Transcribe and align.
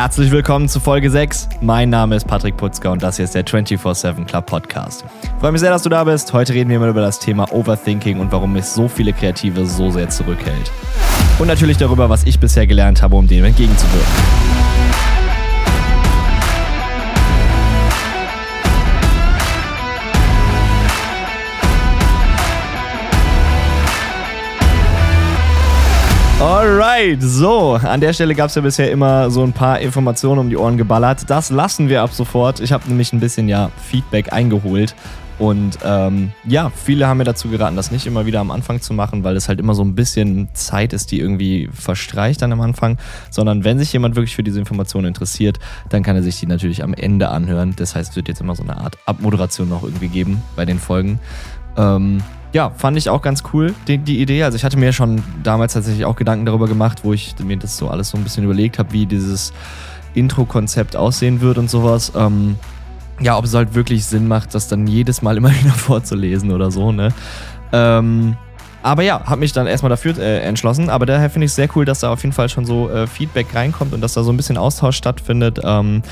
Herzlich 0.00 0.30
willkommen 0.30 0.66
zu 0.66 0.80
Folge 0.80 1.10
6. 1.10 1.50
Mein 1.60 1.90
Name 1.90 2.16
ist 2.16 2.26
Patrick 2.26 2.56
Putzka 2.56 2.88
und 2.88 3.02
das 3.02 3.16
hier 3.16 3.26
ist 3.26 3.34
der 3.34 3.44
24-7 3.44 4.24
Club 4.24 4.46
Podcast. 4.46 5.04
Ich 5.22 5.28
freue 5.40 5.52
mich 5.52 5.60
sehr, 5.60 5.68
dass 5.68 5.82
du 5.82 5.90
da 5.90 6.04
bist. 6.04 6.32
Heute 6.32 6.54
reden 6.54 6.70
wir 6.70 6.80
mal 6.80 6.88
über 6.88 7.02
das 7.02 7.18
Thema 7.18 7.52
Overthinking 7.52 8.18
und 8.18 8.32
warum 8.32 8.56
es 8.56 8.72
so 8.72 8.88
viele 8.88 9.12
Kreative 9.12 9.66
so 9.66 9.90
sehr 9.90 10.08
zurückhält. 10.08 10.72
Und 11.38 11.48
natürlich 11.48 11.76
darüber, 11.76 12.08
was 12.08 12.24
ich 12.24 12.40
bisher 12.40 12.66
gelernt 12.66 13.02
habe, 13.02 13.14
um 13.14 13.28
dem 13.28 13.44
entgegenzuwirken. 13.44 14.08
Alright, 26.40 27.22
so, 27.22 27.74
an 27.74 28.00
der 28.00 28.14
Stelle 28.14 28.34
gab 28.34 28.48
es 28.48 28.54
ja 28.54 28.62
bisher 28.62 28.90
immer 28.90 29.30
so 29.30 29.42
ein 29.42 29.52
paar 29.52 29.80
Informationen 29.80 30.38
um 30.38 30.48
die 30.48 30.56
Ohren 30.56 30.78
geballert. 30.78 31.28
Das 31.28 31.50
lassen 31.50 31.90
wir 31.90 32.00
ab 32.00 32.14
sofort. 32.14 32.60
Ich 32.60 32.72
habe 32.72 32.88
nämlich 32.88 33.12
ein 33.12 33.20
bisschen 33.20 33.46
ja 33.46 33.70
Feedback 33.76 34.32
eingeholt. 34.32 34.94
Und 35.38 35.78
ähm, 35.84 36.32
ja, 36.44 36.72
viele 36.74 37.06
haben 37.06 37.18
mir 37.18 37.24
dazu 37.24 37.48
geraten, 37.48 37.76
das 37.76 37.90
nicht 37.90 38.06
immer 38.06 38.24
wieder 38.24 38.40
am 38.40 38.50
Anfang 38.50 38.80
zu 38.80 38.94
machen, 38.94 39.22
weil 39.22 39.36
es 39.36 39.48
halt 39.48 39.60
immer 39.60 39.74
so 39.74 39.82
ein 39.82 39.94
bisschen 39.94 40.48
Zeit 40.54 40.94
ist, 40.94 41.12
die 41.12 41.20
irgendwie 41.20 41.68
verstreicht 41.74 42.40
dann 42.40 42.52
am 42.52 42.62
Anfang. 42.62 42.96
Sondern 43.28 43.62
wenn 43.64 43.78
sich 43.78 43.92
jemand 43.92 44.16
wirklich 44.16 44.34
für 44.34 44.42
diese 44.42 44.58
Informationen 44.60 45.08
interessiert, 45.08 45.58
dann 45.90 46.02
kann 46.02 46.16
er 46.16 46.22
sich 46.22 46.40
die 46.40 46.46
natürlich 46.46 46.82
am 46.82 46.94
Ende 46.94 47.28
anhören. 47.28 47.74
Das 47.76 47.94
heißt, 47.94 48.12
es 48.12 48.16
wird 48.16 48.28
jetzt 48.28 48.40
immer 48.40 48.54
so 48.54 48.62
eine 48.62 48.78
Art 48.78 48.96
Abmoderation 49.04 49.68
noch 49.68 49.82
irgendwie 49.82 50.08
geben 50.08 50.42
bei 50.56 50.64
den 50.64 50.78
Folgen. 50.78 51.20
Ähm, 51.76 52.22
ja, 52.52 52.70
fand 52.70 52.96
ich 52.96 53.08
auch 53.08 53.22
ganz 53.22 53.42
cool, 53.52 53.74
die, 53.86 53.98
die, 53.98 54.20
Idee. 54.20 54.42
Also 54.42 54.56
ich 54.56 54.64
hatte 54.64 54.76
mir 54.76 54.92
schon 54.92 55.22
damals 55.42 55.74
tatsächlich 55.74 56.04
auch 56.04 56.16
Gedanken 56.16 56.46
darüber 56.46 56.66
gemacht, 56.66 57.04
wo 57.04 57.12
ich 57.12 57.34
mir 57.38 57.56
das 57.56 57.76
so 57.76 57.88
alles 57.88 58.10
so 58.10 58.18
ein 58.18 58.24
bisschen 58.24 58.44
überlegt 58.44 58.78
habe, 58.78 58.92
wie 58.92 59.06
dieses 59.06 59.52
Intro-Konzept 60.14 60.96
aussehen 60.96 61.40
wird 61.40 61.58
und 61.58 61.70
sowas. 61.70 62.12
Ähm, 62.16 62.56
ja, 63.20 63.36
ob 63.36 63.44
es 63.44 63.54
halt 63.54 63.74
wirklich 63.74 64.04
Sinn 64.04 64.26
macht, 64.26 64.54
das 64.54 64.66
dann 64.66 64.86
jedes 64.86 65.22
Mal 65.22 65.36
immer 65.36 65.50
wieder 65.60 65.72
vorzulesen 65.72 66.50
oder 66.50 66.70
so, 66.70 66.90
ne? 66.90 67.12
Ähm, 67.72 68.36
aber 68.82 69.02
ja, 69.02 69.22
habe 69.26 69.40
mich 69.40 69.52
dann 69.52 69.66
erstmal 69.66 69.90
dafür 69.90 70.18
äh, 70.18 70.40
entschlossen. 70.40 70.88
Aber 70.88 71.04
daher 71.06 71.28
finde 71.28 71.44
ich 71.44 71.50
es 71.50 71.56
sehr 71.56 71.68
cool, 71.76 71.84
dass 71.84 72.00
da 72.00 72.12
auf 72.12 72.22
jeden 72.22 72.32
Fall 72.32 72.48
schon 72.48 72.64
so 72.64 72.88
äh, 72.88 73.06
Feedback 73.06 73.54
reinkommt 73.54 73.92
und 73.92 74.00
dass 74.00 74.14
da 74.14 74.22
so 74.22 74.32
ein 74.32 74.36
bisschen 74.36 74.56
Austausch 74.56 74.96
stattfindet. 74.96 75.60
Ähm, 75.62 76.02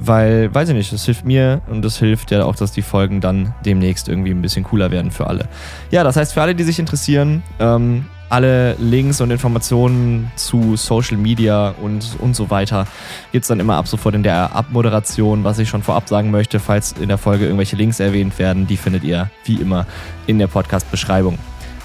weil, 0.00 0.52
weiß 0.54 0.70
ich 0.70 0.74
nicht, 0.74 0.92
das 0.92 1.04
hilft 1.04 1.24
mir 1.24 1.60
und 1.68 1.82
das 1.82 1.98
hilft 1.98 2.30
ja 2.30 2.44
auch, 2.44 2.56
dass 2.56 2.72
die 2.72 2.82
Folgen 2.82 3.20
dann 3.20 3.54
demnächst 3.64 4.08
irgendwie 4.08 4.30
ein 4.30 4.42
bisschen 4.42 4.64
cooler 4.64 4.90
werden 4.90 5.10
für 5.10 5.26
alle. 5.26 5.46
Ja, 5.90 6.04
das 6.04 6.16
heißt, 6.16 6.32
für 6.32 6.42
alle, 6.42 6.54
die 6.54 6.64
sich 6.64 6.78
interessieren, 6.78 7.42
ähm, 7.58 8.06
alle 8.30 8.74
Links 8.74 9.20
und 9.20 9.30
Informationen 9.30 10.30
zu 10.36 10.76
Social 10.76 11.16
Media 11.16 11.74
und, 11.82 12.16
und 12.20 12.34
so 12.34 12.48
weiter 12.48 12.86
gibt 13.32 13.42
es 13.42 13.48
dann 13.48 13.60
immer 13.60 13.74
ab 13.76 13.88
sofort 13.88 14.14
in 14.14 14.22
der 14.22 14.54
Abmoderation. 14.54 15.44
Was 15.44 15.58
ich 15.58 15.68
schon 15.68 15.82
vorab 15.82 16.08
sagen 16.08 16.30
möchte, 16.30 16.60
falls 16.60 16.92
in 16.92 17.08
der 17.08 17.18
Folge 17.18 17.44
irgendwelche 17.44 17.76
Links 17.76 18.00
erwähnt 18.00 18.38
werden, 18.38 18.66
die 18.66 18.76
findet 18.76 19.02
ihr 19.02 19.30
wie 19.44 19.56
immer 19.56 19.84
in 20.26 20.38
der 20.38 20.46
Podcast-Beschreibung. 20.46 21.38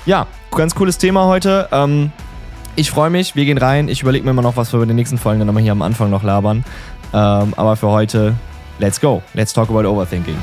Ja, 0.06 0.28
ganz 0.52 0.76
cooles 0.76 1.00
Thema 1.00 1.26
heute. 1.26 1.68
Ähm, 1.72 2.12
ich 2.78 2.92
freue 2.92 3.10
mich, 3.10 3.36
wir 3.36 3.46
gehen 3.46 3.58
rein. 3.58 3.88
Ich 3.88 4.02
überlege 4.02 4.26
mir 4.26 4.32
immer 4.32 4.42
noch, 4.42 4.58
was 4.58 4.74
wir 4.74 4.78
über 4.78 4.86
die 4.86 4.94
nächsten 4.94 5.18
Folgen 5.18 5.40
dann 5.40 5.48
nochmal 5.48 5.64
hier 5.64 5.72
am 5.72 5.82
Anfang 5.82 6.10
noch 6.10 6.24
labern. 6.24 6.66
Ähm, 7.16 7.54
aber 7.56 7.78
für 7.78 7.88
heute, 7.88 8.36
let's 8.78 9.00
go. 9.00 9.24
Let's 9.34 9.54
talk 9.54 9.70
about 9.70 9.88
overthinking. 9.88 10.36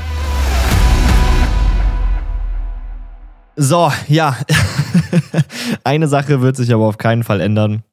So, 3.55 3.91
ja. 4.07 4.35
Eine 5.83 6.07
Sache 6.07 6.41
wird 6.41 6.55
sich 6.55 6.73
aber 6.73 6.85
auf 6.85 6.97
keinen 6.97 7.23
Fall 7.23 7.41
ändern. 7.41 7.83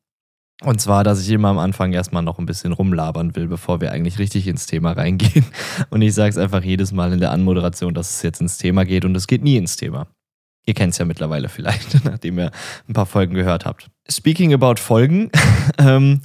Und 0.63 0.81
zwar, 0.81 1.05
dass 1.05 1.21
ich 1.21 1.31
immer 1.31 1.49
am 1.49 1.59
Anfang 1.59 1.93
erstmal 1.93 2.23
noch 2.23 2.39
ein 2.39 2.47
bisschen 2.47 2.73
rumlabern 2.73 3.37
will, 3.37 3.49
bevor 3.49 3.83
wir 3.83 3.93
eigentlich 3.93 4.19
richtig 4.19 4.47
ins 4.47 4.65
Thema 4.67 4.93
reingehen. 4.93 5.45
Und 5.91 6.01
ich 6.01 6.15
sage 6.15 6.31
es 6.31 6.39
einfach 6.39 6.63
jedes 6.63 6.91
Mal 6.91 7.13
in 7.13 7.21
der 7.21 7.33
Anmoderation, 7.33 7.93
dass 7.93 8.17
es 8.17 8.23
jetzt 8.23 8.41
ins 8.41 8.57
Thema 8.57 8.87
geht 8.87 9.05
und 9.05 9.15
es 9.15 9.27
geht 9.27 9.43
nie 9.43 9.57
ins 9.57 9.77
Thema. 9.77 10.07
Ihr 10.65 10.75
kennt 10.75 10.93
es 10.93 10.99
ja 10.99 11.05
mittlerweile 11.05 11.51
vielleicht, 11.51 12.03
nachdem 12.05 12.39
ihr 12.39 12.51
ein 12.89 12.93
paar 12.95 13.07
Folgen 13.07 13.35
gehört 13.35 13.67
habt. 13.67 13.91
Speaking 14.11 14.55
about 14.55 14.77
Folgen, 14.77 15.31
ähm, 15.79 16.23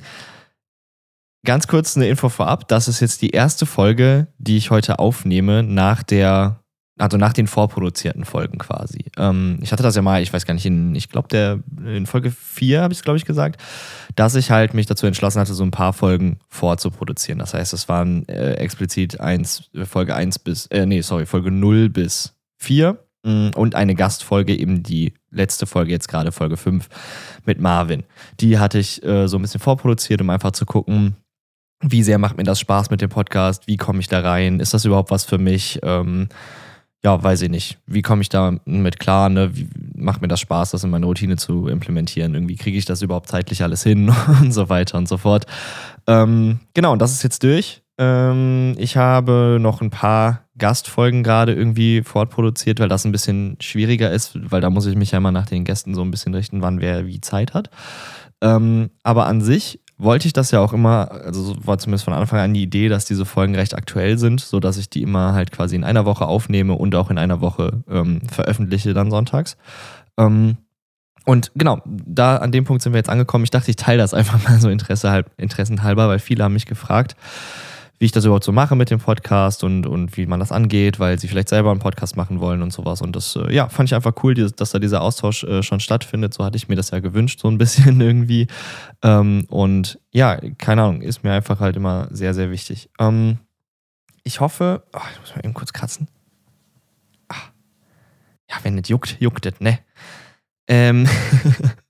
Ganz 1.45 1.67
kurz 1.67 1.95
eine 1.95 2.07
Info 2.07 2.29
vorab. 2.29 2.67
Das 2.67 2.87
ist 2.87 3.01
jetzt 3.01 3.21
die 3.21 3.29
erste 3.29 3.67
Folge, 3.67 4.27
die 4.39 4.57
ich 4.57 4.71
heute 4.71 4.97
aufnehme 4.97 5.61
nach 5.61 6.01
der, 6.01 6.59
also 6.97 7.17
nach 7.17 7.33
den 7.33 7.45
vorproduzierten 7.45 8.25
Folgen 8.25 8.57
quasi. 8.57 9.05
Ähm, 9.15 9.59
ich 9.61 9.71
hatte 9.71 9.83
das 9.83 9.95
ja 9.95 10.01
mal, 10.01 10.23
ich 10.23 10.33
weiß 10.33 10.47
gar 10.47 10.55
nicht, 10.55 10.65
in, 10.65 10.95
ich 10.95 11.07
glaube, 11.09 11.27
der 11.27 11.59
in 11.85 12.07
Folge 12.07 12.31
4 12.31 12.81
habe 12.81 12.93
ich 12.93 12.99
es, 12.99 13.03
glaube 13.03 13.17
ich, 13.17 13.25
gesagt, 13.25 13.61
dass 14.15 14.33
ich 14.33 14.49
halt 14.49 14.73
mich 14.73 14.87
dazu 14.87 15.05
entschlossen 15.05 15.39
hatte, 15.39 15.53
so 15.53 15.63
ein 15.63 15.69
paar 15.69 15.93
Folgen 15.93 16.39
vorzuproduzieren. 16.49 17.37
Das 17.37 17.53
heißt, 17.53 17.73
es 17.73 17.87
waren 17.87 18.27
äh, 18.27 18.53
explizit 18.53 19.19
eins, 19.19 19.69
Folge 19.83 20.15
1 20.15 20.39
bis, 20.39 20.65
äh, 20.67 20.87
nee, 20.87 21.01
sorry, 21.01 21.27
Folge 21.27 21.51
0 21.51 21.89
bis 21.89 22.33
4 22.57 22.97
mm, 23.23 23.49
und 23.55 23.75
eine 23.75 23.93
Gastfolge, 23.93 24.57
eben 24.57 24.81
die 24.81 25.13
letzte 25.29 25.67
Folge, 25.67 25.91
jetzt 25.91 26.07
gerade 26.07 26.31
Folge 26.31 26.57
5 26.57 26.89
mit 27.45 27.59
Marvin. 27.59 28.03
Die 28.39 28.57
hatte 28.57 28.79
ich 28.79 29.03
äh, 29.03 29.27
so 29.27 29.37
ein 29.37 29.43
bisschen 29.43 29.61
vorproduziert, 29.61 30.21
um 30.21 30.31
einfach 30.31 30.51
zu 30.51 30.65
gucken, 30.65 31.17
wie 31.81 32.03
sehr 32.03 32.17
macht 32.17 32.37
mir 32.37 32.43
das 32.43 32.59
Spaß 32.59 32.89
mit 32.89 33.01
dem 33.01 33.09
Podcast? 33.09 33.67
Wie 33.67 33.77
komme 33.77 33.99
ich 33.99 34.07
da 34.07 34.21
rein? 34.21 34.59
Ist 34.59 34.73
das 34.73 34.85
überhaupt 34.85 35.11
was 35.11 35.25
für 35.25 35.37
mich? 35.37 35.79
Ähm, 35.83 36.29
ja, 37.03 37.21
weiß 37.21 37.43
ich 37.43 37.49
nicht. 37.49 37.77
Wie 37.85 38.01
komme 38.01 38.23
ich 38.23 38.29
da 38.29 38.57
mit 38.65 38.99
klar? 38.99 39.29
Ne? 39.29 39.55
Wie 39.55 39.67
macht 39.95 40.21
mir 40.21 40.27
das 40.27 40.39
Spaß, 40.39 40.71
das 40.71 40.83
in 40.83 40.89
meine 40.89 41.05
Routine 41.05 41.37
zu 41.37 41.67
implementieren? 41.67 42.33
Irgendwie 42.33 42.55
kriege 42.55 42.77
ich 42.77 42.85
das 42.85 43.03
überhaupt 43.03 43.29
zeitlich 43.29 43.61
alles 43.61 43.83
hin 43.83 44.11
und 44.41 44.51
so 44.51 44.69
weiter 44.69 44.97
und 44.97 45.07
so 45.07 45.17
fort. 45.17 45.45
Ähm, 46.07 46.59
genau, 46.73 46.93
und 46.93 47.01
das 47.01 47.11
ist 47.11 47.21
jetzt 47.21 47.43
durch. 47.43 47.83
Ähm, 47.97 48.73
ich 48.77 48.97
habe 48.97 49.57
noch 49.61 49.81
ein 49.81 49.91
paar 49.91 50.45
Gastfolgen 50.57 51.21
gerade 51.21 51.53
irgendwie 51.53 52.01
fortproduziert, 52.01 52.79
weil 52.79 52.89
das 52.89 53.05
ein 53.05 53.11
bisschen 53.11 53.57
schwieriger 53.59 54.11
ist, 54.11 54.37
weil 54.51 54.61
da 54.61 54.69
muss 54.69 54.85
ich 54.85 54.95
mich 54.95 55.11
ja 55.11 55.19
immer 55.19 55.31
nach 55.31 55.45
den 55.45 55.63
Gästen 55.63 55.93
so 55.93 56.01
ein 56.01 56.11
bisschen 56.11 56.33
richten, 56.33 56.61
wann 56.61 56.81
wer 56.81 57.05
wie 57.05 57.21
Zeit 57.21 57.53
hat. 57.53 57.69
Ähm, 58.41 58.89
aber 59.03 59.27
an 59.27 59.41
sich 59.41 59.79
wollte 59.97 60.27
ich 60.27 60.33
das 60.33 60.51
ja 60.51 60.59
auch 60.59 60.73
immer, 60.73 61.11
also 61.11 61.55
war 61.65 61.77
zumindest 61.77 62.05
von 62.05 62.13
Anfang 62.13 62.39
an 62.39 62.53
die 62.53 62.63
Idee, 62.63 62.89
dass 62.89 63.05
diese 63.05 63.25
Folgen 63.25 63.55
recht 63.55 63.75
aktuell 63.75 64.17
sind, 64.17 64.41
sodass 64.41 64.77
ich 64.77 64.89
die 64.89 65.01
immer 65.01 65.33
halt 65.33 65.51
quasi 65.51 65.75
in 65.75 65.83
einer 65.83 66.05
Woche 66.05 66.25
aufnehme 66.25 66.73
und 66.73 66.95
auch 66.95 67.09
in 67.09 67.17
einer 67.17 67.39
Woche 67.39 67.83
ähm, 67.89 68.21
veröffentliche 68.29 68.93
dann 68.93 69.09
sonntags. 69.09 69.57
Ähm, 70.17 70.57
und 71.25 71.51
genau, 71.55 71.81
da 71.85 72.37
an 72.37 72.51
dem 72.51 72.65
Punkt 72.65 72.83
sind 72.83 72.93
wir 72.93 72.99
jetzt 72.99 73.09
angekommen. 73.09 73.45
Ich 73.45 73.51
dachte, 73.51 73.71
ich 73.71 73.77
teile 73.77 73.97
das 73.97 74.13
einfach 74.13 74.43
mal 74.43 74.59
so 74.59 74.69
Interesse 74.69 75.11
halb, 75.11 75.31
interessenhalber, 75.37 76.07
weil 76.07 76.19
viele 76.19 76.43
haben 76.43 76.53
mich 76.53 76.65
gefragt, 76.65 77.15
wie 78.05 78.07
ich 78.07 78.11
das 78.11 78.25
überhaupt 78.25 78.43
so 78.43 78.51
mache 78.51 78.75
mit 78.75 78.91
dem 78.91 78.99
Podcast 78.99 79.63
und, 79.63 79.87
und 79.87 80.15
wie 80.15 80.27
man 80.27 80.39
das 80.39 80.51
angeht, 80.51 80.99
weil 80.99 81.17
sie 81.17 81.27
vielleicht 81.27 81.49
selber 81.49 81.71
einen 81.71 81.79
Podcast 81.79 82.15
machen 82.15 82.39
wollen 82.39 82.61
und 82.61 82.71
sowas. 82.71 83.01
Und 83.01 83.15
das, 83.15 83.35
äh, 83.35 83.51
ja, 83.51 83.67
fand 83.67 83.89
ich 83.89 83.95
einfach 83.95 84.13
cool, 84.21 84.35
dass 84.35 84.69
da 84.69 84.77
dieser 84.77 85.01
Austausch 85.01 85.43
äh, 85.43 85.63
schon 85.63 85.79
stattfindet. 85.79 86.31
So 86.31 86.45
hatte 86.45 86.55
ich 86.55 86.67
mir 86.67 86.75
das 86.75 86.91
ja 86.91 86.99
gewünscht, 86.99 87.39
so 87.39 87.47
ein 87.47 87.57
bisschen 87.57 87.99
irgendwie. 87.99 88.45
Ähm, 89.01 89.45
und 89.49 89.99
ja, 90.11 90.37
keine 90.59 90.83
Ahnung, 90.83 91.01
ist 91.01 91.23
mir 91.23 91.33
einfach 91.33 91.59
halt 91.59 91.77
immer 91.77 92.07
sehr, 92.11 92.35
sehr 92.35 92.51
wichtig. 92.51 92.91
Ähm, 92.99 93.39
ich 94.21 94.39
hoffe, 94.39 94.83
oh, 94.93 94.99
ich 95.11 95.19
muss 95.21 95.35
mal 95.35 95.43
eben 95.43 95.55
kurz 95.55 95.73
kratzen. 95.73 96.07
Ach. 97.27 97.49
Ja, 98.51 98.57
wenn 98.61 98.77
es 98.77 98.87
juckt, 98.87 99.19
juckt 99.19 99.47
es, 99.47 99.59
ne? 99.59 99.79
Ähm. 100.67 101.09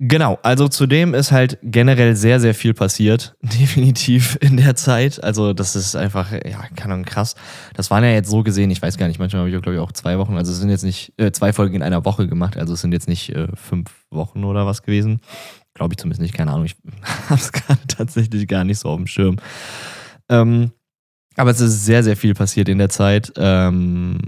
Genau, 0.00 0.38
also 0.44 0.68
zudem 0.68 1.12
ist 1.12 1.32
halt 1.32 1.58
generell 1.60 2.14
sehr, 2.14 2.38
sehr 2.38 2.54
viel 2.54 2.72
passiert, 2.72 3.34
definitiv 3.42 4.38
in 4.40 4.56
der 4.56 4.76
Zeit. 4.76 5.22
Also 5.24 5.52
das 5.52 5.74
ist 5.74 5.96
einfach, 5.96 6.30
ja, 6.30 6.68
keine 6.76 6.94
Ahnung, 6.94 7.04
krass. 7.04 7.34
Das 7.74 7.90
waren 7.90 8.04
ja 8.04 8.10
jetzt 8.10 8.30
so 8.30 8.44
gesehen, 8.44 8.70
ich 8.70 8.80
weiß 8.80 8.96
gar 8.96 9.08
nicht, 9.08 9.18
manchmal 9.18 9.40
habe 9.40 9.50
ich, 9.50 9.60
glaube 9.60 9.74
ich, 9.74 9.80
auch 9.80 9.90
zwei 9.90 10.18
Wochen, 10.18 10.36
also 10.36 10.52
es 10.52 10.60
sind 10.60 10.70
jetzt 10.70 10.84
nicht 10.84 11.18
äh, 11.18 11.32
zwei 11.32 11.52
Folgen 11.52 11.74
in 11.74 11.82
einer 11.82 12.04
Woche 12.04 12.28
gemacht, 12.28 12.56
also 12.56 12.74
es 12.74 12.80
sind 12.80 12.92
jetzt 12.92 13.08
nicht 13.08 13.30
äh, 13.34 13.48
fünf 13.54 13.90
Wochen 14.10 14.44
oder 14.44 14.66
was 14.66 14.82
gewesen. 14.82 15.20
Glaube 15.74 15.94
ich 15.94 15.98
zumindest 15.98 16.22
nicht, 16.22 16.34
keine 16.34 16.52
Ahnung, 16.52 16.66
ich 16.66 16.76
habe 17.28 17.40
es 17.40 17.50
gerade 17.50 17.80
tatsächlich 17.88 18.46
gar 18.46 18.62
nicht 18.62 18.78
so 18.78 18.90
auf 18.90 18.98
dem 18.98 19.08
Schirm. 19.08 19.38
Ähm, 20.28 20.70
aber 21.38 21.50
es 21.50 21.60
ist 21.60 21.84
sehr, 21.84 22.02
sehr 22.02 22.16
viel 22.16 22.34
passiert 22.34 22.68
in 22.68 22.78
der 22.78 22.88
Zeit. 22.88 23.32
Ähm, 23.36 24.18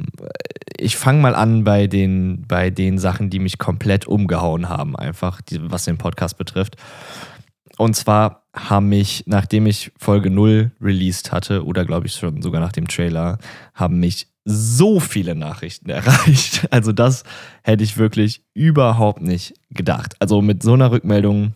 ich 0.77 0.97
fange 0.97 1.21
mal 1.21 1.35
an 1.35 1.65
bei 1.65 1.87
den, 1.89 2.45
bei 2.47 2.71
den 2.71 2.99
Sachen, 2.99 3.31
die 3.31 3.41
mich 3.41 3.59
komplett 3.59 4.07
umgehauen 4.07 4.69
haben, 4.69 4.97
einfach, 4.97 5.41
die, 5.43 5.59
was 5.71 5.85
den 5.85 5.99
Podcast 5.99 6.39
betrifft. 6.39 6.77
Und 7.77 7.97
zwar 7.97 8.47
haben 8.55 8.89
mich, 8.89 9.25
nachdem 9.27 9.67
ich 9.67 9.91
Folge 9.99 10.31
0 10.31 10.71
released 10.81 11.33
hatte, 11.33 11.65
oder 11.65 11.85
glaube 11.85 12.07
ich 12.07 12.15
schon 12.15 12.43
sogar 12.43 12.61
nach 12.61 12.73
dem 12.73 12.87
Trailer, 12.87 13.39
haben 13.75 13.99
mich 13.99 14.29
so 14.45 15.01
viele 15.01 15.35
Nachrichten 15.35 15.91
erreicht. 15.91 16.69
Also 16.71 16.93
das 16.93 17.25
hätte 17.63 17.83
ich 17.83 17.97
wirklich 17.97 18.45
überhaupt 18.55 19.21
nicht 19.21 19.55
gedacht. 19.71 20.15
Also 20.21 20.43
mit 20.43 20.63
so 20.63 20.75
einer 20.75 20.93
Rückmeldung, 20.93 21.55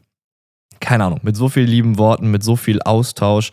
keine 0.80 1.04
Ahnung, 1.04 1.20
mit 1.22 1.36
so 1.36 1.48
vielen 1.48 1.68
lieben 1.68 1.98
Worten, 1.98 2.30
mit 2.30 2.42
so 2.42 2.56
viel 2.56 2.82
Austausch 2.82 3.52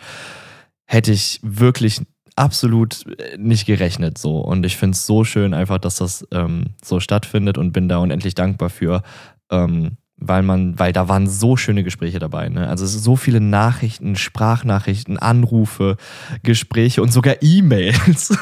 hätte 0.91 1.13
ich 1.13 1.39
wirklich 1.41 2.01
absolut 2.35 3.05
äh, 3.17 3.37
nicht 3.37 3.65
gerechnet 3.65 4.17
so. 4.17 4.39
Und 4.39 4.65
ich 4.65 4.75
finde 4.75 4.95
es 4.95 5.05
so 5.05 5.23
schön 5.23 5.53
einfach, 5.53 5.77
dass 5.77 5.95
das 5.95 6.27
ähm, 6.31 6.75
so 6.83 6.99
stattfindet 6.99 7.57
und 7.57 7.71
bin 7.71 7.87
da 7.87 7.99
unendlich 7.99 8.35
dankbar 8.35 8.69
für. 8.69 9.01
Ähm, 9.49 9.97
weil 10.21 10.43
man, 10.43 10.77
weil 10.79 10.93
da 10.93 11.09
waren 11.09 11.27
so 11.27 11.57
schöne 11.57 11.83
Gespräche 11.83 12.19
dabei. 12.19 12.47
Ne? 12.47 12.67
Also 12.67 12.85
so 12.85 13.15
viele 13.15 13.41
Nachrichten, 13.41 14.15
Sprachnachrichten, 14.15 15.17
Anrufe, 15.17 15.97
Gespräche 16.43 17.01
und 17.01 17.11
sogar 17.11 17.35
E-Mails. 17.41 18.37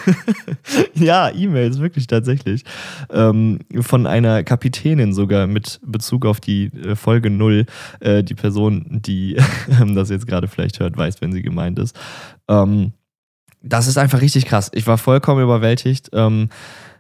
ja, 0.94 1.30
E-Mails, 1.30 1.80
wirklich 1.80 2.06
tatsächlich. 2.06 2.66
Ähm, 3.10 3.60
von 3.80 4.06
einer 4.06 4.44
Kapitänin 4.44 5.14
sogar 5.14 5.48
mit 5.48 5.80
Bezug 5.84 6.26
auf 6.26 6.42
die 6.42 6.66
äh, 6.66 6.96
Folge 6.96 7.30
0. 7.30 7.66
Äh, 8.02 8.24
die 8.24 8.36
Person, 8.36 8.86
die 8.90 9.38
das 9.96 10.10
jetzt 10.10 10.28
gerade 10.28 10.50
vielleicht 10.50 10.82
hört, 10.82 10.98
weiß, 10.98 11.22
wenn 11.22 11.32
sie 11.32 11.42
gemeint 11.42 11.80
ist. 11.80 11.98
Ähm, 12.50 12.92
das 13.62 13.88
ist 13.88 13.98
einfach 13.98 14.22
richtig 14.22 14.46
krass. 14.46 14.70
Ich 14.74 14.86
war 14.86 14.98
vollkommen 14.98 15.42
überwältigt. 15.42 16.10
Ähm, 16.14 16.50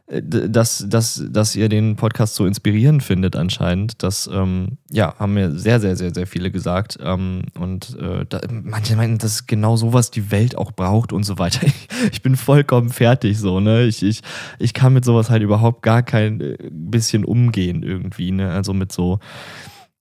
dass, 0.09 0.85
dass, 0.87 1.23
dass 1.29 1.55
ihr 1.55 1.69
den 1.69 1.95
Podcast 1.95 2.33
so 2.33 2.47
inspirierend 2.47 3.03
findet 3.03 3.35
anscheinend. 3.35 4.01
Das 4.01 4.27
ähm, 4.31 4.79
ja, 4.89 5.13
haben 5.19 5.35
mir 5.35 5.51
sehr, 5.51 5.79
sehr, 5.79 5.95
sehr, 5.95 6.13
sehr 6.13 6.25
viele 6.25 6.49
gesagt. 6.49 6.97
Ähm, 7.01 7.43
und 7.59 7.95
äh, 7.99 8.25
da, 8.27 8.41
manche 8.49 8.95
meinen, 8.95 9.19
dass 9.19 9.45
genau 9.45 9.75
sowas 9.77 10.09
die 10.09 10.31
Welt 10.31 10.57
auch 10.57 10.71
braucht 10.71 11.13
und 11.13 11.23
so 11.23 11.37
weiter. 11.37 11.67
Ich, 11.67 11.87
ich 12.11 12.21
bin 12.23 12.35
vollkommen 12.35 12.89
fertig 12.89 13.37
so, 13.37 13.59
ne? 13.59 13.83
Ich, 13.83 14.01
ich, 14.01 14.21
ich 14.57 14.73
kann 14.73 14.93
mit 14.93 15.05
sowas 15.05 15.29
halt 15.29 15.43
überhaupt 15.43 15.83
gar 15.83 16.01
kein 16.01 16.41
äh, 16.41 16.57
bisschen 16.71 17.23
umgehen 17.23 17.83
irgendwie, 17.83 18.31
ne? 18.31 18.51
Also 18.51 18.73
mit 18.73 18.91
so 18.91 19.19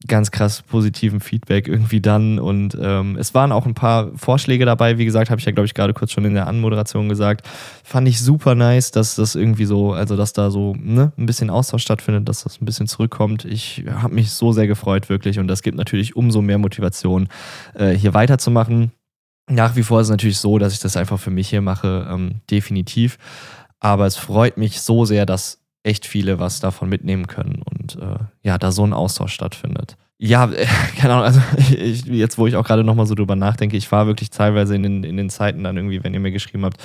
ganz 0.06 0.30
krass 0.30 0.62
positiven 0.62 1.18
Feedback 1.18 1.66
irgendwie 1.66 2.00
dann. 2.00 2.38
Und 2.38 2.78
ähm, 2.80 3.16
es 3.16 3.34
waren 3.34 3.50
auch 3.50 3.66
ein 3.66 3.74
paar 3.74 4.12
Vorschläge 4.16 4.64
dabei, 4.64 4.96
wie 4.96 5.04
gesagt, 5.04 5.28
habe 5.30 5.40
ich 5.40 5.44
ja, 5.44 5.52
glaube 5.52 5.66
ich, 5.66 5.74
gerade 5.74 5.92
kurz 5.92 6.12
schon 6.12 6.24
in 6.24 6.34
der 6.34 6.46
Anmoderation 6.46 7.08
gesagt. 7.08 7.46
Fand 7.82 8.06
ich 8.06 8.20
super 8.20 8.54
nice, 8.54 8.92
dass 8.92 9.16
das 9.16 9.34
irgendwie 9.34 9.64
so, 9.64 9.92
also 9.92 10.16
dass 10.16 10.32
da 10.32 10.50
so 10.50 10.76
ne, 10.78 11.12
ein 11.18 11.26
bisschen 11.26 11.50
Austausch 11.50 11.82
stattfindet, 11.82 12.28
dass 12.28 12.44
das 12.44 12.60
ein 12.60 12.64
bisschen 12.64 12.86
zurückkommt. 12.86 13.44
Ich 13.44 13.84
habe 13.90 14.14
mich 14.14 14.30
so 14.30 14.52
sehr 14.52 14.68
gefreut, 14.68 15.08
wirklich. 15.08 15.40
Und 15.40 15.48
das 15.48 15.62
gibt 15.62 15.76
natürlich 15.76 16.14
umso 16.14 16.42
mehr 16.42 16.58
Motivation, 16.58 17.28
äh, 17.74 17.90
hier 17.90 18.14
weiterzumachen. 18.14 18.92
Nach 19.50 19.74
wie 19.74 19.82
vor 19.82 20.00
ist 20.00 20.08
es 20.08 20.10
natürlich 20.10 20.38
so, 20.38 20.58
dass 20.58 20.74
ich 20.74 20.80
das 20.80 20.96
einfach 20.96 21.18
für 21.18 21.30
mich 21.30 21.48
hier 21.48 21.62
mache, 21.62 22.06
ähm, 22.08 22.42
definitiv. 22.50 23.18
Aber 23.80 24.06
es 24.06 24.16
freut 24.16 24.58
mich 24.58 24.80
so 24.80 25.04
sehr, 25.04 25.26
dass 25.26 25.58
echt 25.88 26.06
viele 26.06 26.38
was 26.38 26.60
davon 26.60 26.88
mitnehmen 26.88 27.26
können 27.26 27.62
und 27.62 27.96
äh, 27.96 28.18
ja, 28.42 28.58
da 28.58 28.70
so 28.70 28.84
ein 28.84 28.92
Austausch 28.92 29.32
stattfindet. 29.32 29.96
Ja, 30.18 30.50
äh, 30.50 30.66
keine 30.98 31.14
Ahnung, 31.14 31.24
also 31.24 31.40
ich, 31.80 32.04
jetzt, 32.04 32.38
wo 32.38 32.46
ich 32.46 32.56
auch 32.56 32.64
gerade 32.64 32.84
nochmal 32.84 33.06
so 33.06 33.14
drüber 33.14 33.36
nachdenke, 33.36 33.76
ich 33.76 33.90
war 33.90 34.06
wirklich 34.06 34.30
teilweise 34.30 34.74
in 34.74 34.82
den, 34.82 35.04
in 35.04 35.16
den 35.16 35.30
Zeiten 35.30 35.64
dann 35.64 35.76
irgendwie, 35.76 36.04
wenn 36.04 36.14
ihr 36.14 36.20
mir 36.20 36.32
geschrieben 36.32 36.64
habt, 36.64 36.78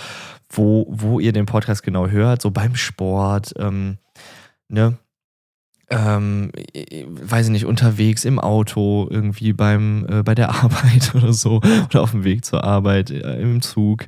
wo, 0.49 0.87
wo 0.89 1.19
ihr 1.19 1.33
den 1.33 1.45
Podcast 1.45 1.83
genau 1.83 2.07
hört, 2.07 2.41
so 2.41 2.51
beim 2.51 2.75
Sport, 2.75 3.53
ähm, 3.57 3.97
ne, 4.69 4.97
ähm, 5.89 6.51
weiß 7.05 7.47
ich 7.47 7.51
nicht, 7.51 7.65
unterwegs 7.65 8.23
im 8.23 8.39
Auto, 8.39 9.07
irgendwie 9.09 9.53
beim, 9.53 10.05
äh, 10.09 10.23
bei 10.23 10.33
der 10.33 10.49
Arbeit 10.63 11.13
oder 11.13 11.33
so, 11.33 11.57
oder 11.89 12.01
auf 12.01 12.11
dem 12.11 12.23
Weg 12.23 12.45
zur 12.45 12.63
Arbeit, 12.63 13.11
äh, 13.11 13.41
im 13.41 13.61
Zug. 13.61 14.07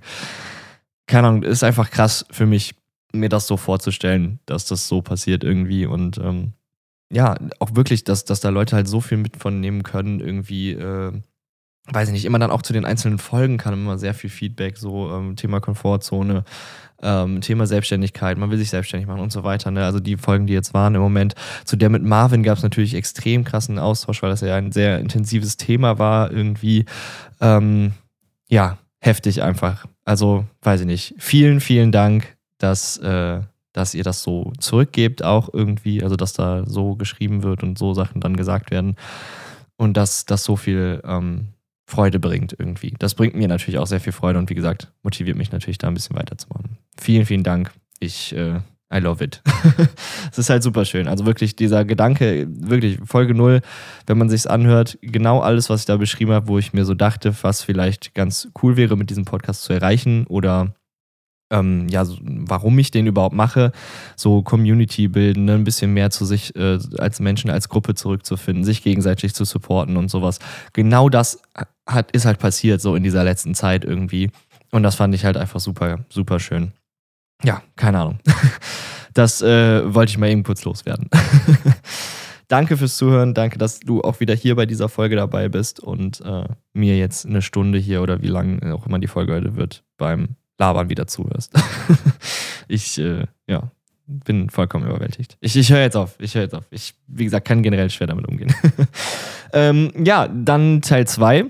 Keine 1.07 1.27
Ahnung, 1.27 1.43
ist 1.43 1.63
einfach 1.63 1.91
krass 1.91 2.25
für 2.31 2.45
mich, 2.45 2.75
mir 3.19 3.29
das 3.29 3.47
so 3.47 3.57
vorzustellen, 3.57 4.39
dass 4.45 4.65
das 4.65 4.87
so 4.87 5.01
passiert 5.01 5.43
irgendwie 5.43 5.85
und 5.85 6.17
ähm, 6.17 6.53
ja, 7.11 7.35
auch 7.59 7.75
wirklich, 7.75 8.03
dass, 8.03 8.25
dass 8.25 8.39
da 8.39 8.49
Leute 8.49 8.75
halt 8.75 8.87
so 8.87 9.01
viel 9.01 9.17
mit 9.17 9.37
von 9.37 9.59
nehmen 9.59 9.83
können, 9.83 10.19
irgendwie, 10.19 10.71
äh, 10.71 11.11
weiß 11.87 12.09
ich 12.09 12.13
nicht, 12.13 12.25
immer 12.25 12.39
dann 12.39 12.51
auch 12.51 12.63
zu 12.63 12.73
den 12.73 12.85
einzelnen 12.85 13.19
Folgen 13.19 13.57
kann 13.57 13.73
immer 13.73 13.97
sehr 13.97 14.15
viel 14.15 14.29
Feedback, 14.29 14.77
so 14.77 15.11
ähm, 15.11 15.35
Thema 15.35 15.59
Komfortzone, 15.59 16.43
ähm, 17.03 17.41
Thema 17.41 17.67
Selbstständigkeit, 17.67 18.37
man 18.37 18.49
will 18.49 18.57
sich 18.57 18.71
selbstständig 18.71 19.07
machen 19.07 19.21
und 19.21 19.31
so 19.31 19.43
weiter. 19.43 19.69
Ne? 19.69 19.85
Also 19.85 19.99
die 19.99 20.17
Folgen, 20.17 20.47
die 20.47 20.53
jetzt 20.53 20.73
waren 20.73 20.95
im 20.95 21.01
Moment, 21.01 21.35
zu 21.63 21.75
der 21.75 21.89
mit 21.89 22.03
Marvin 22.03 22.41
gab 22.41 22.57
es 22.57 22.63
natürlich 22.63 22.95
extrem 22.95 23.43
krassen 23.43 23.77
Austausch, 23.77 24.23
weil 24.23 24.31
das 24.31 24.41
ja 24.41 24.55
ein 24.55 24.71
sehr 24.71 24.99
intensives 24.99 25.57
Thema 25.57 25.99
war, 25.99 26.31
irgendwie. 26.31 26.85
Ähm, 27.39 27.93
ja, 28.49 28.79
heftig 28.99 29.43
einfach. 29.43 29.85
Also, 30.05 30.45
weiß 30.61 30.81
ich 30.81 30.87
nicht. 30.87 31.15
Vielen, 31.17 31.59
vielen 31.59 31.91
Dank 31.91 32.34
dass, 32.65 32.97
äh, 32.97 33.41
dass 33.73 33.93
ihr 33.93 34.03
das 34.03 34.23
so 34.23 34.51
zurückgebt, 34.59 35.23
auch 35.23 35.49
irgendwie, 35.53 36.03
also 36.03 36.15
dass 36.15 36.33
da 36.33 36.63
so 36.65 36.95
geschrieben 36.95 37.43
wird 37.43 37.61
und 37.61 37.77
so 37.77 37.93
Sachen 37.93 38.21
dann 38.21 38.35
gesagt 38.35 38.71
werden. 38.71 38.95
Und 39.77 39.97
dass 39.97 40.25
das 40.25 40.43
so 40.43 40.55
viel 40.55 41.01
ähm, 41.05 41.49
Freude 41.85 42.19
bringt 42.19 42.55
irgendwie. 42.57 42.95
Das 42.97 43.13
bringt 43.13 43.35
mir 43.35 43.47
natürlich 43.47 43.77
auch 43.77 43.87
sehr 43.87 43.99
viel 43.99 44.13
Freude 44.13 44.39
und 44.39 44.49
wie 44.49 44.55
gesagt, 44.55 44.91
motiviert 45.03 45.37
mich 45.37 45.51
natürlich 45.51 45.77
da 45.77 45.87
ein 45.87 45.93
bisschen 45.93 46.15
weiterzumachen. 46.15 46.77
Vielen, 46.97 47.25
vielen 47.25 47.43
Dank. 47.43 47.71
Ich, 47.99 48.35
äh, 48.35 48.61
I 48.93 48.99
love 48.99 49.23
it. 49.23 49.41
Es 50.31 50.39
ist 50.39 50.49
halt 50.49 50.63
super 50.63 50.85
schön. 50.85 51.07
Also 51.07 51.25
wirklich 51.25 51.55
dieser 51.55 51.85
Gedanke, 51.85 52.47
wirklich 52.49 52.99
Folge 53.05 53.35
0, 53.35 53.61
wenn 54.07 54.17
man 54.17 54.29
sich's 54.29 54.47
anhört, 54.47 54.97
genau 55.01 55.41
alles, 55.41 55.69
was 55.69 55.81
ich 55.81 55.85
da 55.85 55.97
beschrieben 55.97 56.31
habe, 56.31 56.47
wo 56.47 56.57
ich 56.57 56.73
mir 56.73 56.83
so 56.83 56.93
dachte, 56.93 57.33
was 57.41 57.61
vielleicht 57.61 58.15
ganz 58.15 58.49
cool 58.63 58.75
wäre, 58.75 58.97
mit 58.97 59.09
diesem 59.09 59.25
Podcast 59.25 59.63
zu 59.63 59.73
erreichen 59.73 60.25
oder 60.27 60.73
ähm, 61.51 61.87
ja, 61.89 62.03
warum 62.21 62.77
ich 62.79 62.91
den 62.91 63.07
überhaupt 63.07 63.35
mache, 63.35 63.71
so 64.15 64.41
Community 64.41 65.07
bilden, 65.07 65.45
ne, 65.45 65.53
ein 65.53 65.63
bisschen 65.63 65.93
mehr 65.93 66.09
zu 66.09 66.25
sich 66.25 66.55
äh, 66.55 66.79
als 66.97 67.19
Menschen, 67.19 67.49
als 67.49 67.69
Gruppe 67.69 67.95
zurückzufinden, 67.95 68.63
sich 68.63 68.83
gegenseitig 68.83 69.33
zu 69.33 69.45
supporten 69.45 69.97
und 69.97 70.09
sowas. 70.09 70.39
Genau 70.73 71.09
das 71.09 71.41
hat, 71.87 72.11
ist 72.11 72.25
halt 72.25 72.39
passiert 72.39 72.81
so 72.81 72.95
in 72.95 73.03
dieser 73.03 73.23
letzten 73.23 73.53
Zeit 73.53 73.85
irgendwie. 73.85 74.31
Und 74.71 74.83
das 74.83 74.95
fand 74.95 75.13
ich 75.13 75.25
halt 75.25 75.37
einfach 75.37 75.59
super, 75.59 76.05
super 76.09 76.39
schön. 76.39 76.71
Ja, 77.43 77.61
keine 77.75 77.99
Ahnung. 77.99 78.19
Das 79.15 79.41
äh, 79.41 79.93
wollte 79.95 80.09
ich 80.09 80.17
mal 80.17 80.29
eben 80.29 80.43
kurz 80.43 80.65
loswerden. 80.65 81.09
danke 82.49 82.75
fürs 82.75 82.97
Zuhören. 82.97 83.33
Danke, 83.33 83.57
dass 83.57 83.79
du 83.79 84.01
auch 84.01 84.19
wieder 84.19 84.35
hier 84.35 84.57
bei 84.57 84.65
dieser 84.65 84.89
Folge 84.89 85.15
dabei 85.15 85.47
bist 85.47 85.79
und 85.79 86.19
äh, 86.19 86.43
mir 86.73 86.97
jetzt 86.97 87.25
eine 87.25 87.41
Stunde 87.41 87.79
hier 87.79 88.01
oder 88.01 88.21
wie 88.21 88.27
lang 88.27 88.61
auch 88.73 88.85
immer 88.85 88.99
die 88.99 89.07
Folge 89.07 89.33
heute 89.33 89.55
wird 89.55 89.85
beim 89.97 90.35
Labern 90.57 90.89
wieder 90.89 91.07
zuhörst. 91.07 91.53
ich, 92.67 92.97
äh, 92.97 93.25
ja, 93.47 93.71
bin 94.07 94.49
vollkommen 94.49 94.87
überwältigt. 94.87 95.37
Ich, 95.39 95.55
ich 95.55 95.71
höre 95.71 95.81
jetzt 95.81 95.97
auf. 95.97 96.15
Ich 96.19 96.35
höre 96.35 96.43
jetzt 96.43 96.55
auf. 96.55 96.65
Ich, 96.69 96.93
wie 97.07 97.25
gesagt, 97.25 97.47
kann 97.47 97.63
generell 97.63 97.89
schwer 97.89 98.07
damit 98.07 98.27
umgehen. 98.27 98.53
ähm, 99.53 99.91
ja, 100.03 100.27
dann 100.27 100.81
Teil 100.81 101.07
2 101.07 101.45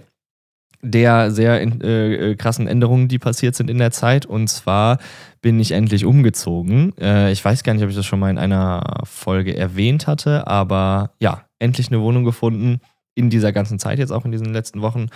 der 0.85 1.31
sehr 1.31 1.61
äh, 1.61 2.31
äh, 2.31 2.35
krassen 2.35 2.67
Änderungen, 2.67 3.07
die 3.07 3.19
passiert 3.19 3.55
sind 3.55 3.69
in 3.69 3.79
der 3.79 3.91
Zeit. 3.91 4.25
Und 4.25 4.47
zwar 4.47 4.99
bin 5.41 5.59
ich 5.59 5.71
endlich 5.71 6.05
umgezogen. 6.05 6.93
Äh, 6.99 7.31
ich 7.31 7.43
weiß 7.43 7.63
gar 7.63 7.73
nicht, 7.73 7.83
ob 7.83 7.89
ich 7.89 7.95
das 7.95 8.05
schon 8.05 8.19
mal 8.19 8.29
in 8.29 8.37
einer 8.37 9.01
Folge 9.03 9.57
erwähnt 9.57 10.07
hatte, 10.07 10.47
aber 10.47 11.11
ja, 11.19 11.45
endlich 11.59 11.87
eine 11.87 12.01
Wohnung 12.01 12.23
gefunden 12.23 12.79
in 13.15 13.29
dieser 13.29 13.51
ganzen 13.51 13.79
Zeit, 13.79 13.97
jetzt 13.97 14.11
auch 14.11 14.25
in 14.25 14.31
diesen 14.31 14.53
letzten 14.53 14.81
Wochen. 14.81 15.07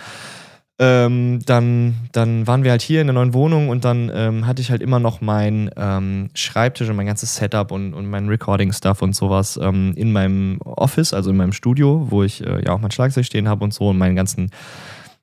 Ähm, 0.82 1.40
dann, 1.44 1.94
dann 2.12 2.46
waren 2.46 2.64
wir 2.64 2.70
halt 2.70 2.80
hier 2.80 3.02
in 3.02 3.06
der 3.06 3.12
neuen 3.12 3.34
Wohnung 3.34 3.68
und 3.68 3.84
dann 3.84 4.10
ähm, 4.14 4.46
hatte 4.46 4.62
ich 4.62 4.70
halt 4.70 4.80
immer 4.80 4.98
noch 4.98 5.20
mein 5.20 5.70
ähm, 5.76 6.30
Schreibtisch 6.32 6.88
und 6.88 6.96
mein 6.96 7.04
ganzes 7.04 7.36
Setup 7.36 7.70
und, 7.70 7.92
und 7.92 8.08
mein 8.08 8.28
Recording-Stuff 8.28 9.02
und 9.02 9.14
sowas 9.14 9.60
ähm, 9.62 9.92
in 9.94 10.10
meinem 10.10 10.58
Office, 10.62 11.12
also 11.12 11.28
in 11.28 11.36
meinem 11.36 11.52
Studio, 11.52 12.06
wo 12.08 12.22
ich 12.22 12.42
äh, 12.46 12.64
ja 12.64 12.72
auch 12.72 12.80
mein 12.80 12.90
Schlagzeug 12.90 13.26
stehen 13.26 13.46
habe 13.46 13.62
und 13.62 13.74
so 13.74 13.90
und 13.90 13.98
meinen 13.98 14.16
ganzen 14.16 14.50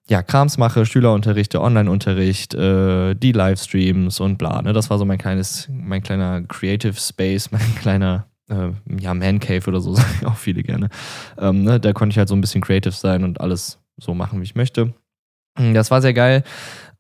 ja, 0.08 0.22
Krams 0.22 0.60
mache, 0.60 0.86
Schülerunterrichte, 0.86 1.60
Online-Unterricht, 1.60 2.54
äh, 2.54 3.16
die 3.16 3.32
Livestreams 3.32 4.20
und 4.20 4.38
bla. 4.38 4.62
Ne? 4.62 4.74
Das 4.74 4.92
war 4.92 5.00
so 5.00 5.06
mein 5.06 5.18
kleines, 5.18 5.68
mein 5.72 6.04
kleiner 6.04 6.44
Creative 6.44 6.94
Space, 6.94 7.50
mein 7.52 7.76
kleiner 7.80 8.28
äh, 8.48 8.70
ja, 9.00 9.16
Man 9.16 9.40
Cave 9.40 9.68
oder 9.68 9.82
so, 9.82 9.94
sagen 9.96 10.28
auch 10.28 10.38
viele 10.38 10.62
gerne. 10.62 10.90
Ähm, 11.40 11.64
ne? 11.64 11.80
Da 11.80 11.94
konnte 11.94 12.14
ich 12.14 12.20
halt 12.20 12.30
so 12.30 12.36
ein 12.36 12.42
bisschen 12.42 12.62
creative 12.62 12.94
sein 12.94 13.24
und 13.24 13.42
alles 13.42 13.80
so 13.98 14.14
machen, 14.14 14.40
wie 14.40 14.46
ich 14.46 14.54
möchte. 14.54 14.94
Hm, 15.58 15.74
das 15.74 15.92
war 15.92 16.02
sehr 16.02 16.14
geil. 16.14 16.44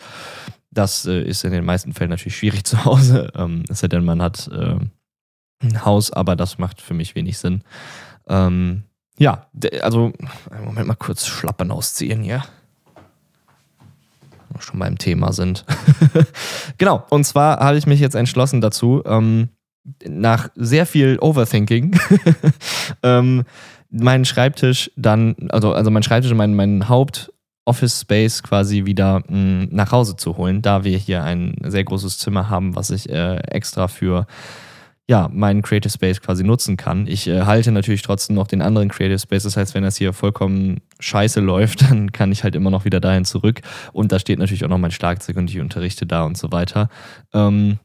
Das 0.71 1.07
äh, 1.07 1.23
ist 1.23 1.45
in 1.45 1.53
den 1.53 1.65
meisten 1.65 1.95
Fällen 1.95 2.11
natürlich 2.11 2.37
schwierig 2.37 2.65
zu 2.65 2.85
Hause. 2.85 3.33
Ähm, 3.35 3.65
es 3.69 3.81
sei 3.81 3.89
denn, 3.89 4.05
man 4.05 4.23
hat 4.23 4.49
äh, 4.53 4.77
ein 5.61 5.85
Haus, 5.85 6.13
aber 6.13 6.37
das 6.37 6.59
macht 6.59 6.81
für 6.81 6.95
mich 6.95 7.17
wenig 7.17 7.39
Sinn. 7.39 7.63
Ähm, 8.29 8.85
ja, 9.19 9.49
also, 9.81 10.13
Moment 10.65 10.87
mal 10.87 10.95
kurz 10.95 11.27
Schlappen 11.27 11.73
ausziehen 11.73 12.23
hier 12.23 12.45
schon 14.63 14.79
beim 14.79 14.99
Thema 14.99 15.33
sind. 15.33 15.65
genau, 16.79 17.05
und 17.11 17.25
zwar 17.25 17.59
habe 17.61 17.79
ich 17.79 17.87
mich 17.87 18.01
jetzt 18.01 18.15
entschlossen 18.15 18.61
dazu, 18.61 19.03
ähm, 19.07 19.49
nach 20.07 20.49
sehr 20.55 20.87
viel 20.87 21.19
Overthinking, 21.21 21.99
ähm, 23.03 23.45
meinen 23.91 24.25
Schreibtisch 24.25 24.91
dann, 24.97 25.35
also, 25.49 25.73
also 25.73 25.91
mein 25.91 26.03
Schreibtisch, 26.03 26.33
mein, 26.35 26.55
mein 26.55 26.89
Haupt- 26.89 27.33
Office 27.69 28.01
Space 28.01 28.43
quasi 28.43 28.87
wieder 28.87 29.23
mh, 29.29 29.37
mm, 29.37 29.69
nach 29.73 29.93
Hause 29.93 30.17
zu 30.17 30.39
holen, 30.39 30.63
da 30.63 30.85
wir 30.85 30.97
hier 30.97 31.23
ein 31.23 31.55
sehr 31.65 31.85
großes 31.85 32.19
Zimmer 32.19 32.49
haben, 32.49 32.75
was 32.75 32.91
ich 32.91 33.11
äh, 33.11 33.37
extra 33.37 33.89
für 33.89 34.27
ja, 35.09 35.31
meinen 35.33 35.63
Creative 35.63 35.91
Space 35.91 36.21
quasi 36.21 36.45
nutzen 36.45 36.77
kann. 36.77 37.07
Ich 37.07 37.27
äh, 37.27 37.43
halte 37.43 37.73
natürlich 37.73 38.03
trotzdem 38.03 38.37
noch 38.37 38.47
den 38.47 38.61
anderen 38.61 38.91
Creative 38.91 39.19
Space. 39.19 39.45
Das 39.45 39.57
heißt, 39.57 39.75
wenn 39.75 39.83
das 39.83 39.97
hier 39.97 40.13
vollkommen 40.13 40.83
scheiße 41.01 41.41
läuft, 41.41 41.83
dann 41.91 42.13
kann 42.13 42.31
ich 42.31 42.45
halt 42.45 42.55
immer 42.55 42.71
noch 42.71 42.85
wieder 42.85 43.01
dahin 43.01 43.25
zurück. 43.25 43.63
Und 43.93 44.13
da 44.13 44.19
steht 44.19 44.39
natürlich 44.39 44.65
auch 44.67 44.69
noch 44.69 44.79
mein 44.79 44.91
Schlagzeug 44.91 45.37
und 45.37 45.49
ich 45.49 45.61
unterrichte 45.61 46.07
da 46.07 46.25
und 46.25 46.37
so 46.37 46.53
weiter. 46.53 46.91
Ähm, 47.33 47.79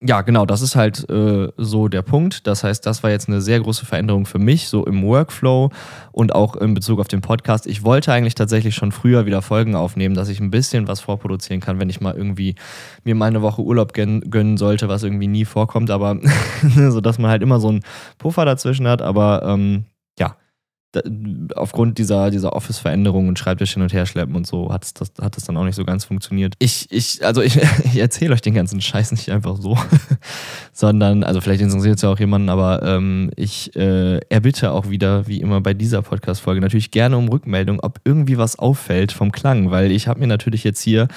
ja, 0.00 0.22
genau, 0.22 0.46
das 0.46 0.62
ist 0.62 0.76
halt 0.76 1.10
äh, 1.10 1.48
so 1.56 1.88
der 1.88 2.02
Punkt. 2.02 2.46
Das 2.46 2.62
heißt, 2.62 2.86
das 2.86 3.02
war 3.02 3.10
jetzt 3.10 3.28
eine 3.28 3.40
sehr 3.40 3.58
große 3.58 3.84
Veränderung 3.84 4.26
für 4.26 4.38
mich, 4.38 4.68
so 4.68 4.86
im 4.86 5.02
Workflow 5.02 5.70
und 6.12 6.34
auch 6.36 6.54
in 6.54 6.74
Bezug 6.74 7.00
auf 7.00 7.08
den 7.08 7.20
Podcast. 7.20 7.66
Ich 7.66 7.82
wollte 7.82 8.12
eigentlich 8.12 8.36
tatsächlich 8.36 8.76
schon 8.76 8.92
früher 8.92 9.26
wieder 9.26 9.42
Folgen 9.42 9.74
aufnehmen, 9.74 10.14
dass 10.14 10.28
ich 10.28 10.38
ein 10.38 10.52
bisschen 10.52 10.86
was 10.86 11.00
vorproduzieren 11.00 11.60
kann, 11.60 11.80
wenn 11.80 11.90
ich 11.90 12.00
mal 12.00 12.14
irgendwie 12.14 12.54
mir 13.02 13.16
mal 13.16 13.26
eine 13.26 13.42
Woche 13.42 13.62
Urlaub 13.62 13.92
gönnen 13.92 14.56
sollte, 14.56 14.88
was 14.88 15.02
irgendwie 15.02 15.26
nie 15.26 15.44
vorkommt, 15.44 15.90
aber 15.90 16.16
so 16.76 17.00
dass 17.00 17.18
man 17.18 17.32
halt 17.32 17.42
immer 17.42 17.58
so 17.58 17.68
einen 17.68 17.80
Puffer 18.18 18.44
dazwischen 18.44 18.86
hat. 18.86 19.02
Aber 19.02 19.42
ähm, 19.44 19.84
ja, 20.94 21.02
aufgrund 21.54 21.98
dieser, 21.98 22.30
dieser 22.30 22.54
Office-Veränderung 22.54 23.28
und 23.28 23.38
Schreibtisch 23.38 23.74
hin 23.74 23.82
und 23.82 23.92
her 23.92 24.06
schleppen 24.06 24.34
und 24.34 24.46
so 24.46 24.72
hat 24.72 25.00
das, 25.00 25.12
hat 25.20 25.36
das 25.36 25.44
dann 25.44 25.56
auch 25.56 25.64
nicht 25.64 25.74
so 25.74 25.84
ganz 25.84 26.04
funktioniert. 26.04 26.54
Ich, 26.58 26.86
ich, 26.90 27.24
also 27.24 27.42
ich, 27.42 27.56
ich 27.84 27.98
erzähle 27.98 28.34
euch 28.34 28.40
den 28.40 28.54
ganzen 28.54 28.80
Scheiß 28.80 29.12
nicht 29.12 29.30
einfach 29.30 29.56
so, 29.56 29.76
sondern, 30.72 31.24
also 31.24 31.40
vielleicht 31.40 31.60
interessiert 31.60 31.96
es 31.96 32.02
ja 32.02 32.10
auch 32.10 32.18
jemanden, 32.18 32.48
aber 32.48 32.82
ähm, 32.82 33.30
ich 33.36 33.74
äh, 33.76 34.18
erbitte 34.28 34.72
auch 34.72 34.88
wieder, 34.88 35.26
wie 35.26 35.40
immer 35.40 35.60
bei 35.60 35.74
dieser 35.74 36.02
Podcast-Folge, 36.02 36.60
natürlich 36.60 36.90
gerne 36.90 37.16
um 37.16 37.28
Rückmeldung, 37.28 37.80
ob 37.80 38.00
irgendwie 38.04 38.38
was 38.38 38.58
auffällt 38.58 39.12
vom 39.12 39.32
Klang, 39.32 39.70
weil 39.70 39.90
ich 39.90 40.08
habe 40.08 40.20
mir 40.20 40.26
natürlich 40.26 40.64
jetzt 40.64 40.80
hier 40.80 41.08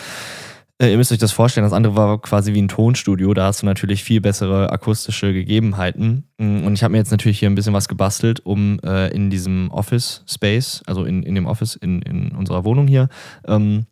ihr 0.89 0.97
müsst 0.97 1.11
euch 1.11 1.17
das 1.17 1.31
vorstellen, 1.31 1.65
das 1.65 1.73
andere 1.73 1.95
war 1.95 2.19
quasi 2.21 2.53
wie 2.53 2.61
ein 2.61 2.67
Tonstudio. 2.67 3.33
Da 3.33 3.45
hast 3.45 3.61
du 3.61 3.65
natürlich 3.65 4.03
viel 4.03 4.21
bessere 4.21 4.71
akustische 4.71 5.33
Gegebenheiten. 5.33 6.27
Mm, 6.37 6.63
und 6.65 6.73
ich 6.73 6.83
habe 6.83 6.93
mir 6.93 6.97
jetzt 6.97 7.11
natürlich 7.11 7.39
hier 7.39 7.49
ein 7.49 7.55
bisschen 7.55 7.73
was 7.73 7.87
gebastelt, 7.87 8.45
um 8.45 8.79
äh, 8.83 9.13
in 9.13 9.29
diesem 9.29 9.69
Office 9.71 10.23
Space, 10.27 10.81
also 10.87 11.03
in, 11.05 11.23
in 11.23 11.35
dem 11.35 11.45
Office 11.45 11.75
in, 11.75 12.01
in 12.01 12.31
unserer 12.31 12.63
Wohnung 12.63 12.87
hier, 12.87 13.09
ähm, 13.45 13.85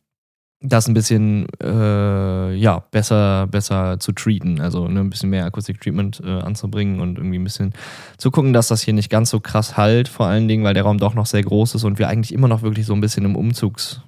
das 0.62 0.88
ein 0.88 0.94
bisschen 0.94 1.48
äh, 1.64 2.54
ja, 2.56 2.80
besser, 2.92 3.48
besser 3.48 4.00
zu 4.00 4.12
treaten. 4.12 4.60
Also 4.60 4.88
ne, 4.88 5.00
ein 5.00 5.10
bisschen 5.10 5.30
mehr 5.30 5.46
Akustik-Treatment 5.46 6.22
äh, 6.26 6.40
anzubringen 6.42 7.00
und 7.00 7.18
irgendwie 7.18 7.40
ein 7.40 7.44
bisschen 7.44 7.74
zu 8.18 8.30
gucken, 8.30 8.52
dass 8.52 8.68
das 8.68 8.82
hier 8.82 8.94
nicht 8.94 9.10
ganz 9.10 9.30
so 9.30 9.40
krass 9.40 9.78
halt, 9.78 10.10
vor 10.10 10.26
allen 10.26 10.48
Dingen, 10.48 10.64
weil 10.64 10.74
der 10.74 10.84
Raum 10.84 10.98
doch 10.98 11.14
noch 11.14 11.28
sehr 11.28 11.44
groß 11.44 11.76
ist 11.76 11.84
und 11.84 11.98
wir 12.00 12.10
eigentlich 12.10 12.34
immer 12.34 12.48
noch 12.48 12.62
wirklich 12.62 12.86
so 12.86 12.94
ein 12.94 13.02
bisschen 13.02 13.26
im 13.26 13.38
Umzugs- 13.38 14.02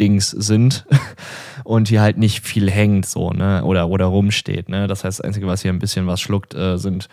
Dings 0.00 0.30
sind 0.30 0.86
und 1.64 1.88
hier 1.88 2.00
halt 2.00 2.18
nicht 2.18 2.44
viel 2.44 2.70
hängt 2.70 3.06
so, 3.06 3.30
ne, 3.30 3.64
oder, 3.64 3.88
oder 3.88 4.06
rumsteht, 4.06 4.68
ne. 4.68 4.86
Das 4.86 5.04
heißt, 5.04 5.18
das 5.20 5.24
Einzige, 5.24 5.46
was 5.46 5.62
hier 5.62 5.72
ein 5.72 5.78
bisschen 5.78 6.06
was 6.06 6.20
schluckt, 6.20 6.54
äh, 6.54 6.76
sind 6.78 7.08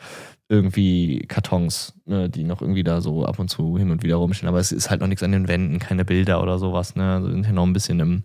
irgendwie 0.50 1.26
Kartons, 1.28 1.94
ne, 2.06 2.30
die 2.30 2.44
noch 2.44 2.62
irgendwie 2.62 2.84
da 2.84 3.02
so 3.02 3.26
ab 3.26 3.40
und 3.40 3.50
zu 3.50 3.78
hin 3.78 3.92
und 3.92 4.04
wieder 4.04 4.16
rumstehen. 4.16 4.50
Aber 4.50 4.60
es 4.60 4.72
ist 4.72 4.90
halt 4.90 5.02
noch 5.02 5.08
nichts 5.08 5.24
an 5.24 5.32
den 5.32 5.48
Wänden, 5.48 5.80
keine 5.80 6.06
Bilder 6.06 6.42
oder 6.42 6.60
sowas, 6.60 6.96
ne. 6.96 7.14
Also 7.16 7.30
sind 7.30 7.46
hier 7.46 7.54
noch 7.54 7.66
ein 7.66 7.74
bisschen 7.74 8.00
im, 8.00 8.24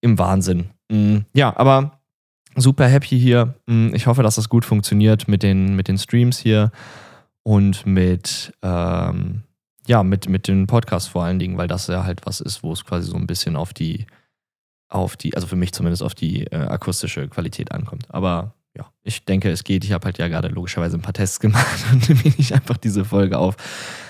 im 0.00 0.18
Wahnsinn. 0.18 0.70
Mhm. 0.90 1.24
Ja, 1.34 1.56
aber 1.56 2.00
super 2.56 2.86
happy 2.86 3.18
hier. 3.18 3.54
Mhm. 3.66 3.92
Ich 3.94 4.06
hoffe, 4.06 4.22
dass 4.22 4.36
das 4.36 4.48
gut 4.48 4.64
funktioniert 4.64 5.28
mit 5.28 5.42
den, 5.42 5.76
mit 5.76 5.88
den 5.88 5.98
Streams 5.98 6.38
hier 6.38 6.70
und 7.42 7.86
mit, 7.86 8.52
ähm, 8.62 9.42
ja, 9.88 10.02
mit, 10.02 10.28
mit 10.28 10.46
den 10.48 10.66
Podcasts 10.66 11.08
vor 11.08 11.24
allen 11.24 11.38
Dingen, 11.38 11.56
weil 11.56 11.66
das 11.66 11.86
ja 11.86 12.04
halt 12.04 12.26
was 12.26 12.40
ist, 12.40 12.62
wo 12.62 12.72
es 12.72 12.84
quasi 12.84 13.10
so 13.10 13.16
ein 13.16 13.26
bisschen 13.26 13.56
auf 13.56 13.72
die, 13.72 14.06
auf 14.88 15.16
die, 15.16 15.34
also 15.34 15.46
für 15.46 15.56
mich 15.56 15.72
zumindest 15.72 16.02
auf 16.02 16.14
die 16.14 16.44
äh, 16.44 16.56
akustische 16.56 17.26
Qualität 17.28 17.72
ankommt. 17.72 18.04
Aber 18.10 18.54
ja, 18.76 18.92
ich 19.02 19.24
denke, 19.24 19.50
es 19.50 19.64
geht. 19.64 19.84
Ich 19.84 19.92
habe 19.92 20.04
halt 20.04 20.18
ja 20.18 20.28
gerade 20.28 20.48
logischerweise 20.48 20.96
ein 20.96 21.02
paar 21.02 21.14
Tests 21.14 21.40
gemacht 21.40 21.84
und 21.90 22.08
nehme 22.08 22.34
ich 22.38 22.54
einfach 22.54 22.76
diese 22.76 23.04
Folge 23.04 23.38
auf 23.38 23.56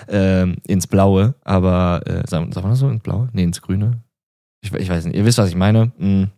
ähm, 0.09 0.57
ins 0.67 0.85
Blaue. 0.85 1.35
Aber 1.43 2.01
äh, 2.05 2.27
sagen, 2.27 2.51
sagen 2.51 2.67
wir 2.67 2.71
das 2.71 2.79
so 2.79 2.89
ins 2.89 3.01
Blaue? 3.01 3.29
Nee, 3.31 3.43
ins 3.43 3.61
Grüne. 3.61 4.03
Ich, 4.61 4.73
ich 4.73 4.89
weiß 4.89 5.05
nicht. 5.05 5.15
Ihr 5.15 5.25
wisst, 5.25 5.37
was 5.37 5.49
ich 5.49 5.55
meine. 5.55 5.91
Mhm. 5.97 6.29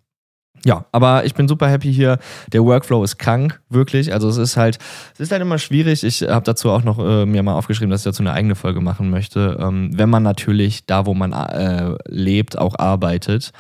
Ja, 0.66 0.86
aber 0.92 1.26
ich 1.26 1.34
bin 1.34 1.48
super 1.48 1.68
happy 1.68 1.92
hier. 1.92 2.20
Der 2.54 2.64
Workflow 2.64 3.04
ist 3.04 3.18
krank, 3.18 3.60
wirklich. 3.70 4.14
Also 4.14 4.30
es 4.30 4.38
ist 4.38 4.58
halt, 4.58 4.78
es 5.14 5.20
ist 5.20 5.32
halt 5.32 5.42
immer 5.42 5.58
schwierig. 5.58 6.04
Ich 6.04 6.22
habe 6.22 6.44
dazu 6.46 6.70
auch 6.70 6.84
noch 6.84 7.00
äh, 7.00 7.26
mir 7.26 7.42
mal 7.42 7.56
aufgeschrieben, 7.56 7.90
dass 7.90 8.02
ich 8.02 8.06
dazu 8.06 8.22
eine 8.22 8.34
eigene 8.34 8.56
Folge 8.56 8.80
machen 8.80 9.10
möchte. 9.10 9.58
Ähm, 9.60 9.90
wenn 9.94 10.10
man 10.10 10.22
natürlich 10.22 10.86
da, 10.86 11.06
wo 11.06 11.14
man 11.14 11.34
äh, 11.34 11.96
lebt, 12.08 12.58
auch 12.58 12.78
arbeitet. 12.78 13.52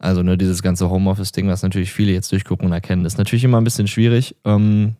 Also 0.00 0.22
ne, 0.22 0.36
dieses 0.36 0.62
ganze 0.62 0.90
Homeoffice-Ding, 0.90 1.48
was 1.48 1.62
natürlich 1.62 1.92
viele 1.92 2.12
jetzt 2.12 2.32
durch 2.32 2.44
Corona 2.44 2.80
kennen, 2.80 3.04
ist 3.04 3.18
natürlich 3.18 3.44
immer 3.44 3.60
ein 3.60 3.64
bisschen 3.64 3.86
schwierig. 3.86 4.34
Ähm, 4.44 4.96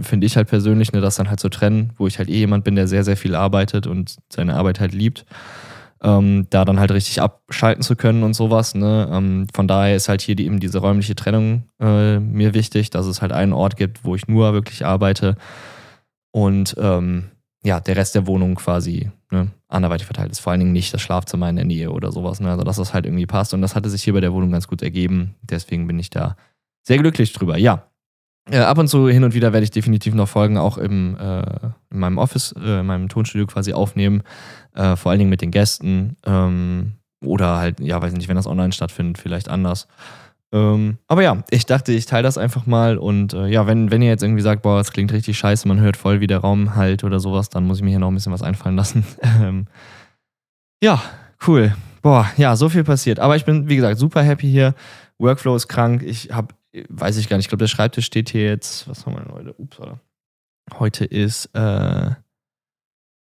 Finde 0.00 0.26
ich 0.26 0.38
halt 0.38 0.48
persönlich, 0.48 0.92
ne, 0.92 1.02
das 1.02 1.16
dann 1.16 1.28
halt 1.28 1.40
zu 1.40 1.46
so 1.46 1.50
trennen, 1.50 1.92
wo 1.98 2.06
ich 2.06 2.18
halt 2.18 2.30
eh 2.30 2.38
jemand 2.38 2.64
bin, 2.64 2.76
der 2.76 2.88
sehr, 2.88 3.04
sehr 3.04 3.18
viel 3.18 3.34
arbeitet 3.34 3.86
und 3.86 4.16
seine 4.30 4.54
Arbeit 4.54 4.80
halt 4.80 4.94
liebt 4.94 5.26
ähm, 6.02 6.46
da 6.50 6.64
dann 6.64 6.78
halt 6.80 6.90
richtig 6.90 7.20
abschalten 7.20 7.82
zu 7.82 7.96
können 7.96 8.22
und 8.22 8.34
sowas. 8.34 8.74
Ne? 8.74 9.08
Ähm, 9.10 9.46
von 9.54 9.68
daher 9.68 9.96
ist 9.96 10.08
halt 10.08 10.20
hier 10.20 10.36
die, 10.36 10.46
eben 10.46 10.60
diese 10.60 10.78
räumliche 10.78 11.14
Trennung 11.14 11.64
äh, 11.80 12.18
mir 12.18 12.54
wichtig, 12.54 12.90
dass 12.90 13.06
es 13.06 13.22
halt 13.22 13.32
einen 13.32 13.52
Ort 13.52 13.76
gibt, 13.76 14.04
wo 14.04 14.14
ich 14.14 14.28
nur 14.28 14.52
wirklich 14.52 14.84
arbeite 14.84 15.36
und 16.32 16.74
ähm, 16.78 17.30
ja, 17.64 17.80
der 17.80 17.96
Rest 17.96 18.14
der 18.14 18.26
Wohnung 18.26 18.54
quasi 18.54 19.10
ne, 19.30 19.50
anderweitig 19.68 20.06
verteilt 20.06 20.30
ist. 20.30 20.38
Vor 20.38 20.52
allen 20.52 20.60
Dingen 20.60 20.72
nicht 20.72 20.94
das 20.94 21.00
Schlafzimmer 21.02 21.48
in 21.48 21.56
der 21.56 21.64
Nähe 21.64 21.90
oder 21.90 22.12
sowas. 22.12 22.38
Ne? 22.38 22.50
Also, 22.50 22.62
dass 22.62 22.76
das 22.76 22.94
halt 22.94 23.06
irgendwie 23.06 23.26
passt. 23.26 23.54
Und 23.54 23.62
das 23.62 23.74
hatte 23.74 23.90
sich 23.90 24.04
hier 24.04 24.12
bei 24.12 24.20
der 24.20 24.32
Wohnung 24.32 24.52
ganz 24.52 24.68
gut 24.68 24.82
ergeben. 24.82 25.34
Deswegen 25.42 25.88
bin 25.88 25.98
ich 25.98 26.10
da 26.10 26.36
sehr 26.82 26.98
glücklich 26.98 27.32
drüber. 27.32 27.58
Ja, 27.58 27.88
äh, 28.48 28.58
ab 28.58 28.78
und 28.78 28.86
zu 28.86 29.08
hin 29.08 29.24
und 29.24 29.34
wieder 29.34 29.52
werde 29.52 29.64
ich 29.64 29.72
definitiv 29.72 30.14
noch 30.14 30.28
Folgen 30.28 30.56
auch 30.56 30.78
im, 30.78 31.16
äh, 31.18 31.42
in 31.90 31.98
meinem 31.98 32.18
Office, 32.18 32.54
äh, 32.56 32.80
in 32.80 32.86
meinem 32.86 33.08
Tonstudio 33.08 33.46
quasi 33.46 33.72
aufnehmen. 33.72 34.22
Äh, 34.76 34.96
vor 34.96 35.10
allen 35.10 35.18
Dingen 35.18 35.30
mit 35.30 35.42
den 35.42 35.50
Gästen. 35.50 36.16
Ähm, 36.24 36.92
oder 37.24 37.56
halt, 37.56 37.80
ja, 37.80 38.00
weiß 38.00 38.12
nicht, 38.12 38.28
wenn 38.28 38.36
das 38.36 38.46
online 38.46 38.72
stattfindet, 38.72 39.18
vielleicht 39.18 39.48
anders. 39.48 39.88
Ähm, 40.52 40.98
aber 41.08 41.22
ja, 41.22 41.42
ich 41.50 41.66
dachte, 41.66 41.92
ich 41.92 42.06
teile 42.06 42.22
das 42.22 42.38
einfach 42.38 42.66
mal. 42.66 42.98
Und 42.98 43.34
äh, 43.34 43.46
ja, 43.46 43.66
wenn, 43.66 43.90
wenn 43.90 44.02
ihr 44.02 44.08
jetzt 44.08 44.22
irgendwie 44.22 44.42
sagt, 44.42 44.62
boah, 44.62 44.78
das 44.78 44.92
klingt 44.92 45.12
richtig 45.12 45.38
scheiße, 45.38 45.66
man 45.66 45.80
hört 45.80 45.96
voll, 45.96 46.20
wie 46.20 46.26
der 46.26 46.38
Raum 46.38 46.76
halt 46.76 47.04
oder 47.04 47.18
sowas, 47.18 47.48
dann 47.48 47.66
muss 47.66 47.78
ich 47.78 47.82
mir 47.82 47.90
hier 47.90 47.98
noch 47.98 48.08
ein 48.08 48.14
bisschen 48.14 48.32
was 48.32 48.42
einfallen 48.42 48.76
lassen. 48.76 49.04
ähm, 49.22 49.66
ja, 50.82 51.02
cool. 51.46 51.74
Boah, 52.02 52.30
ja, 52.36 52.54
so 52.54 52.68
viel 52.68 52.84
passiert. 52.84 53.18
Aber 53.18 53.34
ich 53.34 53.44
bin, 53.44 53.68
wie 53.68 53.76
gesagt, 53.76 53.98
super 53.98 54.22
happy 54.22 54.48
hier. 54.48 54.74
Workflow 55.18 55.56
ist 55.56 55.66
krank. 55.66 56.02
Ich 56.02 56.30
habe 56.30 56.54
weiß 56.88 57.16
ich 57.16 57.28
gar 57.28 57.36
nicht, 57.36 57.46
ich 57.46 57.48
glaube, 57.48 57.62
der 57.62 57.68
Schreibtisch 57.68 58.06
steht 58.06 58.30
hier 58.30 58.44
jetzt, 58.44 58.88
was 58.88 59.06
haben 59.06 59.14
wir 59.14 59.20
denn 59.20 59.32
heute? 59.32 59.54
Ups, 59.58 59.78
oder? 59.80 60.00
Heute 60.78 61.04
ist, 61.04 61.46
äh, 61.54 62.10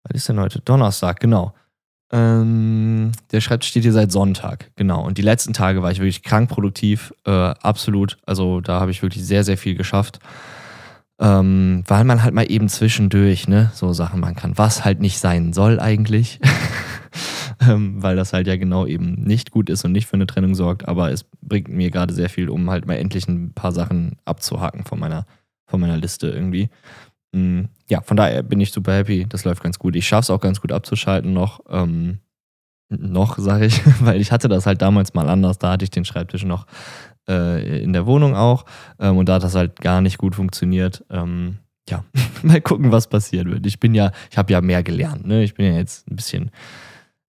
was 0.08 0.22
ist 0.22 0.30
denn 0.30 0.40
heute? 0.40 0.60
Donnerstag, 0.60 1.20
genau. 1.20 1.54
Ähm, 2.12 3.12
der 3.32 3.42
Schreibtisch 3.42 3.72
steht 3.72 3.84
hier 3.84 3.92
seit 3.92 4.12
Sonntag, 4.12 4.72
genau. 4.76 5.04
Und 5.04 5.18
die 5.18 5.24
letzten 5.24 5.54
Tage 5.54 5.82
war 5.82 5.92
ich 5.92 6.00
wirklich 6.00 6.24
krank 6.24 6.50
produktiv, 6.50 7.14
äh, 7.26 7.32
absolut. 7.32 8.18
Also 8.26 8.62
da 8.62 8.80
habe 8.80 8.92
ich 8.92 9.02
wirklich 9.02 9.26
sehr, 9.26 9.44
sehr 9.44 9.58
viel 9.58 9.76
geschafft. 9.76 10.20
Ähm, 11.18 11.84
weil 11.88 12.04
man 12.04 12.24
halt 12.24 12.34
mal 12.34 12.50
eben 12.50 12.68
zwischendurch, 12.68 13.48
ne, 13.48 13.72
so 13.74 13.94
Sachen 13.94 14.20
machen 14.20 14.36
kann, 14.36 14.58
was 14.58 14.84
halt 14.84 15.00
nicht 15.00 15.20
sein 15.20 15.54
soll 15.54 15.80
eigentlich. 15.80 16.40
ähm, 17.68 18.04
weil 18.04 18.16
das 18.16 18.34
halt 18.34 18.48
ja 18.48 18.58
genau 18.58 18.86
eben 18.86 19.14
nicht 19.24 19.52
gut 19.52 19.70
ist 19.70 19.86
und 19.86 19.94
nicht 19.94 20.08
für 20.08 20.16
eine 20.16 20.28
Trennung 20.28 20.56
sorgt. 20.56 20.88
Aber 20.88 21.12
es 21.12 21.26
bringt 21.42 21.70
mir 21.70 21.90
gerade 21.90 22.14
sehr 22.14 22.30
viel, 22.30 22.50
um 22.50 22.70
halt 22.70 22.86
mal 22.86 22.96
endlich 22.96 23.28
ein 23.28 23.54
paar 23.54 23.72
Sachen 23.72 24.18
abzuhaken 24.26 24.84
von 24.84 25.00
meiner, 25.00 25.26
von 25.66 25.80
meiner 25.80 25.98
Liste 25.98 26.28
irgendwie. 26.28 26.70
Mhm. 27.36 27.68
Ja, 27.90 28.02
von 28.02 28.18
daher 28.18 28.42
bin 28.44 28.62
ich 28.62 28.72
super 28.72 28.94
happy. 28.94 29.26
Das 29.28 29.44
läuft 29.44 29.62
ganz 29.62 29.78
gut. 29.78 29.96
Ich 29.96 30.08
schaffe 30.08 30.22
es 30.22 30.30
auch 30.30 30.40
ganz 30.40 30.62
gut 30.62 30.72
abzuschalten 30.72 31.34
noch. 31.34 31.60
Ähm, 31.70 32.20
noch, 32.90 33.38
sage 33.38 33.66
ich, 33.66 33.82
weil 34.00 34.22
ich 34.22 34.32
hatte 34.32 34.48
das 34.48 34.66
halt 34.66 34.82
damals 34.82 35.14
mal 35.14 35.28
anders. 35.28 35.60
Da 35.60 35.72
hatte 35.72 35.84
ich 35.84 35.92
den 35.92 36.06
Schreibtisch 36.06 36.46
noch 36.46 36.66
äh, 37.28 37.84
in 37.84 37.94
der 37.94 38.06
Wohnung 38.06 38.36
auch. 38.36 38.66
Ähm, 39.00 39.18
und 39.18 39.28
da 39.28 39.36
hat 39.36 39.44
das 39.44 39.56
halt 39.56 39.82
gar 39.82 40.02
nicht 40.02 40.18
gut 40.18 40.36
funktioniert. 40.36 41.04
Ähm, 41.10 41.58
ja, 41.90 42.06
mal 42.44 42.62
gucken, 42.62 42.92
was 42.92 43.08
passieren 43.08 43.52
wird. 43.52 43.66
Ich 43.66 43.80
bin 43.80 43.94
ja, 43.94 44.12
ich 44.32 44.38
habe 44.38 44.54
ja 44.54 44.62
mehr 44.62 44.82
gelernt. 44.82 45.28
Ne? 45.28 45.44
Ich 45.44 45.56
bin 45.56 45.66
ja 45.66 45.78
jetzt 45.78 46.10
ein 46.10 46.16
bisschen 46.16 46.52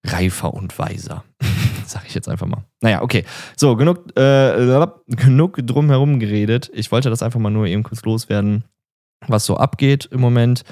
reifer 0.04 0.54
und 0.54 0.78
weiser. 0.78 1.24
Sag 1.84 2.06
ich 2.06 2.14
jetzt 2.14 2.28
einfach 2.28 2.46
mal. 2.46 2.64
Naja, 2.80 3.02
okay. 3.02 3.24
So, 3.56 3.74
genug, 3.74 4.16
äh, 4.16 4.86
genug 5.08 5.58
drumherum 5.66 6.20
geredet. 6.20 6.70
Ich 6.74 6.92
wollte 6.92 7.10
das 7.10 7.22
einfach 7.22 7.40
mal 7.40 7.50
nur 7.50 7.66
eben 7.66 7.82
kurz 7.82 8.04
loswerden, 8.04 8.64
was 9.26 9.46
so 9.46 9.56
abgeht 9.56 10.08
im 10.10 10.20
Moment. 10.20 10.64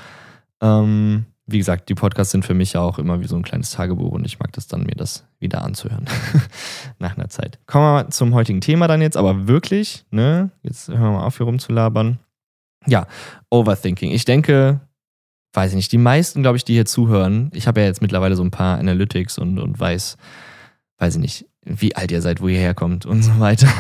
Ähm, 0.61 1.27
wie 1.47 1.59
gesagt, 1.59 1.91
die 1.91 1.95
Podcasts 1.95 2.33
sind 2.33 2.45
für 2.45 2.55
mich 2.55 2.73
ja 2.73 2.81
auch 2.81 2.99
immer 2.99 3.21
wie 3.21 3.27
so 3.27 3.37
ein 3.37 3.43
kleines 3.43 3.71
Tagebuch 3.71 4.13
und 4.13 4.25
ich 4.25 4.39
mag 4.39 4.53
das 4.53 4.67
dann, 4.67 4.85
mir 4.85 4.95
das 4.97 5.27
wieder 5.41 5.63
anzuhören. 5.63 6.07
Nach 6.99 7.17
einer 7.17 7.29
Zeit. 7.29 7.59
Kommen 7.67 7.85
wir 7.85 7.93
mal 7.93 8.09
zum 8.11 8.33
heutigen 8.35 8.63
Thema 8.63 8.89
dann 8.89 9.03
jetzt, 9.03 9.17
aber 9.17 9.47
wirklich, 9.47 10.07
ne? 10.11 10.51
Jetzt 10.63 10.89
hören 10.89 11.01
wir 11.01 11.11
mal 11.11 11.25
auf, 11.25 11.37
hier 11.37 11.47
rumzulabern. 11.47 12.19
Ja, 12.87 13.07
Overthinking. 13.51 14.11
Ich 14.11 14.25
denke, 14.25 14.81
weiß 15.53 15.73
ich 15.73 15.77
nicht, 15.77 15.93
die 15.93 15.99
meisten, 15.99 16.43
glaube 16.43 16.57
ich, 16.57 16.65
die 16.65 16.75
hier 16.75 16.87
zuhören, 16.87 17.51
ich 17.53 17.67
habe 17.67 17.81
ja 17.81 17.87
jetzt 17.87 18.03
mittlerweile 18.03 18.37
so 18.37 18.43
ein 18.43 18.51
paar 18.51 18.79
Analytics 18.79 19.39
und, 19.39 19.59
und 19.59 19.79
weiß, 19.79 20.17
weiß 20.99 21.17
ich 21.17 21.21
nicht, 21.21 21.47
wie 21.65 21.97
alt 21.97 22.11
ihr 22.11 22.21
seid, 22.21 22.41
wo 22.41 22.49
ihr 22.49 22.59
herkommt 22.59 23.07
und 23.07 23.23
so 23.23 23.39
weiter. 23.41 23.69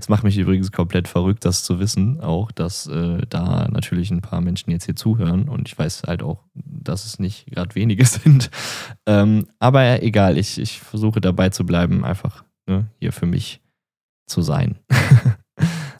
Es 0.00 0.08
macht 0.08 0.24
mich 0.24 0.36
übrigens 0.36 0.72
komplett 0.72 1.08
verrückt, 1.08 1.44
das 1.44 1.62
zu 1.62 1.78
wissen, 1.78 2.20
auch, 2.20 2.50
dass 2.50 2.86
äh, 2.88 3.18
da 3.28 3.68
natürlich 3.68 4.10
ein 4.10 4.22
paar 4.22 4.40
Menschen 4.40 4.70
jetzt 4.70 4.86
hier 4.86 4.96
zuhören 4.96 5.48
und 5.48 5.68
ich 5.68 5.78
weiß 5.78 6.02
halt 6.06 6.22
auch, 6.22 6.44
dass 6.54 7.04
es 7.04 7.18
nicht 7.18 7.46
gerade 7.46 7.74
wenige 7.74 8.04
sind. 8.06 8.50
Ähm, 9.06 9.46
aber 9.58 10.02
egal, 10.02 10.36
ich, 10.36 10.58
ich 10.58 10.80
versuche 10.80 11.20
dabei 11.20 11.50
zu 11.50 11.64
bleiben, 11.64 12.04
einfach 12.04 12.44
ne, 12.66 12.86
hier 12.98 13.12
für 13.12 13.26
mich 13.26 13.60
zu 14.26 14.42
sein. 14.42 14.78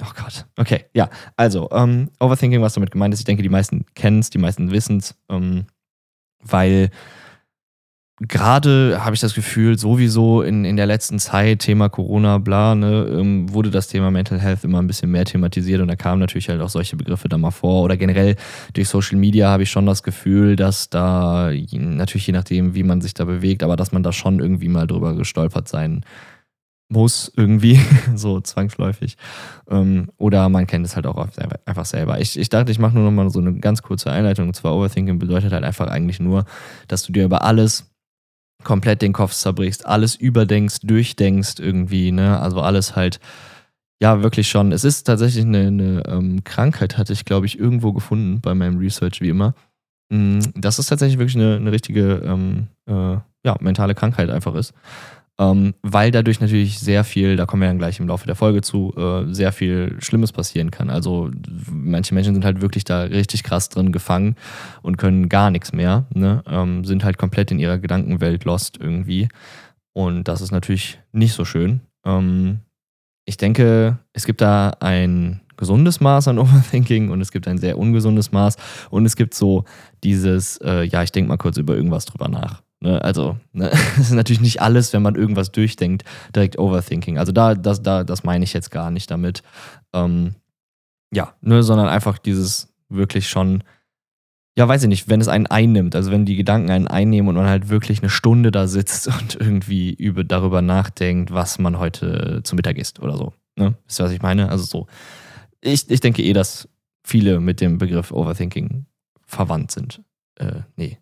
oh 0.03 0.13
Gott. 0.17 0.47
Okay, 0.57 0.85
ja. 0.95 1.09
Also, 1.37 1.69
ähm, 1.73 2.11
Overthinking, 2.21 2.63
was 2.63 2.75
damit 2.75 2.91
gemeint 2.91 3.15
ist, 3.15 3.21
ich 3.21 3.27
denke, 3.27 3.43
die 3.43 3.49
meisten 3.49 3.87
kennen 3.95 4.21
es, 4.21 4.31
die 4.31 4.39
meisten 4.39 4.71
wissen 4.71 4.99
es, 4.99 5.15
ähm, 5.29 5.67
weil 6.43 6.91
gerade 8.21 9.05
habe 9.05 9.15
ich 9.15 9.21
das 9.21 9.35
Gefühl, 9.35 9.79
sowieso 9.79 10.43
in, 10.43 10.65
in 10.65 10.77
der 10.77 10.87
letzten 10.87 11.19
Zeit, 11.19 11.61
Thema 11.61 11.89
Corona, 11.89 12.39
bla, 12.39 12.75
ne, 12.75 13.07
ähm, 13.11 13.53
wurde 13.53 13.71
das 13.71 13.87
Thema 13.89 14.11
Mental 14.11 14.41
Health 14.41 14.65
immer 14.65 14.81
ein 14.81 14.89
bisschen 14.89 15.11
mehr 15.11 15.25
thematisiert 15.25 15.81
und 15.81 15.89
da 15.89 15.95
kamen 15.95 16.19
natürlich 16.19 16.49
halt 16.49 16.61
auch 16.61 16.69
solche 16.69 16.97
Begriffe 16.97 17.29
da 17.29 17.39
mal 17.39 17.53
vor. 17.53 17.85
Oder 17.85 17.97
generell 17.97 18.35
durch 18.75 18.89
Social 18.89 19.19
Media 19.19 19.49
habe 19.49 19.63
ich 19.63 19.71
schon 19.71 19.87
das 19.87 20.03
Gefühl, 20.03 20.57
dass 20.57 20.91
da, 20.91 21.51
natürlich 21.73 22.27
je 22.27 22.33
nachdem, 22.33 22.75
wie 22.75 22.83
man 22.83 23.01
sich 23.01 23.15
da 23.15 23.25
bewegt, 23.25 23.63
aber 23.63 23.77
dass 23.77 23.93
man 23.93 24.03
da 24.03 24.13
schon 24.13 24.41
irgendwie 24.41 24.69
mal 24.69 24.87
drüber 24.87 25.15
gestolpert 25.15 25.69
sein 25.69 26.05
muss, 26.89 27.31
irgendwie, 27.37 27.79
so 28.17 28.41
zwangsläufig. 28.41 29.17
Ähm, 29.71 30.11
oder 30.17 30.49
man 30.49 30.67
kennt 30.67 30.87
es 30.87 30.97
halt 30.97 31.07
auch 31.07 31.29
einfach 31.67 31.85
selber. 31.85 32.21
Ich, 32.21 32.39
ich 32.39 32.49
dachte, 32.49 32.73
ich 32.73 32.79
mache 32.79 32.95
nur 32.95 33.05
noch 33.05 33.13
mal 33.13 33.31
so 33.31 33.39
eine 33.39 33.55
ganz 33.61 33.83
kurze 33.83 34.11
Einleitung. 34.11 34.49
Und 34.49 34.55
zwar 34.55 34.75
Overthinking 34.75 35.19
bedeutet 35.19 35.53
halt 35.53 35.65
einfach 35.65 35.87
eigentlich 35.87 36.19
nur, 36.19 36.47
dass 36.89 37.05
du 37.05 37.13
dir 37.13 37.25
über 37.25 37.45
alles 37.45 37.89
komplett 38.65 39.03
den 39.03 39.13
Kopf 39.13 39.33
zerbrichst, 39.33 39.87
alles 39.87 40.17
überdenkst, 40.17 40.81
durchdenkst 40.83 41.59
irgendwie, 41.59 42.13
ne? 42.13 42.41
Also 42.41 42.61
alles 42.61 42.97
halt, 42.97 43.21
ja, 44.01 44.23
wirklich 44.23 44.49
schon. 44.49 44.73
Es 44.73 44.85
ist 44.85 45.05
tatsächlich 45.05 45.45
eine, 45.45 45.69
eine 45.69 46.03
ähm, 46.07 46.45
Krankheit, 46.45 46.99
hatte 46.99 47.13
ich, 47.13 47.25
glaube 47.25 47.47
ich, 47.47 47.59
irgendwo 47.59 47.93
gefunden 47.93 48.41
bei 48.41 48.55
meinem 48.55 48.79
Research, 48.79 49.21
wie 49.21 49.29
immer. 49.29 49.55
Mm, 50.11 50.41
dass 50.55 50.79
es 50.79 50.87
tatsächlich 50.87 51.19
wirklich 51.19 51.37
eine, 51.37 51.57
eine 51.57 51.73
richtige 51.73 52.23
ähm, 52.25 52.69
äh, 52.87 53.19
ja, 53.45 53.57
mentale 53.61 53.95
Krankheit 53.95 54.31
einfach 54.31 54.55
ist 54.55 54.75
ähm, 55.39 55.75
weil 55.83 56.11
dadurch 56.11 56.41
natürlich 56.41 56.81
sehr 56.81 57.05
viel, 57.05 57.37
da 57.37 57.47
kommen 57.47 57.63
wir 57.63 57.69
dann 57.69 57.79
gleich 57.79 58.01
im 58.01 58.09
Laufe 58.09 58.27
der 58.27 58.35
Folge 58.35 58.61
zu, 58.61 58.93
äh, 58.97 59.33
sehr 59.33 59.53
viel 59.53 59.97
Schlimmes 60.01 60.33
passieren 60.33 60.73
kann. 60.73 60.91
Also 60.91 61.31
manche 61.71 62.13
Menschen 62.13 62.35
sind 62.35 62.45
halt 62.45 62.61
wirklich 62.61 62.85
da 62.85 63.03
richtig 63.03 63.45
krass 63.45 63.69
drin 63.69 63.93
gefangen 63.93 64.35
und 64.83 64.97
können 64.97 65.29
gar 65.29 65.51
nichts 65.51 65.73
mehr, 65.73 66.07
ne? 66.13 66.43
ähm, 66.49 66.85
sind 66.85 67.05
halt 67.05 67.19
komplett 67.19 67.53
in 67.53 67.61
ihrer 67.61 67.79
Gedankenwelt 67.79 68.45
lost 68.45 68.79
irgendwie. 68.81 69.29
Und 69.93 70.25
das 70.25 70.41
ist 70.41 70.51
natürlich 70.51 70.99
nicht 71.13 71.35
so 71.35 71.45
schön. 71.45 71.81
Ähm, 72.05 72.61
ich 73.25 73.37
denke, 73.37 73.99
es 74.13 74.27
gibt 74.27 74.41
da 74.41 74.71
ein 74.81 75.41
gesundes 75.57 76.01
Maß 76.01 76.27
an 76.27 76.39
Overthinking 76.41 77.11
und 77.11 77.21
es 77.21 77.31
gibt 77.31 77.47
ein 77.47 77.59
sehr 77.59 77.79
ungesundes 77.79 78.33
Maß 78.33 78.57
und 78.91 79.07
es 79.07 79.15
gibt 79.15 79.35
so 79.35 79.65
dieses, 80.03 80.57
äh, 80.59 80.83
ja, 80.83 81.05
ich 81.05 81.13
denke 81.13 81.29
mal 81.29 81.37
kurz 81.37 81.59
über 81.59 81.77
irgendwas 81.77 82.07
drüber 82.07 82.29
nach. 82.29 82.63
Ne, 82.81 83.03
also, 83.03 83.37
ne, 83.53 83.71
das 83.97 83.99
ist 83.99 84.13
natürlich 84.13 84.41
nicht 84.41 84.63
alles, 84.63 84.93
wenn 84.93 85.03
man 85.03 85.17
irgendwas 85.17 85.51
durchdenkt, 85.51 86.05
direkt 86.35 86.59
Overthinking. 86.59 87.19
Also 87.19 87.33
da, 87.33 87.55
das, 87.55 87.83
da, 87.83 88.05
das 88.05 88.25
meine 88.25 88.45
ich 88.45 88.53
jetzt 88.53 88.71
gar 88.71 88.91
nicht 88.91 89.11
damit. 89.11 89.43
Ähm, 89.93 90.37
ja, 91.13 91.35
ne, 91.41 91.63
sondern 91.63 91.89
einfach 91.89 92.19
dieses 92.19 92.73
wirklich 92.89 93.29
schon, 93.29 93.65
ja, 94.57 94.69
weiß 94.69 94.83
ich 94.83 94.89
nicht, 94.89 95.09
wenn 95.09 95.21
es 95.21 95.29
einen 95.29 95.47
einnimmt, 95.47 95.97
also 95.97 96.11
wenn 96.11 96.25
die 96.25 96.37
Gedanken 96.37 96.71
einen 96.71 96.87
einnehmen 96.87 97.29
und 97.29 97.35
man 97.37 97.47
halt 97.47 97.69
wirklich 97.69 98.01
eine 98.01 98.11
Stunde 98.11 98.51
da 98.51 98.69
sitzt 98.69 99.09
und 99.21 99.35
irgendwie 99.35 99.93
über, 99.93 100.23
darüber 100.23 100.63
nachdenkt, 100.63 101.33
was 101.33 101.59
man 101.59 101.79
heute 101.79 102.43
zu 102.45 102.55
Mittag 102.55 102.77
isst 102.77 103.01
oder 103.01 103.17
so. 103.17 103.33
Ne? 103.57 103.75
Wisst 103.87 104.01
ihr, 104.01 104.05
was 104.05 104.13
ich 104.13 104.23
meine? 104.23 104.51
Also 104.51 104.65
so. 104.65 104.87
Ich, 105.61 105.91
ich 105.91 106.01
denke 106.01 106.23
eh, 106.23 106.33
dass 106.33 106.69
viele 107.03 107.41
mit 107.41 107.61
dem 107.61 107.79
Begriff 107.79 108.13
Overthinking 108.13 108.87
verwandt 109.27 109.73
sind. 109.73 110.03
Äh, 110.37 110.61
nee. 110.77 110.99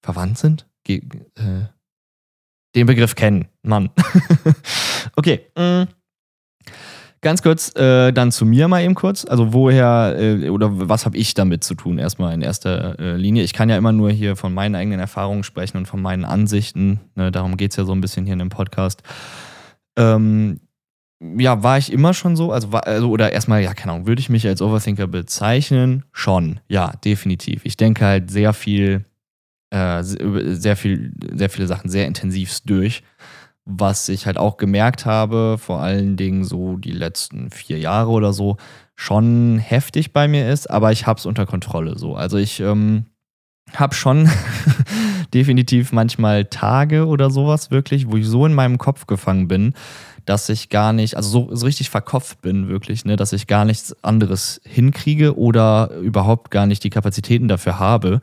Verwandt 0.00 0.38
sind? 0.38 0.67
Äh, 0.88 1.66
den 2.74 2.86
Begriff 2.86 3.14
kennen. 3.14 3.48
Mann. 3.62 3.90
okay. 5.16 5.46
Mm. 5.56 5.84
Ganz 7.20 7.42
kurz, 7.42 7.74
äh, 7.74 8.12
dann 8.12 8.30
zu 8.30 8.46
mir 8.46 8.68
mal 8.68 8.84
eben 8.84 8.94
kurz. 8.94 9.24
Also 9.24 9.52
woher 9.52 10.14
äh, 10.16 10.50
oder 10.50 10.88
was 10.88 11.04
habe 11.04 11.16
ich 11.16 11.34
damit 11.34 11.64
zu 11.64 11.74
tun, 11.74 11.98
erstmal 11.98 12.32
in 12.32 12.42
erster 12.42 12.98
äh, 13.00 13.16
Linie. 13.16 13.42
Ich 13.42 13.52
kann 13.52 13.68
ja 13.68 13.76
immer 13.76 13.90
nur 13.90 14.10
hier 14.10 14.36
von 14.36 14.54
meinen 14.54 14.76
eigenen 14.76 15.00
Erfahrungen 15.00 15.42
sprechen 15.42 15.78
und 15.78 15.86
von 15.86 16.00
meinen 16.00 16.24
Ansichten. 16.24 17.00
Ne, 17.16 17.32
darum 17.32 17.56
geht 17.56 17.72
es 17.72 17.76
ja 17.76 17.84
so 17.84 17.92
ein 17.92 18.00
bisschen 18.00 18.24
hier 18.24 18.34
in 18.34 18.38
dem 18.38 18.50
Podcast. 18.50 19.02
Ähm, 19.96 20.60
ja, 21.20 21.64
war 21.64 21.78
ich 21.78 21.92
immer 21.92 22.14
schon 22.14 22.36
so? 22.36 22.52
Also, 22.52 22.70
war, 22.70 22.86
also 22.86 23.10
oder 23.10 23.32
erstmal, 23.32 23.62
ja, 23.62 23.74
keine 23.74 23.94
Ahnung, 23.94 24.06
würde 24.06 24.20
ich 24.20 24.28
mich 24.28 24.46
als 24.46 24.62
Overthinker 24.62 25.08
bezeichnen? 25.08 26.04
Schon, 26.12 26.60
ja, 26.68 26.92
definitiv. 27.04 27.62
Ich 27.64 27.76
denke 27.76 28.04
halt 28.04 28.30
sehr 28.30 28.52
viel 28.52 29.04
äh, 29.70 30.02
sehr, 30.02 30.76
viel, 30.76 31.12
sehr 31.34 31.50
viele 31.50 31.66
Sachen 31.66 31.90
sehr 31.90 32.06
intensiv 32.06 32.60
durch. 32.64 33.02
Was 33.64 34.08
ich 34.08 34.24
halt 34.24 34.38
auch 34.38 34.56
gemerkt 34.56 35.04
habe, 35.04 35.56
vor 35.58 35.80
allen 35.80 36.16
Dingen 36.16 36.44
so 36.44 36.76
die 36.76 36.92
letzten 36.92 37.50
vier 37.50 37.78
Jahre 37.78 38.10
oder 38.10 38.32
so, 38.32 38.56
schon 38.96 39.58
heftig 39.58 40.12
bei 40.12 40.26
mir 40.26 40.50
ist, 40.50 40.70
aber 40.70 40.90
ich 40.90 41.06
habe 41.06 41.18
es 41.18 41.26
unter 41.26 41.46
Kontrolle 41.46 41.98
so. 41.98 42.16
Also 42.16 42.38
ich 42.38 42.60
ähm, 42.60 43.06
habe 43.74 43.94
schon 43.94 44.30
definitiv 45.34 45.92
manchmal 45.92 46.46
Tage 46.46 47.06
oder 47.06 47.30
sowas 47.30 47.70
wirklich, 47.70 48.10
wo 48.10 48.16
ich 48.16 48.26
so 48.26 48.46
in 48.46 48.54
meinem 48.54 48.78
Kopf 48.78 49.06
gefangen 49.06 49.48
bin, 49.48 49.74
dass 50.24 50.48
ich 50.48 50.68
gar 50.68 50.92
nicht, 50.92 51.16
also 51.16 51.28
so, 51.28 51.54
so 51.54 51.66
richtig 51.66 51.90
verkopft 51.90 52.40
bin 52.40 52.68
wirklich, 52.68 53.04
ne, 53.04 53.16
dass 53.16 53.32
ich 53.32 53.46
gar 53.46 53.64
nichts 53.64 53.94
anderes 54.02 54.60
hinkriege 54.64 55.36
oder 55.38 55.90
überhaupt 56.02 56.50
gar 56.50 56.66
nicht 56.66 56.84
die 56.84 56.90
Kapazitäten 56.90 57.48
dafür 57.48 57.78
habe. 57.78 58.20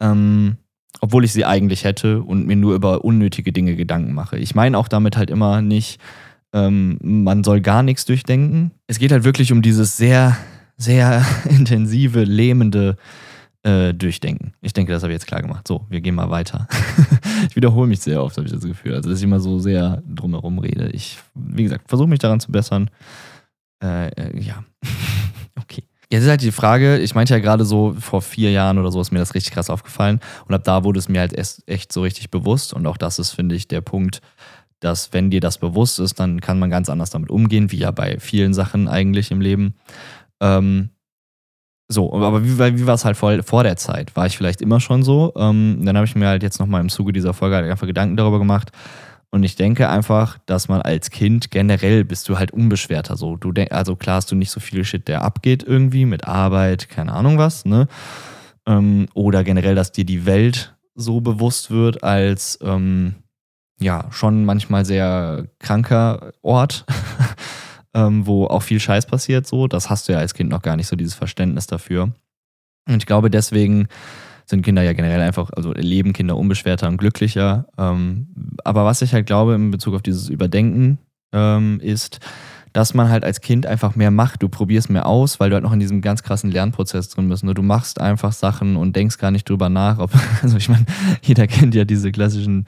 Ähm, 0.00 0.58
obwohl 1.00 1.24
ich 1.24 1.32
sie 1.32 1.44
eigentlich 1.44 1.84
hätte 1.84 2.22
und 2.22 2.46
mir 2.46 2.56
nur 2.56 2.74
über 2.74 3.04
unnötige 3.04 3.52
Dinge 3.52 3.76
Gedanken 3.76 4.12
mache. 4.12 4.38
Ich 4.38 4.54
meine 4.54 4.78
auch 4.78 4.88
damit 4.88 5.16
halt 5.16 5.30
immer 5.30 5.62
nicht, 5.62 6.00
ähm, 6.52 6.98
man 7.02 7.44
soll 7.44 7.60
gar 7.60 7.82
nichts 7.82 8.04
durchdenken. 8.04 8.70
Es 8.86 8.98
geht 8.98 9.12
halt 9.12 9.24
wirklich 9.24 9.52
um 9.52 9.60
dieses 9.60 9.96
sehr, 9.96 10.36
sehr 10.76 11.24
intensive, 11.48 12.24
lähmende 12.24 12.96
äh, 13.64 13.92
Durchdenken. 13.92 14.52
Ich 14.60 14.72
denke, 14.72 14.92
das 14.92 15.02
habe 15.02 15.12
ich 15.12 15.16
jetzt 15.16 15.26
klar 15.26 15.42
gemacht. 15.42 15.66
So, 15.66 15.86
wir 15.88 16.00
gehen 16.00 16.14
mal 16.14 16.30
weiter. 16.30 16.68
ich 17.48 17.56
wiederhole 17.56 17.88
mich 17.88 18.00
sehr 18.00 18.22
oft, 18.22 18.36
habe 18.36 18.46
ich 18.46 18.52
das 18.52 18.62
Gefühl. 18.62 18.94
Also, 18.94 19.10
dass 19.10 19.18
ich 19.18 19.24
immer 19.24 19.40
so 19.40 19.58
sehr 19.58 20.02
drumherum 20.06 20.58
rede. 20.58 20.90
Ich, 20.92 21.18
wie 21.34 21.64
gesagt, 21.64 21.88
versuche 21.88 22.08
mich 22.08 22.20
daran 22.20 22.40
zu 22.40 22.52
bessern. 22.52 22.90
Äh, 23.82 24.08
äh, 24.08 24.40
ja. 24.40 24.64
Jetzt 26.14 26.22
ist 26.22 26.28
halt 26.30 26.42
die 26.42 26.52
Frage, 26.52 26.98
ich 26.98 27.16
meinte 27.16 27.34
ja 27.34 27.40
gerade 27.40 27.64
so, 27.64 27.96
vor 27.98 28.22
vier 28.22 28.52
Jahren 28.52 28.78
oder 28.78 28.92
so 28.92 29.00
ist 29.00 29.10
mir 29.10 29.18
das 29.18 29.34
richtig 29.34 29.52
krass 29.52 29.68
aufgefallen. 29.68 30.20
Und 30.46 30.54
ab 30.54 30.62
da 30.62 30.84
wurde 30.84 31.00
es 31.00 31.08
mir 31.08 31.18
halt 31.18 31.34
echt 31.66 31.92
so 31.92 32.02
richtig 32.02 32.30
bewusst. 32.30 32.72
Und 32.72 32.86
auch 32.86 32.96
das 32.96 33.18
ist, 33.18 33.32
finde 33.32 33.56
ich, 33.56 33.66
der 33.66 33.80
Punkt, 33.80 34.20
dass 34.78 35.12
wenn 35.12 35.30
dir 35.30 35.40
das 35.40 35.58
bewusst 35.58 35.98
ist, 35.98 36.20
dann 36.20 36.40
kann 36.40 36.60
man 36.60 36.70
ganz 36.70 36.88
anders 36.88 37.10
damit 37.10 37.30
umgehen, 37.30 37.72
wie 37.72 37.78
ja 37.78 37.90
bei 37.90 38.20
vielen 38.20 38.54
Sachen 38.54 38.86
eigentlich 38.86 39.32
im 39.32 39.40
Leben. 39.40 39.74
Ähm, 40.40 40.90
so, 41.88 42.14
aber 42.14 42.44
wie, 42.44 42.58
wie 42.58 42.86
war 42.86 42.94
es 42.94 43.04
halt 43.04 43.16
vor, 43.16 43.42
vor 43.42 43.64
der 43.64 43.76
Zeit? 43.76 44.14
War 44.14 44.26
ich 44.26 44.36
vielleicht 44.36 44.62
immer 44.62 44.78
schon 44.78 45.02
so? 45.02 45.32
Ähm, 45.34 45.80
dann 45.82 45.96
habe 45.96 46.06
ich 46.06 46.14
mir 46.14 46.28
halt 46.28 46.44
jetzt 46.44 46.60
nochmal 46.60 46.80
im 46.80 46.90
Zuge 46.90 47.12
dieser 47.12 47.34
Folge 47.34 47.56
halt 47.56 47.68
einfach 47.68 47.88
Gedanken 47.88 48.16
darüber 48.16 48.38
gemacht, 48.38 48.70
und 49.34 49.42
ich 49.42 49.56
denke 49.56 49.88
einfach, 49.88 50.38
dass 50.46 50.68
man 50.68 50.80
als 50.80 51.10
Kind 51.10 51.50
generell 51.50 52.04
bist 52.04 52.28
du 52.28 52.38
halt 52.38 52.52
unbeschwerter 52.52 53.16
so. 53.16 53.34
Du 53.34 53.50
denk, 53.50 53.72
also 53.72 53.96
klar 53.96 54.18
hast 54.18 54.30
du 54.30 54.36
nicht 54.36 54.52
so 54.52 54.60
viel 54.60 54.84
Shit, 54.84 55.08
der 55.08 55.22
abgeht 55.22 55.64
irgendwie 55.64 56.04
mit 56.04 56.28
Arbeit, 56.28 56.88
keine 56.88 57.12
Ahnung 57.12 57.36
was, 57.36 57.64
ne? 57.64 57.88
Ähm, 58.64 59.08
oder 59.12 59.42
generell, 59.42 59.74
dass 59.74 59.90
dir 59.90 60.04
die 60.04 60.24
Welt 60.24 60.76
so 60.94 61.20
bewusst 61.20 61.72
wird 61.72 62.04
als 62.04 62.60
ähm, 62.62 63.16
ja 63.80 64.06
schon 64.12 64.44
manchmal 64.44 64.84
sehr 64.84 65.48
kranker 65.58 66.30
Ort, 66.42 66.84
ähm, 67.92 68.28
wo 68.28 68.46
auch 68.46 68.62
viel 68.62 68.78
Scheiß 68.78 69.06
passiert. 69.06 69.48
So, 69.48 69.66
das 69.66 69.90
hast 69.90 70.08
du 70.08 70.12
ja 70.12 70.20
als 70.20 70.34
Kind 70.34 70.48
noch 70.48 70.62
gar 70.62 70.76
nicht 70.76 70.86
so 70.86 70.94
dieses 70.94 71.14
Verständnis 71.14 71.66
dafür. 71.66 72.12
Und 72.86 72.98
ich 72.98 73.06
glaube 73.06 73.30
deswegen 73.30 73.88
sind 74.46 74.62
Kinder 74.62 74.82
ja 74.82 74.92
generell 74.92 75.20
einfach, 75.20 75.50
also 75.56 75.72
leben 75.72 76.12
Kinder 76.12 76.36
unbeschwerter 76.36 76.88
und 76.88 76.98
glücklicher. 76.98 77.66
Ähm, 77.78 78.56
aber 78.64 78.84
was 78.84 79.02
ich 79.02 79.14
halt 79.14 79.26
glaube 79.26 79.54
in 79.54 79.70
Bezug 79.70 79.94
auf 79.94 80.02
dieses 80.02 80.28
Überdenken 80.28 80.98
ähm, 81.32 81.80
ist, 81.80 82.20
dass 82.74 82.92
man 82.92 83.08
halt 83.08 83.24
als 83.24 83.40
Kind 83.40 83.66
einfach 83.66 83.94
mehr 83.94 84.10
macht. 84.10 84.42
Du 84.42 84.48
probierst 84.48 84.90
mehr 84.90 85.06
aus, 85.06 85.38
weil 85.38 85.48
du 85.48 85.54
halt 85.54 85.62
noch 85.62 85.72
in 85.72 85.78
diesem 85.78 86.02
ganz 86.02 86.24
krassen 86.24 86.50
Lernprozess 86.50 87.08
drin 87.08 87.28
bist. 87.28 87.44
Du 87.44 87.62
machst 87.62 88.00
einfach 88.00 88.32
Sachen 88.32 88.76
und 88.76 88.96
denkst 88.96 89.18
gar 89.18 89.30
nicht 89.30 89.48
drüber 89.48 89.68
nach. 89.68 89.98
Ob, 89.98 90.10
also 90.42 90.56
ich 90.56 90.68
meine, 90.68 90.84
jeder 91.22 91.46
kennt 91.46 91.74
ja 91.74 91.84
diese 91.84 92.10
klassischen 92.10 92.66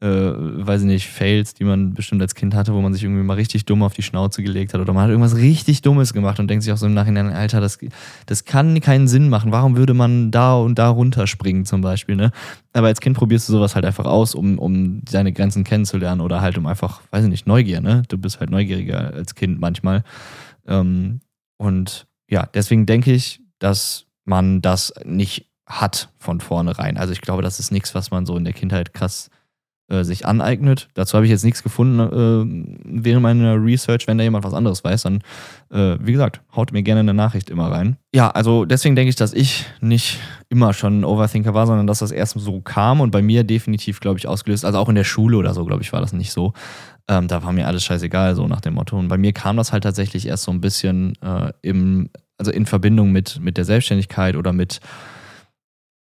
äh, 0.00 0.06
weiß 0.06 0.82
ich 0.82 0.86
nicht, 0.86 1.08
Fails, 1.08 1.54
die 1.54 1.64
man 1.64 1.92
bestimmt 1.92 2.22
als 2.22 2.36
Kind 2.36 2.54
hatte, 2.54 2.72
wo 2.72 2.80
man 2.80 2.94
sich 2.94 3.02
irgendwie 3.02 3.22
mal 3.24 3.34
richtig 3.34 3.64
dumm 3.64 3.82
auf 3.82 3.94
die 3.94 4.02
Schnauze 4.02 4.42
gelegt 4.44 4.72
hat 4.72 4.80
oder 4.80 4.92
man 4.92 5.02
hat 5.02 5.10
irgendwas 5.10 5.36
richtig 5.36 5.82
Dummes 5.82 6.12
gemacht 6.12 6.38
und 6.38 6.48
denkt 6.48 6.62
sich 6.62 6.72
auch 6.72 6.76
so 6.76 6.86
im 6.86 6.94
Nachhinein, 6.94 7.32
Alter, 7.32 7.60
das, 7.60 7.78
das 8.26 8.44
kann 8.44 8.80
keinen 8.80 9.08
Sinn 9.08 9.28
machen. 9.28 9.50
Warum 9.50 9.76
würde 9.76 9.94
man 9.94 10.30
da 10.30 10.54
und 10.54 10.78
da 10.78 10.88
runterspringen 10.88 11.64
zum 11.64 11.80
Beispiel, 11.80 12.14
ne? 12.14 12.30
Aber 12.72 12.86
als 12.86 13.00
Kind 13.00 13.16
probierst 13.16 13.48
du 13.48 13.54
sowas 13.54 13.74
halt 13.74 13.84
einfach 13.84 14.04
aus, 14.04 14.36
um, 14.36 14.58
um 14.58 15.04
deine 15.04 15.32
Grenzen 15.32 15.64
kennenzulernen 15.64 16.20
oder 16.20 16.40
halt 16.42 16.56
um 16.58 16.66
einfach, 16.66 17.00
weiß 17.10 17.24
ich 17.24 17.30
nicht, 17.30 17.48
Neugier, 17.48 17.80
ne? 17.80 18.02
Du 18.06 18.18
bist 18.18 18.38
halt 18.38 18.50
neugieriger 18.50 19.12
als 19.12 19.34
Kind 19.34 19.58
manchmal. 19.58 20.04
Ähm, 20.68 21.20
und 21.56 22.06
ja, 22.30 22.48
deswegen 22.54 22.86
denke 22.86 23.12
ich, 23.12 23.40
dass 23.58 24.06
man 24.24 24.62
das 24.62 24.92
nicht 25.04 25.46
hat 25.66 26.10
von 26.18 26.40
vornherein. 26.40 26.96
Also 26.96 27.12
ich 27.12 27.20
glaube, 27.20 27.42
das 27.42 27.58
ist 27.58 27.72
nichts, 27.72 27.96
was 27.96 28.12
man 28.12 28.26
so 28.26 28.36
in 28.36 28.44
der 28.44 28.52
Kindheit 28.54 28.94
krass 28.94 29.28
äh, 29.88 30.04
sich 30.04 30.26
aneignet. 30.26 30.88
Dazu 30.94 31.14
habe 31.14 31.24
ich 31.24 31.30
jetzt 31.30 31.44
nichts 31.44 31.62
gefunden 31.62 31.98
äh, 32.00 33.02
während 33.04 33.22
meiner 33.22 33.62
Research. 33.62 34.06
Wenn 34.06 34.18
da 34.18 34.24
jemand 34.24 34.44
was 34.44 34.54
anderes 34.54 34.84
weiß, 34.84 35.02
dann, 35.02 35.22
äh, 35.70 35.96
wie 36.00 36.12
gesagt, 36.12 36.42
haut 36.54 36.72
mir 36.72 36.82
gerne 36.82 37.00
eine 37.00 37.14
Nachricht 37.14 37.48
immer 37.48 37.70
rein. 37.70 37.96
Ja, 38.14 38.30
also 38.30 38.64
deswegen 38.64 38.96
denke 38.96 39.08
ich, 39.10 39.16
dass 39.16 39.32
ich 39.32 39.64
nicht 39.80 40.18
immer 40.50 40.72
schon 40.72 41.00
ein 41.00 41.04
Overthinker 41.04 41.54
war, 41.54 41.66
sondern 41.66 41.86
dass 41.86 42.00
das 42.00 42.10
erst 42.10 42.38
so 42.38 42.60
kam 42.60 43.00
und 43.00 43.10
bei 43.10 43.22
mir 43.22 43.44
definitiv, 43.44 44.00
glaube 44.00 44.18
ich, 44.18 44.28
ausgelöst. 44.28 44.64
Also 44.64 44.78
auch 44.78 44.88
in 44.88 44.94
der 44.94 45.04
Schule 45.04 45.36
oder 45.36 45.54
so, 45.54 45.64
glaube 45.64 45.82
ich, 45.82 45.92
war 45.92 46.00
das 46.00 46.12
nicht 46.12 46.32
so. 46.32 46.52
Ähm, 47.08 47.26
da 47.26 47.42
war 47.42 47.52
mir 47.52 47.66
alles 47.66 47.84
scheißegal, 47.84 48.34
so 48.34 48.46
nach 48.46 48.60
dem 48.60 48.74
Motto. 48.74 48.98
Und 48.98 49.08
bei 49.08 49.16
mir 49.16 49.32
kam 49.32 49.56
das 49.56 49.72
halt 49.72 49.84
tatsächlich 49.84 50.26
erst 50.26 50.44
so 50.44 50.50
ein 50.50 50.60
bisschen 50.60 51.14
äh, 51.22 51.52
im, 51.62 52.10
also 52.36 52.50
in 52.50 52.66
Verbindung 52.66 53.10
mit, 53.12 53.40
mit 53.40 53.56
der 53.56 53.64
Selbstständigkeit 53.64 54.36
oder 54.36 54.52
mit 54.52 54.80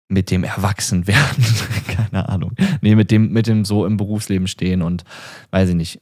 mit 0.10 0.32
dem 0.32 0.44
Erwachsenwerden, 0.44 1.44
keine 1.88 2.30
Ahnung. 2.30 2.54
Nee, 2.82 2.96
mit 2.96 3.12
dem, 3.12 3.32
mit 3.32 3.48
dem 3.48 3.66
so 3.66 3.86
im 3.86 3.98
Berufsleben 3.98 4.48
stehen 4.48 4.82
und 4.82 5.04
weiß 5.52 5.70
ich 5.70 5.76
nicht, 5.76 6.02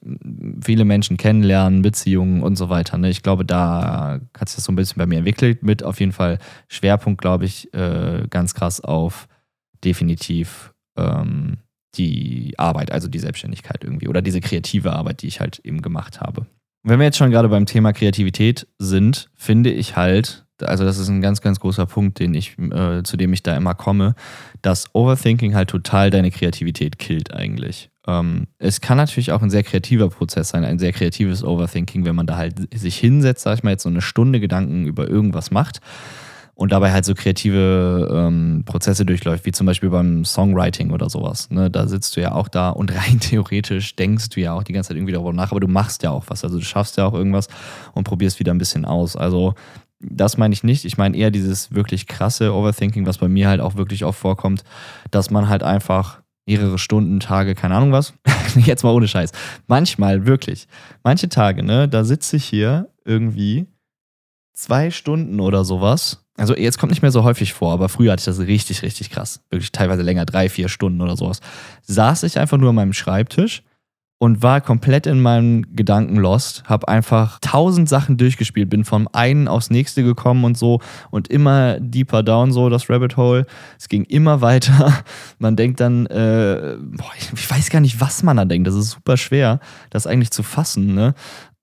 viele 0.64 0.86
Menschen 0.86 1.18
kennenlernen, 1.18 1.82
Beziehungen 1.82 2.44
und 2.44 2.56
so 2.56 2.70
weiter. 2.70 2.98
Ne? 2.98 3.10
Ich 3.10 3.24
glaube, 3.24 3.46
da 3.46 4.20
hat 4.38 4.50
sich 4.50 4.58
das 4.58 4.66
so 4.66 4.72
ein 4.72 4.76
bisschen 4.76 5.00
bei 5.00 5.08
mir 5.08 5.18
entwickelt, 5.18 5.64
mit 5.64 5.84
auf 5.84 6.00
jeden 6.00 6.12
Fall 6.12 6.38
Schwerpunkt, 6.68 7.20
glaube 7.20 7.46
ich, 7.46 7.74
äh, 7.74 8.28
ganz 8.30 8.54
krass 8.54 8.82
auf 8.82 9.28
definitiv 9.84 10.74
ähm, 10.98 11.58
die 11.98 12.54
Arbeit, 12.58 12.92
also 12.92 13.08
die 13.08 13.20
Selbstständigkeit 13.20 13.84
irgendwie 13.84 14.08
oder 14.08 14.22
diese 14.22 14.42
kreative 14.42 14.94
Arbeit, 14.94 15.22
die 15.22 15.28
ich 15.28 15.40
halt 15.40 15.60
eben 15.60 15.82
gemacht 15.82 16.22
habe. 16.22 16.46
Wenn 16.84 17.00
wir 17.00 17.06
jetzt 17.06 17.18
schon 17.18 17.32
gerade 17.32 17.50
beim 17.50 17.66
Thema 17.66 17.94
Kreativität 17.94 18.68
sind, 18.78 19.30
finde 19.34 19.72
ich 19.72 19.96
halt, 19.96 20.45
also 20.62 20.86
das 20.86 20.98
ist 20.98 21.10
ein 21.10 21.22
ganz, 21.22 21.42
ganz 21.42 21.60
großer 21.60 21.86
Punkt, 21.86 22.20
den 22.20 22.34
ich, 22.34 22.58
äh, 22.58 23.04
zu 23.04 23.18
dem 23.18 23.34
ich 23.34 23.44
da 23.44 23.56
immer 23.56 23.74
komme, 23.74 24.16
dass 24.62 24.94
Overthinking 24.94 25.56
halt 25.56 25.70
total 25.70 26.10
deine 26.10 26.32
Kreativität 26.32 26.98
killt 27.00 27.34
eigentlich. 27.34 27.90
Ähm, 28.08 28.48
es 28.60 28.82
kann 28.82 28.98
natürlich 28.98 29.32
auch 29.32 29.42
ein 29.42 29.50
sehr 29.50 29.64
kreativer 29.64 30.10
Prozess 30.10 30.50
sein, 30.50 30.64
ein 30.64 30.80
sehr 30.80 30.94
kreatives 30.94 31.44
Overthinking, 31.44 32.06
wenn 32.06 32.16
man 32.16 32.28
da 32.28 32.38
halt 32.38 32.56
sich 32.74 32.98
hinsetzt, 32.98 33.44
sag 33.44 33.58
ich 33.58 33.64
mal, 33.64 33.72
jetzt 33.72 33.84
so 33.84 33.90
eine 33.90 34.02
Stunde 34.02 34.40
Gedanken 34.40 34.86
über 34.86 35.08
irgendwas 35.08 35.52
macht 35.52 35.82
und 36.56 36.72
dabei 36.72 36.94
halt 36.94 37.04
so 37.04 37.14
kreative 37.14 38.10
ähm, 38.12 38.64
Prozesse 38.66 39.06
durchläuft, 39.06 39.46
wie 39.46 39.52
zum 39.52 39.68
Beispiel 39.68 39.90
beim 39.90 40.24
Songwriting 40.24 40.92
oder 40.92 41.10
sowas. 41.10 41.50
Ne? 41.52 41.70
Da 41.70 41.88
sitzt 41.88 42.16
du 42.16 42.22
ja 42.22 42.32
auch 42.32 42.48
da 42.48 42.70
und 42.70 42.96
rein 42.96 43.20
theoretisch 43.20 43.96
denkst 43.96 44.30
du 44.30 44.40
ja 44.40 44.54
auch 44.54 44.64
die 44.64 44.74
ganze 44.74 44.90
Zeit 44.90 44.98
irgendwie 44.98 45.14
darüber 45.14 45.34
nach, 45.34 45.52
aber 45.52 45.60
du 45.60 45.68
machst 45.68 46.04
ja 46.04 46.12
auch 46.12 46.26
was. 46.28 46.44
Also 46.44 46.58
du 46.58 46.64
schaffst 46.64 46.98
ja 46.98 47.06
auch 47.06 47.14
irgendwas 47.14 47.50
und 47.94 48.06
probierst 48.06 48.40
wieder 48.40 48.54
ein 48.54 48.58
bisschen 48.58 48.86
aus. 48.86 49.18
Also 49.18 49.54
das 50.10 50.38
meine 50.38 50.54
ich 50.54 50.64
nicht. 50.64 50.86
Ich 50.86 50.98
meine 50.98 51.16
eher 51.16 51.32
dieses 51.32 51.74
wirklich 51.74 52.08
krasse 52.08 52.54
Overthinking, 52.54 53.06
was 53.06 53.18
bei 53.18 53.28
mir 53.28 53.48
halt 53.48 53.62
auch 53.62 53.76
wirklich 53.76 54.06
oft 54.06 54.20
vorkommt, 54.20 54.64
dass 55.12 55.30
man 55.30 55.50
halt 55.50 55.64
einfach 55.64 56.22
mehrere 56.46 56.78
Stunden, 56.78 57.20
Tage, 57.20 57.56
keine 57.56 57.76
Ahnung 57.76 57.92
was. 57.92 58.14
Jetzt 58.56 58.84
mal 58.84 58.94
ohne 58.94 59.08
Scheiß. 59.08 59.32
Manchmal, 59.68 60.26
wirklich. 60.26 60.68
Manche 61.04 61.30
Tage, 61.30 61.64
ne, 61.64 61.88
da 61.88 62.04
sitze 62.04 62.38
ich 62.38 62.46
hier 62.46 62.90
irgendwie 63.04 63.66
zwei 64.54 64.92
Stunden 64.92 65.40
oder 65.40 65.66
sowas. 65.66 66.26
Also 66.38 66.56
jetzt 66.56 66.78
kommt 66.78 66.92
nicht 66.92 67.02
mehr 67.02 67.12
so 67.12 67.24
häufig 67.24 67.54
vor, 67.54 67.72
aber 67.72 67.88
früher 67.88 68.12
hatte 68.12 68.20
ich 68.22 68.26
das 68.26 68.40
richtig, 68.40 68.82
richtig 68.82 69.10
krass. 69.10 69.42
Wirklich 69.50 69.72
teilweise 69.72 70.02
länger, 70.02 70.26
drei, 70.26 70.50
vier 70.50 70.68
Stunden 70.68 71.02
oder 71.02 71.16
sowas. 71.16 71.40
Saß 71.84 72.24
ich 72.24 72.38
einfach 72.40 72.58
nur 72.58 72.70
an 72.70 72.76
meinem 72.76 72.94
Schreibtisch 72.94 73.64
und 74.26 74.42
war 74.42 74.60
komplett 74.60 75.06
in 75.06 75.22
meinen 75.22 75.76
Gedanken 75.76 76.16
lost, 76.16 76.64
habe 76.66 76.88
einfach 76.88 77.38
tausend 77.42 77.88
Sachen 77.88 78.18
durchgespielt, 78.18 78.72
bin 78.72 78.84
vom 78.84 79.08
einen 79.14 79.48
aufs 79.48 79.70
nächste 79.70 80.04
gekommen 80.04 80.44
und 80.46 80.58
so 80.58 80.82
und 81.12 81.28
immer 81.28 81.80
deeper 81.80 82.24
down 82.24 82.52
so 82.52 82.70
das 82.70 82.90
Rabbit 82.90 83.18
Hole. 83.18 83.46
Es 83.78 83.88
ging 83.88 84.04
immer 84.04 84.42
weiter. 84.46 84.94
Man 85.38 85.56
denkt 85.56 85.80
dann, 85.80 86.08
äh, 86.08 86.76
boah, 86.82 87.12
ich 87.16 87.52
weiß 87.52 87.70
gar 87.70 87.82
nicht, 87.82 88.02
was 88.02 88.24
man 88.24 88.38
da 88.38 88.46
denkt. 88.46 88.68
Das 88.68 88.74
ist 88.74 88.90
super 88.90 89.16
schwer, 89.16 89.60
das 89.92 90.08
eigentlich 90.08 90.32
zu 90.32 90.42
fassen. 90.42 90.96
Ne? 90.96 91.14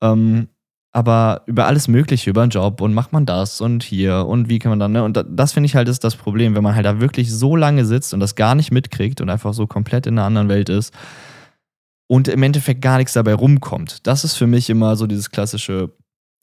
Ähm, 0.01 0.47
aber 0.93 1.43
über 1.47 1.67
alles 1.67 1.89
Mögliche, 1.89 2.31
über 2.31 2.43
einen 2.43 2.51
Job 2.51 2.81
und 2.81 2.95
macht 2.95 3.13
man 3.13 3.27
das 3.27 3.61
und 3.61 3.83
hier 3.83 4.25
und 4.27 4.49
wie 4.49 4.61
kann 4.61 4.71
man 4.71 4.79
dann, 4.79 4.93
ne? 4.93 5.03
Und 5.03 5.25
das 5.29 5.53
finde 5.53 5.67
ich 5.67 5.75
halt 5.75 5.89
ist 5.89 6.05
das 6.05 6.15
Problem, 6.15 6.55
wenn 6.55 6.63
man 6.63 6.77
halt 6.77 6.87
da 6.87 7.01
wirklich 7.01 7.33
so 7.33 7.57
lange 7.57 7.87
sitzt 7.87 8.15
und 8.15 8.21
das 8.21 8.37
gar 8.37 8.55
nicht 8.55 8.71
mitkriegt 8.71 9.21
und 9.21 9.31
einfach 9.31 9.53
so 9.53 9.67
komplett 9.67 10.07
in 10.07 10.19
einer 10.19 10.27
anderen 10.27 10.49
Welt 10.49 10.69
ist 10.69 10.93
und 12.13 12.29
im 12.29 12.43
Endeffekt 12.43 12.83
gar 12.83 12.99
nichts 12.99 13.15
dabei 13.15 13.33
rumkommt. 13.33 14.07
Das 14.07 14.23
ist 14.23 14.35
für 14.35 14.47
mich 14.47 14.69
immer 14.69 14.97
so 14.97 15.07
dieses 15.07 15.31
klassische, 15.31 15.95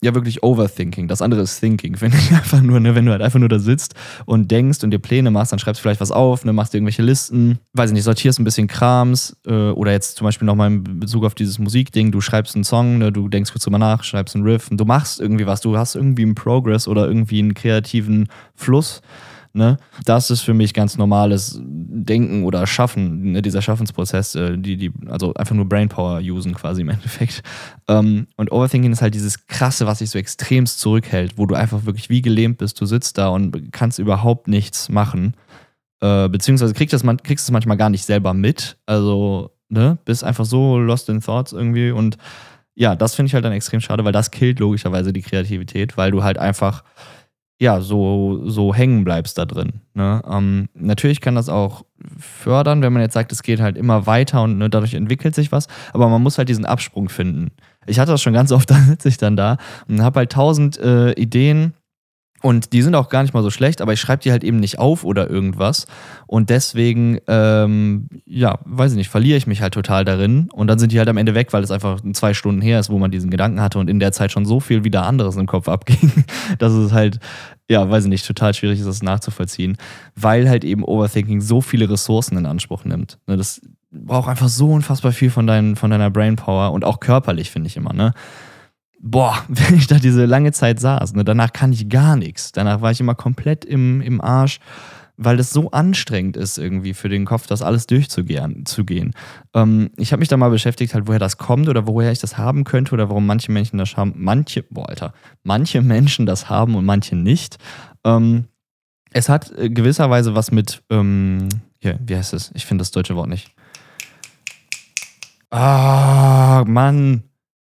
ja 0.02 0.16
wirklich 0.16 0.42
Overthinking. 0.42 1.08
Das 1.08 1.22
andere 1.22 1.42
ist 1.42 1.60
Thinking. 1.60 1.96
Wenn 2.02 2.10
du 2.10 2.18
einfach 2.18 2.60
nur, 2.60 2.80
ne, 2.80 2.96
wenn 2.96 3.06
du 3.06 3.12
halt 3.12 3.22
einfach 3.22 3.38
nur 3.38 3.50
da 3.50 3.60
sitzt 3.60 3.94
und 4.26 4.50
denkst 4.50 4.84
und 4.84 4.90
dir 4.90 4.98
Pläne 4.98 5.30
machst, 5.30 5.52
dann 5.52 5.60
schreibst 5.60 5.80
du 5.80 5.84
vielleicht 5.84 6.02
was 6.02 6.10
auf, 6.10 6.44
ne, 6.44 6.54
machst 6.54 6.74
dir 6.74 6.80
irgendwelche 6.80 7.04
Listen, 7.04 7.60
weiß 7.74 7.92
ich 7.92 7.94
nicht, 7.94 8.04
sortierst 8.04 8.40
ein 8.40 8.46
bisschen 8.46 8.66
Krams 8.66 9.38
äh, 9.46 9.70
oder 9.70 9.92
jetzt 9.92 10.18
zum 10.18 10.26
Beispiel 10.26 10.48
nochmal 10.48 10.72
in 10.72 11.00
Bezug 11.00 11.24
auf 11.24 11.36
dieses 11.36 11.60
Musikding, 11.60 12.12
du 12.12 12.20
schreibst 12.20 12.56
einen 12.56 12.64
Song, 12.64 12.98
ne, 12.98 13.12
du 13.12 13.30
denkst 13.30 13.52
kurz 13.52 13.64
drüber 13.64 13.78
nach, 13.78 14.04
schreibst 14.04 14.36
einen 14.36 14.46
Riff 14.46 14.72
und 14.72 14.80
du 14.80 14.86
machst 14.86 15.20
irgendwie 15.20 15.46
was, 15.46 15.62
du 15.62 15.78
hast 15.78 15.94
irgendwie 15.94 16.24
einen 16.24 16.34
Progress 16.34 16.88
oder 16.88 17.08
irgendwie 17.08 17.38
einen 17.38 17.54
kreativen 17.54 18.28
Fluss 18.56 19.04
Ne? 19.52 19.78
Das 20.06 20.30
ist 20.30 20.42
für 20.42 20.54
mich 20.54 20.74
ganz 20.74 20.98
normales 20.98 21.60
Denken 21.62 22.44
oder 22.44 22.68
Schaffen, 22.68 23.32
ne? 23.32 23.42
dieser 23.42 23.62
Schaffensprozess, 23.64 24.36
äh, 24.36 24.58
die, 24.58 24.78
die, 24.78 24.92
also 25.08 25.34
einfach 25.34 25.56
nur 25.56 25.68
Brainpower 25.68 26.20
usen 26.22 26.54
quasi 26.54 26.82
im 26.82 26.90
Endeffekt. 26.90 27.42
Ähm, 27.88 28.28
und 28.38 28.52
Overthinking 28.52 28.92
ist 28.92 29.02
halt 29.02 29.16
dieses 29.16 29.48
Krasse, 29.48 29.88
was 29.88 30.00
sich 30.00 30.12
so 30.12 30.20
extremst 30.20 30.80
zurückhält, 30.80 31.38
wo 31.38 31.48
du 31.48 31.56
einfach 31.56 31.86
wirklich 31.86 32.10
wie 32.10 32.22
gelähmt 32.22 32.60
bist, 32.60 32.80
du 32.80 32.86
sitzt 32.86 33.18
da 33.18 33.30
und 33.30 33.72
kannst 33.72 33.98
überhaupt 33.98 34.48
nichts 34.48 34.90
machen. 34.90 35.34
Äh, 36.02 36.30
beziehungsweise 36.30 36.74
kriegst 36.74 36.94
das, 36.94 37.04
kriegst 37.24 37.48
das 37.48 37.52
manchmal 37.52 37.78
gar 37.78 37.90
nicht 37.90 38.06
selber 38.06 38.36
mit. 38.36 38.78
Also, 38.86 39.52
ne, 39.70 39.98
bist 40.06 40.24
einfach 40.24 40.46
so 40.46 40.78
lost 40.78 41.10
in 41.10 41.22
thoughts 41.22 41.54
irgendwie 41.54 41.92
und 41.92 42.18
ja, 42.76 42.96
das 42.96 43.14
finde 43.14 43.28
ich 43.28 43.34
halt 43.34 43.44
dann 43.44 43.52
extrem 43.52 43.82
schade, 43.82 44.06
weil 44.06 44.14
das 44.14 44.32
killt 44.32 44.60
logischerweise 44.60 45.12
die 45.12 45.22
Kreativität, 45.22 45.98
weil 45.98 46.12
du 46.12 46.24
halt 46.24 46.38
einfach 46.38 46.84
ja, 47.62 47.82
so, 47.82 48.42
so 48.46 48.74
hängen 48.74 49.04
bleibst 49.04 49.38
da 49.38 49.46
drin. 49.46 49.82
Ne? 49.94 50.22
Ähm, 50.30 50.70
natürlich 50.74 51.20
kann 51.20 51.36
das 51.36 51.50
auch 51.50 51.84
fördern, 52.18 52.82
wenn 52.82 52.94
man 52.94 53.02
jetzt 53.02 53.14
sagt, 53.14 53.34
es 53.34 53.44
geht 53.44 53.60
halt 53.60 53.78
immer 53.78 54.08
weiter 54.08 54.44
und 54.44 54.58
ne, 54.58 54.70
dadurch 54.70 54.94
entwickelt 54.94 55.36
sich 55.36 55.52
was, 55.52 55.68
aber 55.94 56.08
man 56.08 56.24
muss 56.24 56.38
halt 56.38 56.48
diesen 56.48 56.66
Absprung 56.66 57.10
finden. 57.10 57.52
Ich 57.86 58.00
hatte 58.00 58.12
das 58.12 58.22
schon 58.22 58.34
ganz 58.34 58.54
oft, 58.54 58.70
da 58.72 58.76
sitze 58.76 59.10
ich 59.10 59.18
dann 59.18 59.36
da 59.36 59.58
und 59.90 60.02
habe 60.02 60.20
halt 60.20 60.32
tausend 60.32 60.80
äh, 60.80 61.12
Ideen 61.14 61.74
und 62.42 62.72
die 62.72 62.82
sind 62.82 62.96
auch 62.96 63.10
gar 63.10 63.22
nicht 63.24 63.34
mal 63.34 63.44
so 63.44 63.50
schlecht, 63.50 63.82
aber 63.82 63.92
ich 63.92 64.00
schreibe 64.00 64.24
die 64.24 64.32
halt 64.32 64.44
eben 64.44 64.58
nicht 64.58 64.80
auf 64.80 65.04
oder 65.04 65.30
irgendwas. 65.30 65.88
Und 66.26 66.50
deswegen, 66.50 67.20
ähm, 67.28 68.08
ja, 68.26 68.60
weiß 68.64 68.92
ich 68.92 68.98
nicht, 68.98 69.10
verliere 69.10 69.38
ich 69.38 69.46
mich 69.46 69.62
halt 69.62 69.74
total 69.74 70.06
darin. 70.06 70.50
Und 70.54 70.68
dann 70.68 70.80
sind 70.80 70.94
die 70.94 71.00
halt 71.00 71.10
am 71.10 71.18
Ende 71.18 71.36
weg, 71.36 71.52
weil 71.52 71.64
es 71.64 71.72
einfach 71.72 72.00
zwei 72.14 72.34
Stunden 72.34 72.62
her 72.62 72.80
ist, 72.80 72.90
wo 72.90 72.98
man 72.98 73.12
diesen 73.12 73.30
Gedanken 73.30 73.62
hatte 73.62 73.78
und 73.78 73.90
in 73.90 74.00
der 74.00 74.14
Zeit 74.14 74.32
schon 74.32 74.46
so 74.46 74.62
viel 74.62 74.86
wieder 74.86 75.06
anderes 75.06 75.36
im 75.36 75.48
Kopf 75.48 75.68
abging, 75.68 76.24
dass 76.60 76.72
es 76.72 76.94
halt, 76.94 77.20
ja, 77.68 77.90
weiß 77.90 78.06
ich 78.06 78.10
nicht, 78.10 78.26
total 78.26 78.54
schwierig 78.54 78.80
ist, 78.80 78.88
das 78.88 79.04
nachzuvollziehen. 79.04 79.76
Weil 80.16 80.48
halt 80.48 80.64
eben 80.64 80.86
Overthinking 80.86 81.42
so 81.42 81.60
viele 81.60 81.90
Ressourcen 81.90 82.38
in 82.38 82.46
Anspruch 82.46 82.86
nimmt. 82.86 83.18
Ne, 83.28 83.36
das 83.36 83.62
braucht 83.92 84.30
einfach 84.30 84.48
so 84.50 84.72
unfassbar 84.72 85.12
viel 85.12 85.30
von, 85.30 85.46
dein, 85.46 85.76
von 85.76 85.92
deiner 85.92 86.10
Brainpower 86.10 86.72
und 86.72 86.86
auch 86.86 87.02
körperlich, 87.02 87.52
finde 87.52 87.68
ich 87.68 87.76
immer, 87.76 87.92
ne? 87.92 88.14
Boah, 89.02 89.44
wenn 89.48 89.76
ich 89.76 89.88
da 89.88 89.98
diese 89.98 90.26
lange 90.26 90.52
Zeit 90.52 90.80
saß, 90.80 91.14
ne, 91.14 91.24
danach 91.24 91.54
kann 91.54 91.74
ich 91.74 91.90
gar 91.90 92.16
nichts. 92.16 92.52
Danach 92.52 92.82
war 92.82 92.92
ich 92.92 93.00
immer 93.00 93.16
komplett 93.16 93.66
im, 93.66 94.02
im 94.02 94.22
Arsch, 94.22 94.60
weil 95.18 95.36
das 95.36 95.52
so 95.52 95.72
anstrengend 95.72 96.38
ist, 96.38 96.58
irgendwie 96.58 96.94
für 96.94 97.10
den 97.10 97.26
Kopf, 97.26 97.48
das 97.48 97.62
alles 97.62 97.88
durchzugehen. 97.88 98.66
Zu 98.66 98.86
gehen. 98.86 99.14
Ähm, 99.54 99.90
ich 99.98 100.12
habe 100.12 100.20
mich 100.22 100.30
da 100.30 100.38
mal 100.38 100.50
beschäftigt, 100.50 100.94
halt, 100.94 101.08
woher 101.08 101.20
das 101.20 101.38
kommt 101.38 101.68
oder 101.68 101.88
woher 101.88 102.12
ich 102.12 102.20
das 102.20 102.38
haben 102.38 102.64
könnte 102.64 102.94
oder 102.94 103.10
warum 103.10 103.26
manche 103.26 103.52
Menschen 103.52 103.78
das 103.78 103.98
haben. 103.98 104.14
Manche, 104.16 104.64
boah, 104.64 104.88
Alter, 104.88 105.14
manche 105.44 105.82
Menschen 105.82 106.26
das 106.26 106.50
haben 106.50 106.76
und 106.76 106.86
manche 106.86 107.16
nicht. 107.16 107.58
Ähm, 108.06 108.46
es 109.12 109.28
hat 109.28 109.52
äh, 109.58 109.70
gewisserweise 109.70 110.36
was 110.36 110.52
mit, 110.52 110.84
ähm, 110.90 111.50
hier, 111.80 112.00
wie 112.06 112.16
heißt 112.16 112.34
es? 112.34 112.52
Ich 112.54 112.66
finde 112.66 112.84
das 112.84 112.92
deutsche 112.92 113.16
Wort 113.16 113.30
nicht. 113.30 113.52
Ah, 115.52 116.64
Mann. 116.68 117.24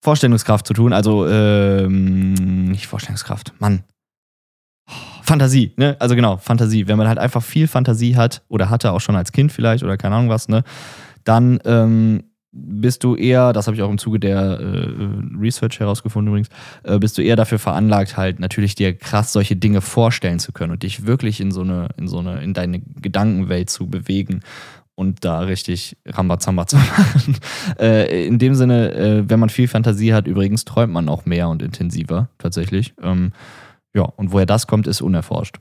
Vorstellungskraft 0.04 0.66
zu 0.66 0.74
tun. 0.74 0.92
Also, 0.92 1.26
ähm, 1.26 2.66
nicht 2.70 2.86
Vorstellungskraft, 2.86 3.54
Mann. 3.58 3.84
Fantasie, 5.22 5.72
ne? 5.76 5.96
Also 5.98 6.14
genau, 6.14 6.36
Fantasie. 6.36 6.86
Wenn 6.86 6.98
man 6.98 7.08
halt 7.08 7.18
einfach 7.18 7.42
viel 7.42 7.66
Fantasie 7.66 8.14
hat 8.14 8.42
oder 8.48 8.68
hatte 8.68 8.92
auch 8.92 9.00
schon 9.00 9.16
als 9.16 9.32
Kind 9.32 9.50
vielleicht 9.50 9.82
oder 9.82 9.96
keine 9.96 10.16
Ahnung 10.16 10.28
was, 10.28 10.48
ne? 10.48 10.62
dann 11.24 11.58
ähm, 11.64 12.24
bist 12.52 13.02
du 13.02 13.16
eher, 13.16 13.52
das 13.52 13.66
habe 13.66 13.74
ich 13.74 13.82
auch 13.82 13.90
im 13.90 13.98
Zuge 13.98 14.20
der 14.20 14.60
äh, 14.60 15.38
Research 15.40 15.80
herausgefunden 15.80 16.28
übrigens, 16.28 16.48
äh, 16.84 16.98
bist 16.98 17.18
du 17.18 17.22
eher 17.22 17.36
dafür 17.36 17.58
veranlagt, 17.58 18.16
halt 18.16 18.38
natürlich 18.38 18.74
dir 18.74 18.94
krass 18.94 19.32
solche 19.32 19.56
Dinge 19.56 19.80
vorstellen 19.80 20.38
zu 20.38 20.52
können 20.52 20.72
und 20.72 20.82
dich 20.82 21.06
wirklich 21.06 21.40
in 21.40 21.50
so 21.50 21.62
eine, 21.62 21.88
in 21.96 22.06
so 22.06 22.18
eine, 22.18 22.42
in 22.42 22.52
deine 22.52 22.80
Gedankenwelt 22.80 23.70
zu 23.70 23.88
bewegen 23.88 24.42
und 24.94 25.24
da 25.24 25.40
richtig 25.40 25.96
Rambazamba 26.07 26.66
zu 26.66 26.76
machen. 26.76 27.37
äh, 27.78 28.26
in 28.26 28.38
dem 28.38 28.54
Sinne, 28.54 28.92
äh, 28.92 29.24
wenn 29.28 29.40
man 29.40 29.48
viel 29.48 29.68
Fantasie 29.68 30.14
hat, 30.14 30.26
übrigens 30.26 30.64
träumt 30.64 30.92
man 30.92 31.09
auch 31.09 31.26
mehr 31.26 31.48
und 31.48 31.62
intensiver, 31.62 32.28
tatsächlich. 32.38 32.94
Ähm, 33.02 33.33
ja, 33.94 34.02
und 34.02 34.33
woher 34.33 34.46
das 34.46 34.66
kommt, 34.66 34.87
ist 34.87 35.00
unerforscht. 35.00 35.57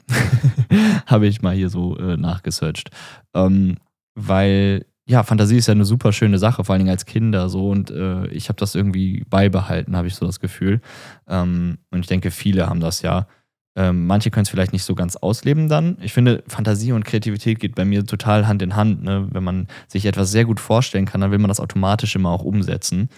Habe 1.05 1.27
ich 1.27 1.41
mal 1.41 1.55
hier 1.55 1.69
so 1.69 1.97
äh, 1.97 2.17
nachgesearched. 2.17 2.89
Ähm, 3.35 3.77
weil 4.15 4.85
ja, 5.05 5.23
Fantasie 5.23 5.57
ist 5.57 5.67
ja 5.67 5.73
eine 5.73 5.85
super 5.85 6.13
schöne 6.13 6.37
Sache, 6.37 6.63
vor 6.63 6.73
allen 6.73 6.79
Dingen 6.79 6.91
als 6.91 7.05
Kinder 7.05 7.49
so. 7.49 7.69
Und 7.69 7.91
äh, 7.91 8.27
ich 8.27 8.49
habe 8.49 8.57
das 8.57 8.73
irgendwie 8.73 9.25
beibehalten, 9.29 9.95
habe 9.97 10.07
ich 10.07 10.15
so 10.15 10.25
das 10.25 10.39
Gefühl. 10.39 10.81
Ähm, 11.27 11.77
und 11.91 11.99
ich 11.99 12.07
denke, 12.07 12.31
viele 12.31 12.67
haben 12.67 12.79
das 12.79 13.01
ja. 13.01 13.27
Ähm, 13.75 14.05
manche 14.05 14.29
können 14.29 14.43
es 14.43 14.49
vielleicht 14.49 14.73
nicht 14.73 14.83
so 14.83 14.93
ganz 14.93 15.15
ausleben 15.15 15.67
dann. 15.67 15.97
Ich 16.01 16.13
finde, 16.13 16.43
Fantasie 16.47 16.91
und 16.91 17.05
Kreativität 17.05 17.59
geht 17.59 17.75
bei 17.75 17.85
mir 17.85 18.05
total 18.05 18.47
Hand 18.47 18.61
in 18.61 18.75
Hand. 18.75 19.03
Ne? 19.03 19.27
Wenn 19.31 19.43
man 19.43 19.67
sich 19.87 20.05
etwas 20.05 20.31
sehr 20.31 20.45
gut 20.45 20.59
vorstellen 20.59 21.05
kann, 21.05 21.21
dann 21.21 21.31
will 21.31 21.39
man 21.39 21.47
das 21.47 21.59
automatisch 21.59 22.15
immer 22.15 22.29
auch 22.29 22.43
umsetzen. 22.43 23.09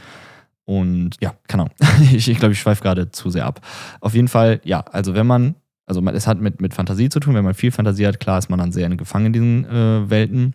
Und 0.63 1.11
ja, 1.19 1.35
keine 1.47 1.63
Ahnung. 1.63 1.75
ich, 2.13 2.29
ich 2.29 2.39
glaube, 2.39 2.53
ich 2.53 2.59
schweife 2.59 2.81
gerade 2.81 3.11
zu 3.11 3.29
sehr 3.29 3.45
ab. 3.45 3.61
Auf 3.99 4.13
jeden 4.13 4.29
Fall, 4.29 4.61
ja, 4.63 4.79
also 4.91 5.13
wenn 5.13 5.27
man, 5.27 5.55
also 5.85 6.01
es 6.07 6.25
hat 6.25 6.39
mit, 6.39 6.61
mit 6.61 6.73
Fantasie 6.73 7.09
zu 7.09 7.19
tun, 7.19 7.35
wenn 7.35 7.43
man 7.43 7.53
viel 7.53 7.71
Fantasie 7.71 8.07
hat, 8.07 8.19
klar 8.19 8.39
ist 8.39 8.49
man 8.49 8.59
dann 8.59 8.71
sehr 8.71 8.89
gefangen 8.95 9.27
in 9.27 9.33
diesen 9.33 9.65
äh, 9.65 10.09
Welten 10.09 10.53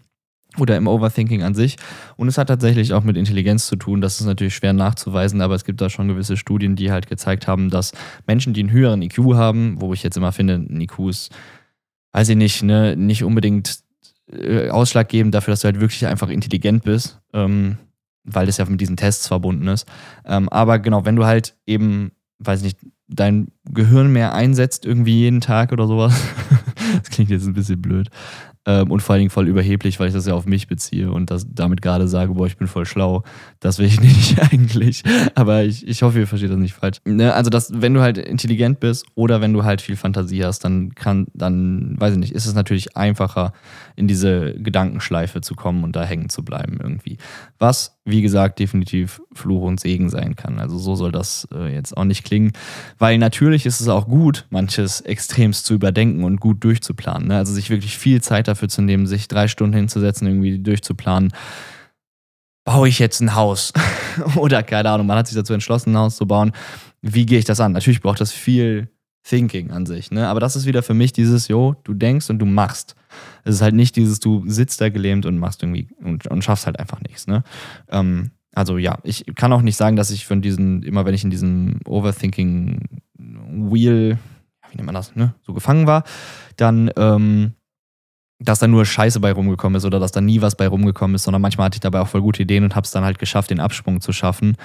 oder 0.58 0.76
im 0.76 0.86
Overthinking 0.86 1.42
an 1.42 1.54
sich. 1.54 1.76
Und 2.16 2.28
es 2.28 2.38
hat 2.38 2.48
tatsächlich 2.48 2.92
auch 2.92 3.04
mit 3.04 3.16
Intelligenz 3.16 3.66
zu 3.66 3.76
tun. 3.76 4.00
Das 4.00 4.20
ist 4.20 4.26
natürlich 4.26 4.54
schwer 4.54 4.72
nachzuweisen, 4.72 5.40
aber 5.40 5.54
es 5.54 5.64
gibt 5.64 5.80
da 5.80 5.88
schon 5.88 6.08
gewisse 6.08 6.36
Studien, 6.36 6.76
die 6.76 6.90
halt 6.90 7.08
gezeigt 7.08 7.46
haben, 7.46 7.70
dass 7.70 7.92
Menschen, 8.26 8.52
die 8.52 8.60
einen 8.60 8.72
höheren 8.72 9.02
IQ 9.02 9.34
haben, 9.34 9.80
wo 9.80 9.92
ich 9.92 10.02
jetzt 10.02 10.16
immer 10.16 10.32
finde, 10.32 10.54
ein 10.54 10.80
IQ 10.80 11.08
ist, 11.08 11.30
weiß 12.12 12.28
ich 12.30 12.36
nicht, 12.36 12.62
ne, 12.62 12.96
nicht 12.96 13.22
unbedingt 13.22 13.80
äh, 14.30 14.70
ausschlaggebend 14.70 15.34
dafür, 15.34 15.52
dass 15.52 15.60
du 15.60 15.66
halt 15.66 15.80
wirklich 15.80 16.06
einfach 16.06 16.28
intelligent 16.28 16.84
bist, 16.84 17.20
ähm, 17.32 17.78
weil 18.24 18.46
das 18.46 18.58
ja 18.58 18.64
mit 18.64 18.80
diesen 18.80 18.96
Tests 18.96 19.28
verbunden 19.28 19.68
ist. 19.68 19.86
Ähm, 20.24 20.48
aber 20.48 20.78
genau, 20.78 21.04
wenn 21.04 21.16
du 21.16 21.26
halt 21.26 21.56
eben, 21.66 22.12
weiß 22.38 22.60
ich 22.60 22.64
nicht, 22.64 22.78
dein 23.08 23.48
Gehirn 23.64 24.12
mehr 24.12 24.34
einsetzt, 24.34 24.86
irgendwie 24.86 25.18
jeden 25.18 25.40
Tag 25.40 25.72
oder 25.72 25.86
sowas. 25.86 26.14
das 26.98 27.10
klingt 27.10 27.30
jetzt 27.30 27.46
ein 27.46 27.54
bisschen 27.54 27.82
blöd. 27.82 28.08
Ähm, 28.66 28.90
und 28.90 29.00
vor 29.00 29.14
allen 29.14 29.20
Dingen 29.20 29.30
voll 29.30 29.48
überheblich, 29.48 29.98
weil 29.98 30.08
ich 30.08 30.14
das 30.14 30.26
ja 30.26 30.34
auf 30.34 30.44
mich 30.44 30.68
beziehe 30.68 31.10
und 31.10 31.30
das 31.30 31.46
damit 31.50 31.80
gerade 31.80 32.08
sage, 32.08 32.34
boah, 32.34 32.46
ich 32.46 32.58
bin 32.58 32.68
voll 32.68 32.84
schlau. 32.84 33.22
Das 33.58 33.78
will 33.78 33.86
ich 33.86 34.00
nicht 34.02 34.38
eigentlich. 34.52 35.02
Aber 35.34 35.64
ich, 35.64 35.86
ich 35.86 36.02
hoffe, 36.02 36.18
ihr 36.18 36.26
versteht 36.26 36.50
das 36.50 36.58
nicht 36.58 36.74
falsch. 36.74 36.98
Ne? 37.04 37.32
Also, 37.32 37.48
dass, 37.48 37.72
wenn 37.80 37.94
du 37.94 38.00
halt 38.00 38.18
intelligent 38.18 38.78
bist 38.80 39.06
oder 39.14 39.40
wenn 39.40 39.52
du 39.52 39.64
halt 39.64 39.80
viel 39.80 39.96
Fantasie 39.96 40.44
hast, 40.44 40.64
dann 40.64 40.94
kann, 40.94 41.28
dann, 41.32 41.98
weiß 41.98 42.12
ich 42.12 42.18
nicht, 42.18 42.34
ist 42.34 42.46
es 42.46 42.54
natürlich 42.54 42.96
einfacher, 42.96 43.52
in 43.96 44.08
diese 44.08 44.54
Gedankenschleife 44.54 45.40
zu 45.40 45.54
kommen 45.54 45.82
und 45.82 45.96
da 45.96 46.04
hängen 46.04 46.28
zu 46.28 46.44
bleiben 46.44 46.78
irgendwie. 46.82 47.16
Was, 47.58 47.98
wie 48.10 48.22
gesagt, 48.22 48.58
definitiv 48.58 49.20
Fluch 49.32 49.62
und 49.62 49.80
Segen 49.80 50.10
sein 50.10 50.36
kann. 50.36 50.58
Also 50.58 50.78
so 50.78 50.96
soll 50.96 51.12
das 51.12 51.48
äh, 51.54 51.72
jetzt 51.72 51.96
auch 51.96 52.04
nicht 52.04 52.24
klingen. 52.24 52.52
Weil 52.98 53.18
natürlich 53.18 53.66
ist 53.66 53.80
es 53.80 53.88
auch 53.88 54.08
gut, 54.08 54.46
manches 54.50 55.00
extremst 55.00 55.66
zu 55.66 55.74
überdenken 55.74 56.24
und 56.24 56.40
gut 56.40 56.62
durchzuplanen. 56.64 57.28
Ne? 57.28 57.36
Also 57.36 57.52
sich 57.52 57.70
wirklich 57.70 57.96
viel 57.96 58.20
Zeit 58.22 58.48
dafür 58.48 58.68
zu 58.68 58.82
nehmen, 58.82 59.06
sich 59.06 59.28
drei 59.28 59.48
Stunden 59.48 59.76
hinzusetzen, 59.76 60.26
irgendwie 60.26 60.58
durchzuplanen. 60.58 61.32
Baue 62.64 62.88
ich 62.88 62.98
jetzt 62.98 63.20
ein 63.20 63.34
Haus? 63.34 63.72
Oder 64.36 64.62
keine 64.62 64.90
Ahnung, 64.90 65.06
man 65.06 65.18
hat 65.18 65.26
sich 65.26 65.36
dazu 65.36 65.54
entschlossen, 65.54 65.92
ein 65.92 65.98
Haus 65.98 66.16
zu 66.16 66.26
bauen. 66.26 66.52
Wie 67.02 67.26
gehe 67.26 67.38
ich 67.38 67.44
das 67.44 67.60
an? 67.60 67.72
Natürlich 67.72 68.00
braucht 68.00 68.20
das 68.20 68.32
viel 68.32 68.88
Thinking 69.22 69.70
an 69.70 69.86
sich. 69.86 70.10
Ne? 70.10 70.28
Aber 70.28 70.40
das 70.40 70.56
ist 70.56 70.66
wieder 70.66 70.82
für 70.82 70.94
mich 70.94 71.12
dieses, 71.12 71.48
jo, 71.48 71.76
du 71.84 71.94
denkst 71.94 72.28
und 72.30 72.38
du 72.38 72.46
machst. 72.46 72.96
Es 73.44 73.56
ist 73.56 73.62
halt 73.62 73.74
nicht 73.74 73.96
dieses, 73.96 74.20
du 74.20 74.44
sitzt 74.46 74.80
da 74.80 74.88
gelähmt 74.88 75.26
und 75.26 75.36
machst 75.38 75.62
irgendwie 75.62 75.88
und, 76.02 76.26
und 76.26 76.42
schaffst 76.42 76.64
halt 76.66 76.78
einfach 76.78 77.02
nichts. 77.02 77.26
Ne? 77.26 77.42
Ähm, 77.88 78.30
also 78.54 78.78
ja, 78.78 78.98
ich 79.02 79.26
kann 79.36 79.52
auch 79.52 79.60
nicht 79.62 79.76
sagen, 79.76 79.96
dass 79.96 80.10
ich 80.10 80.26
von 80.26 80.42
diesen, 80.42 80.82
immer 80.82 81.04
wenn 81.04 81.14
ich 81.14 81.24
in 81.24 81.30
diesem 81.30 81.80
Overthinking-Wheel, 81.86 84.18
wie 84.70 84.76
nennt 84.76 84.86
man 84.86 84.94
das, 84.94 85.16
ne, 85.16 85.34
so 85.42 85.52
gefangen 85.52 85.86
war, 85.86 86.04
dann 86.56 86.90
ähm, 86.96 87.52
dass 88.40 88.58
da 88.58 88.66
nur 88.66 88.86
Scheiße 88.86 89.20
bei 89.20 89.32
rumgekommen 89.32 89.76
ist 89.76 89.84
oder 89.84 90.00
dass 90.00 90.12
da 90.12 90.20
nie 90.20 90.40
was 90.40 90.56
bei 90.56 90.66
rumgekommen 90.66 91.14
ist, 91.14 91.24
sondern 91.24 91.42
manchmal 91.42 91.66
hatte 91.66 91.76
ich 91.76 91.80
dabei 91.80 92.00
auch 92.00 92.08
voll 92.08 92.22
gute 92.22 92.42
Ideen 92.42 92.64
und 92.64 92.74
habe 92.74 92.86
es 92.86 92.90
dann 92.90 93.04
halt 93.04 93.18
geschafft, 93.18 93.50
den 93.50 93.60
Absprung 93.60 94.00
zu 94.00 94.12
schaffen 94.12 94.56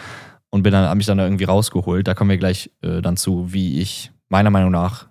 und 0.50 0.64
bin 0.64 0.72
dann, 0.72 0.86
habe 0.86 0.96
mich 0.96 1.06
dann 1.06 1.18
da 1.18 1.26
irgendwie 1.26 1.44
rausgeholt. 1.44 2.08
Da 2.08 2.14
kommen 2.14 2.30
wir 2.30 2.38
gleich 2.38 2.72
äh, 2.82 3.02
dann 3.02 3.18
zu, 3.18 3.52
wie 3.52 3.82
ich 3.82 4.12
meiner 4.30 4.50
Meinung 4.50 4.72
nach 4.72 5.08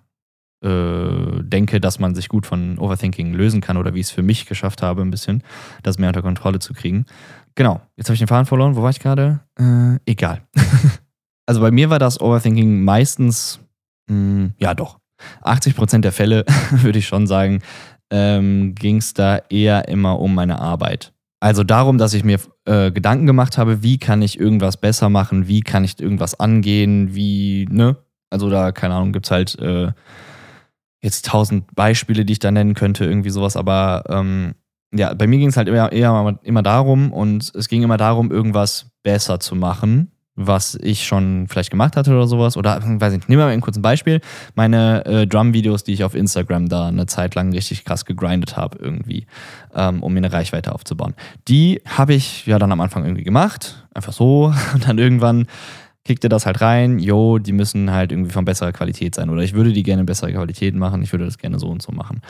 äh, 0.65 1.43
denke, 1.43 1.79
dass 1.79 1.99
man 1.99 2.15
sich 2.15 2.27
gut 2.27 2.45
von 2.45 2.79
Overthinking 2.79 3.33
lösen 3.33 3.61
kann 3.61 3.77
oder 3.77 3.93
wie 3.93 3.99
ich 3.99 4.07
es 4.07 4.11
für 4.11 4.23
mich 4.23 4.45
geschafft 4.45 4.81
habe, 4.81 5.01
ein 5.01 5.11
bisschen, 5.11 5.43
das 5.83 5.99
mehr 5.99 6.09
unter 6.09 6.21
Kontrolle 6.21 6.59
zu 6.59 6.73
kriegen. 6.73 7.05
Genau, 7.55 7.81
jetzt 7.95 8.07
habe 8.07 8.15
ich 8.15 8.19
den 8.19 8.27
Faden 8.27 8.45
verloren. 8.45 8.75
Wo 8.75 8.81
war 8.81 8.89
ich 8.89 8.99
gerade? 8.99 9.41
Äh, 9.59 9.99
egal. 10.05 10.41
also 11.45 11.61
bei 11.61 11.71
mir 11.71 11.89
war 11.89 11.99
das 11.99 12.19
Overthinking 12.19 12.83
meistens, 12.83 13.59
mh, 14.09 14.15
hm, 14.15 14.53
ja 14.57 14.73
doch, 14.73 14.99
80% 15.43 15.99
der 15.99 16.11
Fälle, 16.11 16.45
würde 16.71 16.99
ich 16.99 17.07
schon 17.07 17.27
sagen, 17.27 17.61
ähm, 18.11 18.75
ging 18.75 18.97
es 18.97 19.13
da 19.13 19.37
eher 19.49 19.87
immer 19.87 20.19
um 20.19 20.33
meine 20.33 20.59
Arbeit. 20.59 21.13
Also 21.39 21.63
darum, 21.63 21.97
dass 21.97 22.13
ich 22.13 22.23
mir 22.23 22.39
äh, 22.65 22.91
Gedanken 22.91 23.27
gemacht 23.27 23.57
habe, 23.57 23.83
wie 23.83 23.99
kann 23.99 24.21
ich 24.21 24.39
irgendwas 24.39 24.77
besser 24.77 25.09
machen, 25.09 25.47
wie 25.47 25.61
kann 25.61 25.83
ich 25.83 25.99
irgendwas 25.99 26.39
angehen, 26.39 27.13
wie, 27.13 27.67
ne? 27.69 27.97
Also 28.35 28.49
da, 28.49 28.73
keine 28.73 28.95
Ahnung, 28.95 29.13
gibt 29.13 29.27
es 29.27 29.31
halt 29.31 29.57
äh, 29.59 29.93
jetzt 31.01 31.25
tausend 31.25 31.73
Beispiele, 31.73 32.25
die 32.25 32.33
ich 32.33 32.39
da 32.39 32.51
nennen 32.51 32.73
könnte, 32.73 33.05
irgendwie 33.05 33.29
sowas, 33.29 33.55
aber 33.55 34.03
ähm, 34.09 34.55
ja, 34.93 35.13
bei 35.13 35.25
mir 35.25 35.39
ging 35.39 35.47
es 35.47 35.55
halt 35.55 35.69
eher, 35.69 35.91
eher 35.93 36.37
immer 36.43 36.63
darum 36.63 37.13
und 37.13 37.49
es 37.55 37.69
ging 37.69 37.81
immer 37.81 37.95
darum, 37.95 38.29
irgendwas 38.29 38.87
besser 39.03 39.39
zu 39.39 39.55
machen 39.55 40.11
was 40.35 40.77
ich 40.81 41.05
schon 41.05 41.47
vielleicht 41.47 41.71
gemacht 41.71 41.95
hatte 41.95 42.11
oder 42.11 42.27
sowas. 42.27 42.57
Oder, 42.57 42.81
weiß 42.83 43.13
nicht, 43.13 43.29
nehmen 43.29 43.39
wir 43.39 43.45
mal 43.45 43.53
ein 43.53 43.61
kurzes 43.61 43.81
Beispiel. 43.81 44.19
Meine 44.53 45.05
äh, 45.05 45.27
Drum-Videos, 45.27 45.83
die 45.83 45.93
ich 45.93 46.03
auf 46.03 46.13
Instagram 46.13 46.67
da 46.67 46.87
eine 46.87 47.05
Zeit 47.05 47.35
lang 47.35 47.53
richtig 47.53 47.85
krass 47.85 48.05
gegrindet 48.05 48.57
habe, 48.57 48.77
irgendwie, 48.79 49.27
ähm, 49.73 50.03
um 50.03 50.13
mir 50.13 50.19
eine 50.19 50.33
Reichweite 50.33 50.73
aufzubauen. 50.73 51.15
Die 51.47 51.81
habe 51.85 52.13
ich 52.13 52.45
ja 52.45 52.59
dann 52.59 52.71
am 52.71 52.81
Anfang 52.81 53.05
irgendwie 53.05 53.23
gemacht, 53.23 53.87
einfach 53.93 54.13
so. 54.13 54.53
Und 54.73 54.87
dann 54.87 54.97
irgendwann 54.97 55.47
kickte 56.05 56.29
das 56.29 56.45
halt 56.45 56.61
rein, 56.61 56.99
yo, 56.99 57.39
die 57.39 57.51
müssen 57.51 57.91
halt 57.91 58.11
irgendwie 58.11 58.31
von 58.31 58.45
besserer 58.45 58.71
Qualität 58.71 59.15
sein 59.15 59.31
oder 59.31 59.41
ich 59.41 59.53
würde 59.53 59.73
die 59.73 59.81
gerne 59.81 60.01
in 60.01 60.05
besserer 60.05 60.31
Qualität 60.31 60.75
machen, 60.75 61.01
ich 61.01 61.11
würde 61.11 61.25
das 61.25 61.39
gerne 61.39 61.57
so 61.57 61.67
und 61.67 61.81
so 61.81 61.91
machen. 61.91 62.21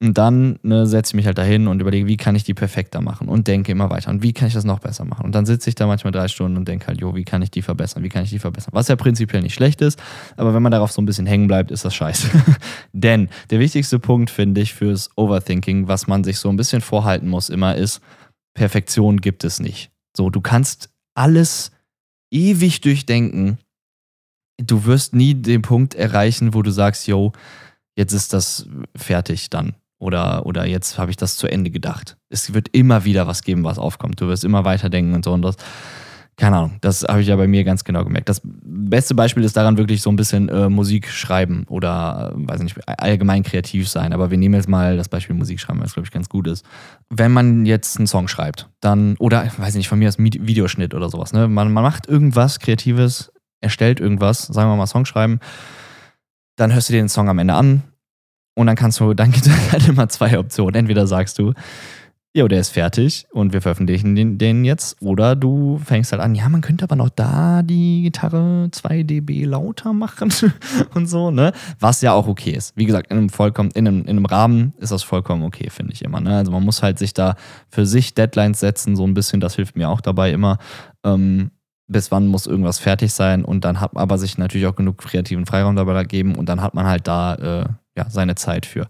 Und 0.00 0.16
dann 0.16 0.60
ne, 0.62 0.86
setze 0.86 1.10
ich 1.10 1.14
mich 1.16 1.26
halt 1.26 1.36
dahin 1.36 1.66
und 1.66 1.80
überlege, 1.80 2.06
wie 2.06 2.16
kann 2.16 2.36
ich 2.36 2.44
die 2.44 2.54
perfekter 2.54 3.00
machen 3.00 3.28
und 3.28 3.48
denke 3.48 3.72
immer 3.72 3.90
weiter 3.90 4.10
und 4.10 4.22
wie 4.22 4.32
kann 4.32 4.46
ich 4.46 4.54
das 4.54 4.64
noch 4.64 4.78
besser 4.78 5.04
machen. 5.04 5.26
Und 5.26 5.34
dann 5.34 5.46
sitze 5.46 5.68
ich 5.68 5.74
da 5.74 5.88
manchmal 5.88 6.12
drei 6.12 6.28
Stunden 6.28 6.56
und 6.56 6.68
denke 6.68 6.86
halt, 6.86 7.00
jo, 7.00 7.16
wie 7.16 7.24
kann 7.24 7.42
ich 7.42 7.50
die 7.50 7.62
verbessern, 7.62 8.04
wie 8.04 8.08
kann 8.08 8.22
ich 8.22 8.30
die 8.30 8.38
verbessern. 8.38 8.70
Was 8.72 8.86
ja 8.86 8.94
prinzipiell 8.94 9.42
nicht 9.42 9.54
schlecht 9.54 9.80
ist, 9.82 10.00
aber 10.36 10.54
wenn 10.54 10.62
man 10.62 10.70
darauf 10.70 10.92
so 10.92 11.02
ein 11.02 11.06
bisschen 11.06 11.26
hängen 11.26 11.48
bleibt, 11.48 11.72
ist 11.72 11.84
das 11.84 11.94
scheiße. 11.94 12.28
Denn 12.92 13.28
der 13.50 13.58
wichtigste 13.58 13.98
Punkt, 13.98 14.30
finde 14.30 14.60
ich, 14.60 14.74
fürs 14.74 15.10
Overthinking, 15.16 15.88
was 15.88 16.06
man 16.06 16.22
sich 16.22 16.38
so 16.38 16.50
ein 16.50 16.56
bisschen 16.56 16.80
vorhalten 16.80 17.28
muss 17.28 17.48
immer, 17.48 17.74
ist, 17.74 18.00
Perfektion 18.54 19.20
gibt 19.20 19.42
es 19.42 19.58
nicht. 19.58 19.90
So, 20.16 20.30
du 20.30 20.40
kannst 20.40 20.90
alles 21.16 21.72
ewig 22.34 22.80
durchdenken. 22.80 23.58
Du 24.58 24.84
wirst 24.84 25.14
nie 25.14 25.34
den 25.34 25.62
Punkt 25.62 25.94
erreichen, 25.94 26.54
wo 26.54 26.62
du 26.62 26.70
sagst, 26.70 27.06
yo, 27.06 27.32
jetzt 27.96 28.12
ist 28.12 28.32
das 28.32 28.68
fertig 28.96 29.50
dann. 29.50 29.74
Oder, 29.98 30.44
oder 30.44 30.66
jetzt 30.66 30.98
habe 30.98 31.10
ich 31.10 31.16
das 31.16 31.36
zu 31.36 31.46
Ende 31.46 31.70
gedacht. 31.70 32.16
Es 32.28 32.52
wird 32.52 32.68
immer 32.72 33.04
wieder 33.04 33.26
was 33.26 33.42
geben, 33.42 33.64
was 33.64 33.78
aufkommt. 33.78 34.20
Du 34.20 34.28
wirst 34.28 34.44
immer 34.44 34.64
weiterdenken 34.64 35.14
und 35.14 35.24
so. 35.24 35.32
Und 35.32 35.42
das, 35.42 35.56
keine 36.36 36.56
Ahnung, 36.56 36.78
das 36.80 37.04
habe 37.04 37.20
ich 37.20 37.28
ja 37.28 37.36
bei 37.36 37.46
mir 37.46 37.62
ganz 37.62 37.84
genau 37.84 38.04
gemerkt. 38.04 38.28
Das 38.28 38.40
beste 38.44 39.14
Beispiel 39.14 39.44
ist 39.44 39.56
daran 39.56 39.78
wirklich 39.78 40.02
so 40.02 40.10
ein 40.10 40.16
bisschen 40.16 40.48
äh, 40.48 40.68
Musik 40.68 41.08
schreiben 41.08 41.64
oder, 41.68 42.32
äh, 42.34 42.48
weiß 42.48 42.60
nicht, 42.62 42.76
allgemein 42.86 43.44
kreativ 43.44 43.88
sein. 43.88 44.12
Aber 44.12 44.30
wir 44.30 44.38
nehmen 44.38 44.54
jetzt 44.54 44.68
mal 44.68 44.96
das 44.96 45.08
Beispiel 45.08 45.36
Musik 45.36 45.60
schreiben, 45.60 45.80
was 45.80 45.94
glaube 45.94 46.06
ich 46.06 46.12
ganz 46.12 46.28
gut 46.28 46.48
ist. 46.48 46.64
Wenn 47.08 47.32
man 47.32 47.66
jetzt 47.66 47.98
einen 47.98 48.08
Song 48.08 48.26
schreibt, 48.26 48.68
dann, 48.80 49.16
oder, 49.18 49.48
weiß 49.56 49.76
nicht, 49.76 49.88
von 49.88 49.98
mir 49.98 50.08
aus 50.08 50.18
Videoschnitt 50.18 50.92
oder 50.92 51.08
sowas, 51.08 51.32
ne? 51.32 51.46
Man, 51.46 51.72
man 51.72 51.84
macht 51.84 52.08
irgendwas 52.08 52.58
Kreatives, 52.58 53.32
erstellt 53.60 54.00
irgendwas, 54.00 54.42
sagen 54.42 54.70
wir 54.70 54.76
mal 54.76 54.86
Song 54.86 55.04
schreiben, 55.04 55.38
dann 56.56 56.72
hörst 56.72 56.88
du 56.88 56.94
dir 56.94 57.00
den 57.00 57.08
Song 57.08 57.28
am 57.28 57.38
Ende 57.38 57.54
an 57.54 57.84
und 58.54 58.66
dann 58.66 58.76
kannst 58.76 58.98
du, 58.98 59.14
dann 59.14 59.30
gibt 59.30 59.46
es 59.46 59.52
halt 59.72 59.86
immer 59.86 60.08
zwei 60.08 60.38
Optionen. 60.38 60.74
Entweder 60.74 61.06
sagst 61.06 61.38
du, 61.38 61.52
jo, 62.36 62.48
der 62.48 62.60
ist 62.60 62.70
fertig 62.70 63.26
und 63.32 63.52
wir 63.52 63.62
veröffentlichen 63.62 64.16
den, 64.16 64.38
den, 64.38 64.64
jetzt. 64.64 65.00
Oder 65.00 65.36
du 65.36 65.78
fängst 65.78 66.10
halt 66.10 66.20
an, 66.20 66.34
ja, 66.34 66.48
man 66.48 66.62
könnte 66.62 66.84
aber 66.84 66.96
noch 66.96 67.08
da 67.08 67.62
die 67.62 68.02
Gitarre 68.02 68.68
2 68.72 69.04
dB 69.04 69.44
lauter 69.44 69.92
machen 69.92 70.32
und 70.94 71.06
so, 71.06 71.30
ne? 71.30 71.52
Was 71.78 72.02
ja 72.02 72.12
auch 72.12 72.26
okay 72.26 72.50
ist. 72.50 72.76
Wie 72.76 72.86
gesagt, 72.86 73.12
in 73.12 73.18
einem, 73.18 73.28
vollkommen, 73.28 73.70
in 73.74 73.86
einem, 73.86 74.00
in 74.02 74.10
einem 74.10 74.26
Rahmen 74.26 74.74
ist 74.78 74.90
das 74.90 75.04
vollkommen 75.04 75.44
okay, 75.44 75.70
finde 75.70 75.92
ich 75.92 76.02
immer. 76.02 76.20
Ne? 76.20 76.36
Also 76.36 76.50
man 76.50 76.64
muss 76.64 76.82
halt 76.82 76.98
sich 76.98 77.14
da 77.14 77.36
für 77.68 77.86
sich 77.86 78.14
Deadlines 78.14 78.58
setzen, 78.58 78.96
so 78.96 79.06
ein 79.06 79.14
bisschen, 79.14 79.40
das 79.40 79.54
hilft 79.54 79.76
mir 79.76 79.88
auch 79.88 80.00
dabei 80.00 80.32
immer. 80.32 80.58
Ähm, 81.04 81.52
bis 81.86 82.10
wann 82.10 82.26
muss 82.26 82.46
irgendwas 82.46 82.78
fertig 82.78 83.12
sein 83.12 83.44
und 83.44 83.64
dann 83.64 83.80
hat 83.80 83.92
man 83.92 84.02
aber 84.02 84.18
sich 84.18 84.38
natürlich 84.38 84.66
auch 84.66 84.74
genug 84.74 84.98
kreativen 84.98 85.46
Freiraum 85.46 85.76
dabei 85.76 86.02
geben 86.04 86.34
und 86.34 86.48
dann 86.48 86.62
hat 86.62 86.74
man 86.74 86.86
halt 86.86 87.06
da 87.06 87.34
äh, 87.34 87.64
ja, 87.96 88.08
seine 88.08 88.34
Zeit 88.34 88.66
für. 88.66 88.88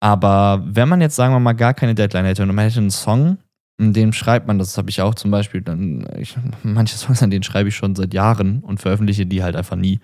Aber 0.00 0.62
wenn 0.64 0.88
man 0.88 1.00
jetzt, 1.00 1.16
sagen 1.16 1.34
wir 1.34 1.40
mal, 1.40 1.52
gar 1.52 1.74
keine 1.74 1.94
Deadline 1.94 2.24
hätte 2.24 2.42
und 2.42 2.54
man 2.54 2.64
hätte 2.64 2.80
einen 2.80 2.90
Song, 2.90 3.38
in 3.78 3.92
dem 3.92 4.12
schreibt 4.12 4.46
man, 4.46 4.58
das 4.58 4.76
habe 4.76 4.90
ich 4.90 5.00
auch 5.00 5.14
zum 5.14 5.30
Beispiel, 5.30 5.62
dann, 5.62 6.06
ich, 6.18 6.36
manche 6.62 6.96
Songs, 6.96 7.22
an 7.22 7.30
denen 7.30 7.42
schreibe 7.42 7.68
ich 7.68 7.76
schon 7.76 7.94
seit 7.94 8.14
Jahren 8.14 8.60
und 8.60 8.80
veröffentliche 8.80 9.26
die 9.26 9.42
halt 9.42 9.56
einfach 9.56 9.76
nie. 9.76 10.00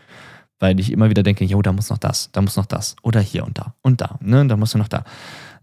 Weil 0.59 0.80
ich 0.80 0.90
immer 0.90 1.11
wieder 1.11 1.22
denke, 1.22 1.44
jo, 1.44 1.61
da 1.61 1.72
muss 1.72 1.90
noch 1.90 1.98
das, 1.98 2.30
da 2.32 2.40
muss 2.40 2.56
noch 2.56 2.64
das. 2.64 2.96
Oder 3.02 3.20
hier 3.20 3.44
und 3.44 3.59
da 3.59 3.74
und 3.82 4.00
da, 4.00 4.18
ne, 4.20 4.46
da 4.46 4.56
musst 4.56 4.74
du 4.74 4.78
noch 4.78 4.88
da. 4.88 5.04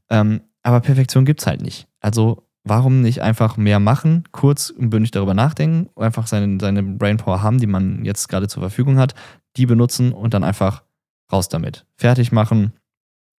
Ähm, 0.09 0.41
aber 0.61 0.81
Perfektion 0.81 1.25
gibt 1.25 1.41
es 1.41 1.47
halt 1.47 1.61
nicht. 1.61 1.87
Also 1.99 2.47
warum 2.63 3.01
nicht 3.01 3.21
einfach 3.21 3.57
mehr 3.57 3.79
machen, 3.79 4.23
kurz 4.31 4.69
und 4.69 4.89
bündig 4.89 5.11
darüber 5.11 5.33
nachdenken, 5.33 5.89
einfach 5.95 6.27
seine, 6.27 6.57
seine 6.59 6.83
Brainpower 6.83 7.41
haben, 7.41 7.59
die 7.59 7.67
man 7.67 8.05
jetzt 8.05 8.29
gerade 8.29 8.47
zur 8.47 8.61
Verfügung 8.61 8.97
hat, 8.97 9.15
die 9.57 9.65
benutzen 9.65 10.13
und 10.13 10.33
dann 10.33 10.43
einfach 10.43 10.83
raus 11.31 11.49
damit. 11.49 11.85
Fertig 11.97 12.31
machen, 12.31 12.73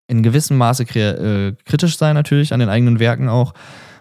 in 0.06 0.22
gewissem 0.22 0.56
Maße 0.56 0.84
äh, 0.84 1.54
kritisch 1.64 1.96
sein 1.96 2.14
natürlich 2.14 2.52
an 2.52 2.60
den 2.60 2.68
eigenen 2.68 2.98
Werken 2.98 3.28
auch 3.28 3.54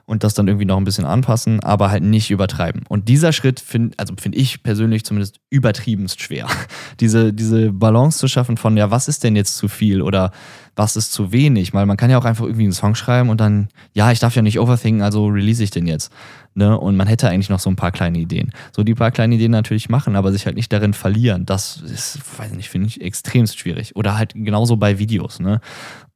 und 0.05 0.23
das 0.23 0.33
dann 0.33 0.47
irgendwie 0.47 0.65
noch 0.65 0.77
ein 0.77 0.83
bisschen 0.83 1.05
anpassen, 1.05 1.61
aber 1.61 1.89
halt 1.89 2.03
nicht 2.03 2.29
übertreiben. 2.29 2.83
Und 2.89 3.07
dieser 3.07 3.31
Schritt 3.31 3.59
finde 3.59 3.97
also 3.97 4.13
find 4.19 4.35
ich 4.35 4.61
persönlich 4.63 5.05
zumindest 5.05 5.39
übertriebenst 5.49 6.21
schwer. 6.21 6.47
diese, 6.99 7.33
diese 7.33 7.71
Balance 7.71 8.19
zu 8.19 8.27
schaffen 8.27 8.57
von, 8.57 8.75
ja, 8.75 8.91
was 8.91 9.07
ist 9.07 9.23
denn 9.23 9.35
jetzt 9.35 9.55
zu 9.55 9.67
viel 9.67 10.01
oder 10.01 10.31
was 10.75 10.95
ist 10.95 11.11
zu 11.13 11.31
wenig? 11.31 11.73
Weil 11.73 11.85
man 11.85 11.97
kann 11.97 12.09
ja 12.09 12.17
auch 12.17 12.25
einfach 12.25 12.45
irgendwie 12.45 12.63
einen 12.63 12.73
Song 12.73 12.95
schreiben 12.95 13.29
und 13.29 13.39
dann, 13.39 13.69
ja, 13.93 14.11
ich 14.11 14.19
darf 14.19 14.35
ja 14.35 14.41
nicht 14.41 14.59
overthinken, 14.59 15.03
also 15.03 15.27
release 15.27 15.63
ich 15.63 15.71
den 15.71 15.87
jetzt. 15.87 16.11
Ne? 16.55 16.77
Und 16.77 16.95
man 16.95 17.07
hätte 17.07 17.29
eigentlich 17.29 17.49
noch 17.49 17.59
so 17.59 17.69
ein 17.69 17.75
paar 17.75 17.91
kleine 17.91 18.17
Ideen. 18.17 18.51
So 18.75 18.83
die 18.83 18.95
paar 18.95 19.11
kleinen 19.11 19.33
Ideen 19.33 19.51
natürlich 19.51 19.89
machen, 19.89 20.15
aber 20.15 20.31
sich 20.31 20.45
halt 20.45 20.55
nicht 20.55 20.71
darin 20.71 20.93
verlieren, 20.93 21.45
das 21.45 21.81
ist, 21.81 22.19
weiß 22.37 22.51
ich 22.51 22.57
nicht, 22.57 22.69
finde 22.69 22.87
ich 22.87 23.01
extremst 23.01 23.59
schwierig. 23.59 23.95
Oder 23.95 24.17
halt 24.17 24.33
genauso 24.35 24.77
bei 24.77 24.99
Videos. 24.99 25.39
Ne? 25.39 25.61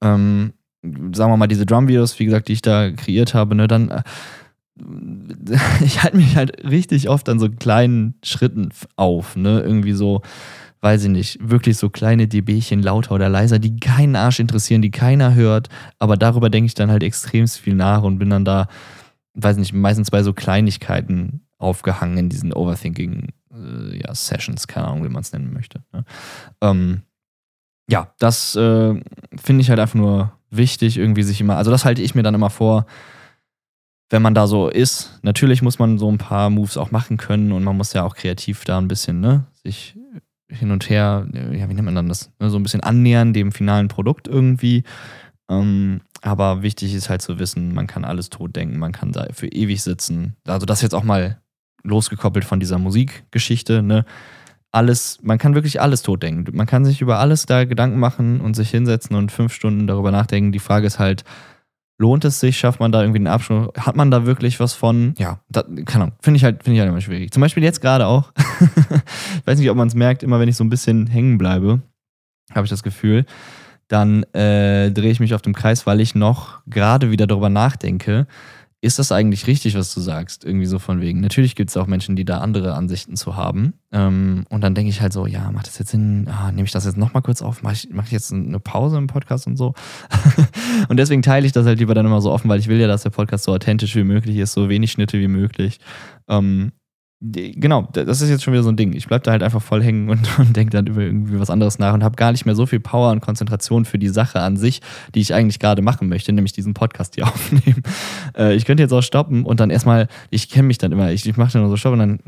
Ähm, 0.02 0.54
sagen 0.84 1.32
wir 1.32 1.38
mal, 1.38 1.48
diese 1.48 1.66
Drum-Videos, 1.66 2.20
wie 2.20 2.26
gesagt, 2.26 2.48
die 2.48 2.54
ich 2.54 2.62
da 2.62 2.92
kreiert 2.92 3.34
habe, 3.34 3.56
ne, 3.56 3.68
dann 3.68 3.90
äh, 3.90 4.04
ich 5.84 6.04
halte 6.04 6.18
mich 6.18 6.36
halt 6.36 6.64
richtig 6.64 7.10
oft 7.10 7.30
an 7.30 7.40
so 7.40 7.50
kleinen 7.50 8.16
Schritten 8.24 8.70
auf, 8.96 9.36
ne? 9.36 9.62
Irgendwie 9.62 9.94
so, 9.94 10.22
weiß 10.82 11.06
ich 11.06 11.10
nicht, 11.10 11.38
wirklich 11.42 11.78
so 11.78 11.90
kleine 11.90 12.28
DBchen 12.28 12.82
lauter 12.82 13.16
oder 13.16 13.30
leiser, 13.30 13.60
die 13.60 13.80
keinen 13.80 14.16
Arsch 14.16 14.40
interessieren, 14.40 14.82
die 14.82 14.92
keiner 14.92 15.34
hört, 15.34 15.70
aber 16.00 16.18
darüber 16.18 16.50
denke 16.50 16.68
ich 16.68 16.74
dann 16.74 16.92
halt 16.92 17.04
extrem 17.04 17.48
viel 17.48 17.76
nach 17.76 18.04
und 18.04 18.20
bin 18.20 18.30
dann 18.30 18.46
da, 18.46 18.68
weiß 19.34 19.58
nicht, 19.58 19.74
meistens 19.74 20.12
bei 20.12 20.24
so 20.24 20.34
Kleinigkeiten 20.34 21.42
aufgehangen 21.58 22.18
in 22.18 22.30
diesen 22.30 22.54
Overthinking 22.54 23.30
äh, 23.52 23.98
ja, 23.98 24.14
Sessions, 24.14 24.68
keine 24.68 24.88
Ahnung, 24.88 25.04
wie 25.04 25.10
man 25.10 25.22
es 25.22 25.34
nennen 25.34 25.54
möchte. 25.54 25.84
Ne? 25.92 26.06
Ähm, 26.62 27.02
ja, 27.90 28.14
das 28.20 28.56
äh, 28.56 29.02
finde 29.36 29.62
ich 29.62 29.70
halt 29.70 29.80
einfach 29.80 29.96
nur 29.96 30.34
wichtig, 30.50 30.98
irgendwie 30.98 31.24
sich 31.24 31.42
immer, 31.42 31.58
also 31.58 31.72
das 31.72 31.86
halte 31.86 32.02
ich 32.02 32.16
mir 32.16 32.24
dann 32.24 32.36
immer 32.36 32.50
vor, 32.50 32.86
wenn 34.10 34.22
man 34.22 34.34
da 34.34 34.48
so 34.48 34.70
ist. 34.70 35.20
Natürlich 35.22 35.62
muss 35.62 35.80
man 35.80 35.98
so 35.98 36.10
ein 36.10 36.18
paar 36.18 36.50
Moves 36.50 36.78
auch 36.78 36.92
machen 36.92 37.18
können 37.18 37.52
und 37.52 37.64
man 37.64 37.76
muss 37.76 37.94
ja 37.94 38.04
auch 38.04 38.16
kreativ 38.16 38.64
da 38.64 38.78
ein 38.78 38.88
bisschen, 38.88 39.20
ne, 39.20 39.46
sich 39.54 39.98
hin 40.50 40.72
und 40.72 40.90
her, 40.90 41.28
ja, 41.34 41.70
wie 41.70 41.74
nennt 41.74 41.86
man 41.86 41.96
dann 41.96 42.10
das, 42.10 42.32
ne, 42.40 42.50
so 42.50 42.58
ein 42.58 42.64
bisschen 42.64 42.82
annähern 42.82 43.34
dem 43.34 43.52
finalen 43.52 43.88
Produkt 43.88 44.28
irgendwie. 44.28 44.84
Ähm, 45.50 46.02
aber 46.22 46.62
wichtig 46.62 46.94
ist 46.94 47.10
halt 47.10 47.22
zu 47.22 47.40
wissen, 47.40 47.74
man 47.74 47.88
kann 47.88 48.06
alles 48.06 48.30
tot 48.30 48.56
denken, 48.56 48.80
man 48.80 48.92
kann 48.92 49.12
da 49.12 49.28
für 49.32 49.48
ewig 49.48 49.84
sitzen. 49.84 50.36
Also 50.46 50.66
das 50.66 50.82
jetzt 50.82 50.96
auch 50.96 51.04
mal 51.04 51.42
losgekoppelt 51.84 52.46
von 52.46 52.60
dieser 52.60 52.80
Musikgeschichte, 52.80 53.82
ne? 53.82 54.06
alles, 54.72 55.20
man 55.22 55.38
kann 55.38 55.56
wirklich 55.56 55.82
alles 55.82 56.02
totdenken. 56.04 56.56
Man 56.56 56.68
kann 56.68 56.86
sich 56.86 57.02
über 57.02 57.20
alles 57.20 57.46
da 57.46 57.66
Gedanken 57.66 58.00
machen 58.00 58.42
und 58.42 58.56
sich 58.56 58.70
hinsetzen 58.70 59.16
und 59.16 59.32
fünf 59.32 59.54
Stunden 59.54 59.88
darüber 59.88 60.12
nachdenken. 60.12 60.52
Die 60.52 60.60
Frage 60.60 60.88
ist 60.88 61.00
halt, 61.00 61.24
lohnt 61.98 62.26
es 62.26 62.40
sich? 62.40 62.58
Schafft 62.58 62.80
man 62.80 62.92
da 62.92 63.02
irgendwie 63.02 63.20
einen 63.20 63.28
Abschluss? 63.28 63.70
Hat 63.78 63.96
man 63.96 64.12
da 64.12 64.26
wirklich 64.26 64.60
was 64.60 64.74
von? 64.74 65.14
Ja, 65.18 65.40
da, 65.50 65.64
keine 65.86 66.06
Ahnung. 66.06 66.16
Finde 66.22 66.38
ich 66.38 66.44
halt, 66.44 66.64
finde 66.64 66.76
ich 66.76 66.80
halt 66.80 66.90
immer 66.90 67.02
schwierig. 67.02 67.32
Zum 67.32 67.42
Beispiel 67.42 67.64
jetzt 67.64 67.82
gerade 67.82 68.06
auch. 68.08 68.32
ich 68.38 69.48
weiß 69.48 69.60
nicht, 69.60 69.70
ob 69.70 69.78
man 69.78 69.88
es 69.88 69.96
merkt, 69.96 70.24
immer 70.24 70.40
wenn 70.40 70.50
ich 70.50 70.56
so 70.56 70.64
ein 70.64 70.70
bisschen 70.70 71.08
hängen 71.08 71.38
bleibe, 71.38 71.82
habe 72.54 72.66
ich 72.66 72.70
das 72.70 72.84
Gefühl, 72.84 73.26
dann 73.88 74.24
äh, 74.34 74.92
drehe 74.92 75.12
ich 75.12 75.20
mich 75.20 75.34
auf 75.34 75.42
dem 75.42 75.54
Kreis, 75.54 75.88
weil 75.88 76.02
ich 76.02 76.14
noch 76.14 76.62
gerade 76.68 77.10
wieder 77.12 77.26
darüber 77.26 77.50
nachdenke, 77.50 78.28
ist 78.80 79.00
das 79.00 79.12
eigentlich 79.12 79.48
richtig, 79.48 79.76
was 79.76 79.94
du 79.94 80.02
sagst? 80.02 80.46
Irgendwie 80.46 80.68
so 80.68 80.78
von 80.78 81.02
wegen. 81.02 81.20
Natürlich 81.20 81.56
gibt 81.56 81.72
es 81.72 81.78
auch 81.78 81.88
Menschen, 81.88 82.16
die 82.16 82.26
da 82.26 82.40
andere 82.40 82.76
Ansichten 82.76 83.16
zu 83.16 83.36
haben. 83.36 83.74
Ähm, 83.92 84.46
und 84.50 84.62
dann 84.62 84.76
denke 84.76 84.90
ich 84.90 85.02
halt 85.02 85.14
so, 85.14 85.26
ja, 85.26 85.52
macht 85.52 85.66
das 85.66 85.80
jetzt 85.80 85.90
Sinn? 85.90 86.28
Ah, 86.30 86.52
Nehme 86.52 86.66
ich 86.66 86.72
das 86.72 86.86
jetzt 86.86 86.98
nochmal 86.98 87.24
kurz 87.24 87.42
auf? 87.42 87.64
Mache 87.64 87.74
ich, 87.74 87.90
mach 87.92 88.06
ich 88.06 88.12
jetzt 88.12 88.32
eine 88.32 88.60
Pause 88.60 88.98
im 88.98 89.08
Podcast 89.08 89.48
und 89.48 89.58
so? 89.58 89.74
und 90.90 90.98
deswegen 90.98 91.24
teile 91.24 91.48
ich 91.48 91.54
das 91.54 91.66
halt 91.66 91.80
lieber 91.80 91.96
dann 91.96 92.06
immer 92.06 92.22
so 92.22 92.32
offen, 92.32 92.50
weil 92.50 92.60
ich 92.60 92.68
will 92.68 92.80
ja, 92.80 92.88
dass 92.88 93.02
der 93.02 93.10
Podcast 93.10 93.46
so 93.46 93.54
authentisch 93.54 93.96
wie 93.96 94.04
möglich 94.04 94.38
ist, 94.38 94.54
so 94.54 94.70
wenig 94.70 94.92
Schnitte 94.92 95.20
wie 95.20 95.28
möglich. 95.28 95.80
Ähm, 96.30 96.72
genau, 97.20 97.88
das 97.94 98.22
ist 98.22 98.30
jetzt 98.30 98.44
schon 98.44 98.54
wieder 98.54 98.64
so 98.64 98.70
ein 98.70 98.76
Ding. 98.76 98.94
Ich 98.94 99.08
bleibe 99.08 99.24
da 99.24 99.32
halt 99.32 99.42
einfach 99.42 99.62
voll 99.62 99.84
hängen 99.84 100.10
und, 100.10 100.28
und 100.40 100.56
denke 100.56 100.72
dann 100.72 100.88
über 100.88 101.02
irgendwie 101.02 101.40
was 101.40 101.50
anderes 101.50 101.80
nach 101.80 101.94
und 101.94 102.04
habe 102.04 102.16
gar 102.16 102.32
nicht 102.32 102.46
mehr 102.46 102.56
so 102.56 102.66
viel 102.66 102.80
Power 102.80 103.12
und 103.12 103.22
Konzentration 103.22 103.86
für 103.86 103.98
die 103.98 104.10
Sache 104.10 104.40
an 104.42 104.58
sich, 104.58 104.82
die 105.16 105.22
ich 105.22 105.34
eigentlich 105.34 105.60
gerade 105.60 105.82
machen 105.82 106.10
möchte, 106.10 106.32
nämlich 106.32 106.54
diesen 106.54 106.74
Podcast 106.74 107.16
hier 107.16 107.24
aufnehmen. 107.28 107.82
Äh, 108.38 108.56
ich 108.56 108.66
könnte 108.66 108.84
jetzt 108.84 108.94
auch 108.94 109.02
stoppen 109.02 109.46
und 109.46 109.60
dann 109.60 109.70
erstmal, 109.70 110.08
ich 110.30 110.50
kenne 110.50 110.68
mich 110.68 110.78
dann 110.78 110.92
immer, 110.92 111.12
ich, 111.12 111.26
ich 111.26 111.38
mache 111.38 111.54
dann 111.54 111.62
nur 111.62 111.72
so 111.72 111.78
Stopp 111.78 111.94
und 111.94 112.00
dann 112.00 112.20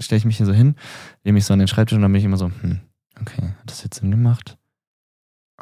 stelle 0.00 0.18
ich 0.18 0.24
mich 0.24 0.38
hier 0.38 0.46
so 0.46 0.52
hin, 0.52 0.74
nehme 1.24 1.38
ich 1.38 1.44
so 1.44 1.52
an 1.52 1.58
den 1.58 1.68
Schreibtisch 1.68 1.96
und 1.96 2.02
dann 2.02 2.12
bin 2.12 2.18
ich 2.18 2.24
immer 2.24 2.36
so, 2.36 2.46
hm, 2.46 2.80
okay, 3.20 3.42
hat 3.42 3.70
das 3.70 3.84
jetzt 3.84 4.00
Sinn 4.00 4.10
gemacht? 4.10 4.58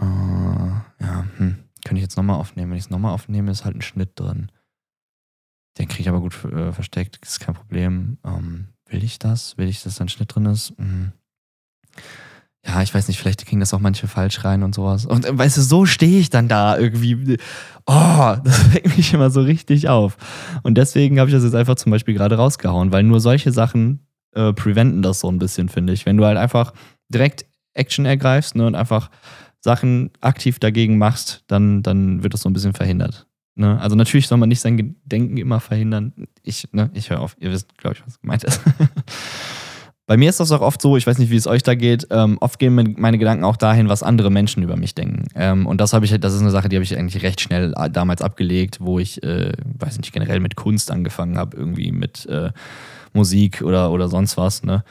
Uh, 0.00 0.72
ja, 1.00 1.24
hm, 1.36 1.56
könnte 1.84 1.98
ich 1.98 2.02
jetzt 2.02 2.16
nochmal 2.16 2.36
aufnehmen. 2.36 2.70
Wenn 2.70 2.78
ich 2.78 2.84
es 2.84 2.90
nochmal 2.90 3.12
aufnehme, 3.12 3.50
ist 3.50 3.64
halt 3.64 3.76
ein 3.76 3.82
Schnitt 3.82 4.18
drin. 4.18 4.48
Den 5.78 5.88
kriege 5.88 6.02
ich 6.02 6.08
aber 6.08 6.20
gut 6.20 6.44
äh, 6.44 6.72
versteckt, 6.72 7.18
ist 7.22 7.40
kein 7.40 7.54
Problem. 7.54 8.18
Ähm, 8.24 8.68
will 8.86 9.02
ich 9.02 9.18
das? 9.18 9.58
Will 9.58 9.68
ich, 9.68 9.82
dass 9.82 9.96
da 9.96 10.04
ein 10.04 10.08
Schnitt 10.08 10.34
drin 10.34 10.46
ist? 10.46 10.78
Mhm. 10.78 11.12
Ja, 12.66 12.80
ich 12.82 12.94
weiß 12.94 13.08
nicht, 13.08 13.18
vielleicht 13.18 13.44
kriegen 13.44 13.60
das 13.60 13.74
auch 13.74 13.80
manche 13.80 14.08
falsch 14.08 14.42
rein 14.44 14.62
und 14.62 14.74
sowas. 14.74 15.04
Und 15.04 15.26
äh, 15.26 15.36
weißt 15.36 15.58
du, 15.58 15.62
so 15.62 15.84
stehe 15.84 16.18
ich 16.18 16.30
dann 16.30 16.48
da 16.48 16.78
irgendwie. 16.78 17.38
Oh, 17.86 18.36
das 18.42 18.74
regt 18.74 18.96
mich 18.96 19.12
immer 19.12 19.30
so 19.30 19.42
richtig 19.42 19.88
auf. 19.88 20.16
Und 20.62 20.78
deswegen 20.78 21.18
habe 21.18 21.28
ich 21.28 21.34
das 21.34 21.44
jetzt 21.44 21.54
einfach 21.54 21.74
zum 21.74 21.90
Beispiel 21.90 22.14
gerade 22.14 22.36
rausgehauen, 22.36 22.90
weil 22.90 23.02
nur 23.02 23.20
solche 23.20 23.52
Sachen 23.52 24.06
äh, 24.34 24.52
preventen 24.52 25.02
das 25.02 25.20
so 25.20 25.28
ein 25.28 25.38
bisschen, 25.38 25.68
finde 25.68 25.92
ich. 25.92 26.06
Wenn 26.06 26.16
du 26.16 26.24
halt 26.24 26.38
einfach 26.38 26.72
direkt 27.08 27.44
Action 27.74 28.06
ergreifst 28.06 28.54
ne, 28.54 28.66
und 28.66 28.74
einfach 28.74 29.10
Sachen 29.60 30.10
aktiv 30.20 30.58
dagegen 30.58 30.96
machst, 30.96 31.44
dann, 31.46 31.82
dann 31.82 32.22
wird 32.22 32.34
das 32.34 32.42
so 32.42 32.48
ein 32.48 32.52
bisschen 32.52 32.74
verhindert. 32.74 33.23
Ne? 33.56 33.80
Also 33.80 33.96
natürlich 33.96 34.26
soll 34.26 34.38
man 34.38 34.48
nicht 34.48 34.60
sein 34.60 34.76
Gedenken 34.76 35.36
immer 35.36 35.60
verhindern. 35.60 36.12
Ich, 36.42 36.68
ne, 36.72 36.90
ich 36.94 37.10
höre 37.10 37.20
auf. 37.20 37.36
Ihr 37.38 37.50
wisst, 37.50 37.76
glaube 37.78 37.96
ich, 37.96 38.06
was 38.06 38.20
gemeint 38.20 38.44
ist. 38.44 38.60
Bei 40.06 40.18
mir 40.18 40.28
ist 40.28 40.38
das 40.38 40.52
auch 40.52 40.60
oft 40.60 40.82
so, 40.82 40.98
ich 40.98 41.06
weiß 41.06 41.16
nicht, 41.16 41.30
wie 41.30 41.36
es 41.36 41.46
euch 41.46 41.62
da 41.62 41.74
geht, 41.74 42.08
ähm, 42.10 42.36
oft 42.40 42.58
gehen 42.58 42.94
meine 42.98 43.16
Gedanken 43.16 43.42
auch 43.42 43.56
dahin, 43.56 43.88
was 43.88 44.02
andere 44.02 44.30
Menschen 44.30 44.62
über 44.62 44.76
mich 44.76 44.94
denken. 44.94 45.28
Ähm, 45.34 45.66
und 45.66 45.80
das 45.80 45.94
habe 45.94 46.04
ich, 46.04 46.20
das 46.20 46.34
ist 46.34 46.42
eine 46.42 46.50
Sache, 46.50 46.68
die 46.68 46.76
habe 46.76 46.84
ich 46.84 46.96
eigentlich 46.98 47.22
recht 47.22 47.40
schnell 47.40 47.72
äh, 47.74 47.88
damals 47.88 48.20
abgelegt, 48.20 48.78
wo 48.80 48.98
ich, 48.98 49.22
äh, 49.22 49.52
weiß 49.78 49.96
nicht, 49.96 50.12
generell 50.12 50.40
mit 50.40 50.56
Kunst 50.56 50.90
angefangen 50.90 51.38
habe, 51.38 51.56
irgendwie 51.56 51.90
mit 51.90 52.26
äh, 52.26 52.50
Musik 53.14 53.62
oder, 53.62 53.92
oder 53.92 54.08
sonst 54.08 54.36
was, 54.36 54.62
ne? 54.62 54.84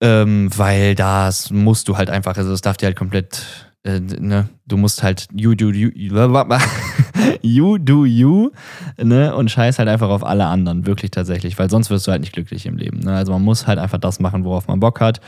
Ähm, 0.00 0.48
weil 0.56 0.94
das 0.94 1.50
musst 1.50 1.88
du 1.88 1.98
halt 1.98 2.08
einfach, 2.08 2.34
also 2.38 2.50
das 2.50 2.62
darf 2.62 2.78
dir 2.78 2.86
halt 2.86 2.96
komplett 2.96 3.69
äh, 3.84 4.00
ne, 4.00 4.48
du 4.66 4.76
musst 4.76 5.02
halt 5.02 5.26
you 5.32 5.54
do 5.54 5.70
you, 5.70 5.90
you 7.42 7.78
do 7.78 8.04
you, 8.04 8.50
ne, 8.98 9.34
und 9.34 9.50
scheiß 9.50 9.78
halt 9.78 9.88
einfach 9.88 10.08
auf 10.08 10.24
alle 10.24 10.46
anderen, 10.46 10.86
wirklich 10.86 11.10
tatsächlich, 11.10 11.58
weil 11.58 11.70
sonst 11.70 11.90
wirst 11.90 12.06
du 12.06 12.10
halt 12.10 12.20
nicht 12.20 12.32
glücklich 12.32 12.66
im 12.66 12.76
Leben. 12.76 13.00
Ne? 13.00 13.14
Also 13.14 13.32
man 13.32 13.42
muss 13.42 13.66
halt 13.66 13.78
einfach 13.78 13.98
das 13.98 14.20
machen, 14.20 14.44
worauf 14.44 14.68
man 14.68 14.80
Bock 14.80 15.00
hat. 15.00 15.20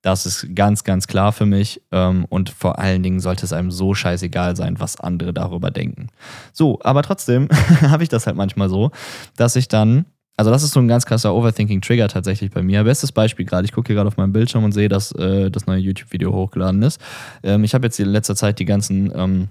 Das 0.00 0.26
ist 0.26 0.54
ganz, 0.54 0.84
ganz 0.84 1.08
klar 1.08 1.32
für 1.32 1.44
mich. 1.44 1.82
Ähm, 1.90 2.24
und 2.28 2.50
vor 2.50 2.78
allen 2.78 3.02
Dingen 3.02 3.20
sollte 3.20 3.44
es 3.44 3.52
einem 3.52 3.70
so 3.70 3.94
scheißegal 3.94 4.56
sein, 4.56 4.78
was 4.78 5.00
andere 5.00 5.34
darüber 5.34 5.70
denken. 5.70 6.08
So, 6.52 6.78
aber 6.82 7.02
trotzdem 7.02 7.48
habe 7.82 8.04
ich 8.04 8.08
das 8.08 8.26
halt 8.26 8.36
manchmal 8.36 8.68
so, 8.68 8.90
dass 9.36 9.56
ich 9.56 9.68
dann 9.68 10.06
also 10.38 10.52
das 10.52 10.62
ist 10.62 10.72
so 10.72 10.78
ein 10.78 10.86
ganz 10.86 11.04
krasser 11.04 11.34
Overthinking-Trigger 11.34 12.06
tatsächlich 12.06 12.52
bei 12.52 12.62
mir. 12.62 12.84
Bestes 12.84 13.10
Beispiel 13.10 13.44
gerade, 13.44 13.64
ich 13.64 13.72
gucke 13.72 13.88
hier 13.88 13.96
gerade 13.96 14.06
auf 14.06 14.16
meinem 14.16 14.32
Bildschirm 14.32 14.62
und 14.62 14.70
sehe, 14.70 14.88
dass 14.88 15.10
äh, 15.12 15.50
das 15.50 15.66
neue 15.66 15.80
YouTube-Video 15.80 16.32
hochgeladen 16.32 16.80
ist. 16.82 17.00
Ähm, 17.42 17.64
ich 17.64 17.74
habe 17.74 17.86
jetzt 17.86 17.98
in 17.98 18.06
letzter 18.06 18.36
Zeit 18.36 18.60
die 18.60 18.64
ganzen 18.64 19.12
ähm, 19.16 19.48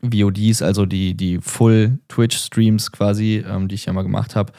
VODs, 0.00 0.62
also 0.62 0.86
die, 0.86 1.14
die 1.14 1.40
Full 1.42 1.98
Twitch-Streams 2.08 2.90
quasi, 2.90 3.44
ähm, 3.46 3.68
die 3.68 3.74
ich 3.74 3.84
ja 3.84 3.92
mal 3.92 4.02
gemacht 4.02 4.34
habe, 4.34 4.54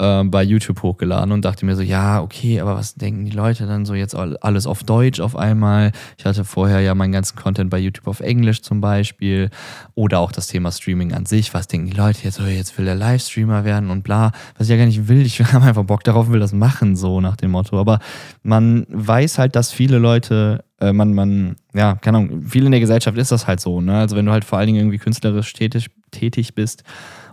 äh, 0.00 0.24
bei 0.24 0.42
YouTube 0.42 0.82
hochgeladen 0.82 1.32
und 1.32 1.44
dachte 1.44 1.66
mir 1.66 1.76
so, 1.76 1.82
ja, 1.82 2.22
okay, 2.22 2.60
aber 2.60 2.74
was 2.74 2.94
denken 2.94 3.24
die 3.24 3.30
Leute 3.30 3.66
dann 3.66 3.84
so 3.84 3.94
jetzt 3.94 4.14
alles 4.14 4.66
auf 4.66 4.82
Deutsch 4.82 5.20
auf 5.20 5.36
einmal? 5.36 5.92
Ich 6.16 6.24
hatte 6.24 6.44
vorher 6.44 6.80
ja 6.80 6.94
meinen 6.94 7.12
ganzen 7.12 7.36
Content 7.36 7.70
bei 7.70 7.78
YouTube 7.78 8.08
auf 8.08 8.20
Englisch 8.20 8.62
zum 8.62 8.80
Beispiel 8.80 9.50
oder 9.94 10.20
auch 10.20 10.32
das 10.32 10.46
Thema 10.46 10.72
Streaming 10.72 11.12
an 11.12 11.26
sich. 11.26 11.52
Was 11.54 11.68
denken 11.68 11.90
die 11.90 11.96
Leute 11.96 12.20
jetzt, 12.24 12.40
oh, 12.40 12.46
jetzt 12.46 12.76
will 12.78 12.86
der 12.86 12.94
Livestreamer 12.94 13.64
werden 13.64 13.90
und 13.90 14.02
bla, 14.02 14.32
was 14.56 14.66
ich 14.66 14.70
ja 14.70 14.76
gar 14.76 14.86
nicht 14.86 15.08
will. 15.08 15.24
Ich 15.24 15.40
habe 15.52 15.66
einfach 15.66 15.84
Bock 15.84 16.02
darauf, 16.02 16.30
will 16.30 16.40
das 16.40 16.52
machen, 16.52 16.96
so 16.96 17.20
nach 17.20 17.36
dem 17.36 17.50
Motto. 17.50 17.78
Aber 17.78 17.98
man 18.42 18.86
weiß 18.88 19.38
halt, 19.38 19.54
dass 19.54 19.70
viele 19.70 19.98
Leute 19.98 20.64
äh, 20.80 20.94
man, 20.94 21.12
man, 21.12 21.56
ja, 21.74 21.96
keine 21.96 22.16
Ahnung, 22.16 22.42
viel 22.42 22.64
in 22.64 22.70
der 22.70 22.80
Gesellschaft 22.80 23.18
ist 23.18 23.30
das 23.30 23.46
halt 23.46 23.60
so, 23.60 23.82
ne? 23.82 23.98
Also 23.98 24.16
wenn 24.16 24.24
du 24.24 24.32
halt 24.32 24.46
vor 24.46 24.58
allen 24.58 24.66
Dingen 24.66 24.78
irgendwie 24.78 24.96
künstlerisch 24.96 25.52
tätig, 25.52 25.88
tätig 26.10 26.54
bist 26.54 26.84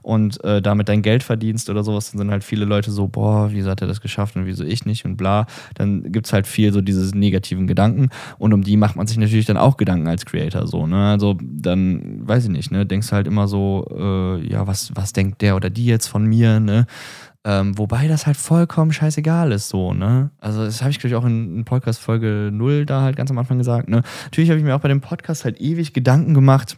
und 0.01 0.43
äh, 0.43 0.61
damit 0.61 0.89
dein 0.89 1.01
Geld 1.01 1.23
verdienst 1.23 1.69
oder 1.69 1.83
sowas, 1.83 2.11
dann 2.11 2.19
sind 2.19 2.31
halt 2.31 2.43
viele 2.43 2.65
Leute 2.65 2.91
so, 2.91 3.07
boah, 3.07 3.49
wieso 3.51 3.69
hat 3.69 3.81
er 3.81 3.87
das 3.87 4.01
geschafft 4.01 4.35
und 4.35 4.45
wieso 4.45 4.63
ich 4.63 4.85
nicht 4.85 5.05
und 5.05 5.17
bla. 5.17 5.45
Dann 5.75 6.11
gibt 6.11 6.27
es 6.27 6.33
halt 6.33 6.47
viel 6.47 6.71
so 6.73 6.81
diese 6.81 7.17
negativen 7.17 7.67
Gedanken 7.67 8.09
und 8.37 8.53
um 8.53 8.63
die 8.63 8.77
macht 8.77 8.95
man 8.95 9.07
sich 9.07 9.17
natürlich 9.17 9.45
dann 9.45 9.57
auch 9.57 9.77
Gedanken 9.77 10.07
als 10.07 10.25
Creator 10.25 10.67
so, 10.67 10.87
ne? 10.87 11.09
Also 11.09 11.37
dann, 11.41 12.27
weiß 12.27 12.45
ich 12.45 12.49
nicht, 12.49 12.71
ne, 12.71 12.85
denkst 12.85 13.11
halt 13.11 13.27
immer 13.27 13.47
so, 13.47 13.85
äh, 13.91 14.47
ja, 14.47 14.67
was, 14.67 14.91
was 14.95 15.13
denkt 15.13 15.41
der 15.41 15.55
oder 15.55 15.69
die 15.69 15.85
jetzt 15.85 16.07
von 16.07 16.25
mir, 16.25 16.59
ne? 16.59 16.85
Ähm, 17.47 17.77
wobei 17.77 18.09
das 18.09 18.27
halt 18.27 18.35
vollkommen 18.35 18.91
scheißegal 18.91 19.53
ist, 19.53 19.69
so, 19.69 19.93
ne? 19.93 20.31
Also, 20.39 20.65
das 20.65 20.81
habe 20.81 20.91
ich, 20.91 20.99
glaube 20.99 21.11
ich, 21.11 21.15
auch 21.15 21.25
in, 21.25 21.55
in 21.59 21.63
Podcast 21.63 22.01
Folge 22.01 22.49
0 22.51 22.85
da 22.85 23.01
halt 23.03 23.15
ganz 23.15 23.31
am 23.31 23.37
Anfang 23.37 23.57
gesagt, 23.57 23.87
ne? 23.87 24.01
Natürlich 24.25 24.49
habe 24.49 24.59
ich 24.59 24.65
mir 24.65 24.75
auch 24.75 24.81
bei 24.81 24.89
dem 24.89 24.99
Podcast 24.99 25.45
halt 25.45 25.61
ewig 25.61 25.93
Gedanken 25.93 26.33
gemacht. 26.33 26.77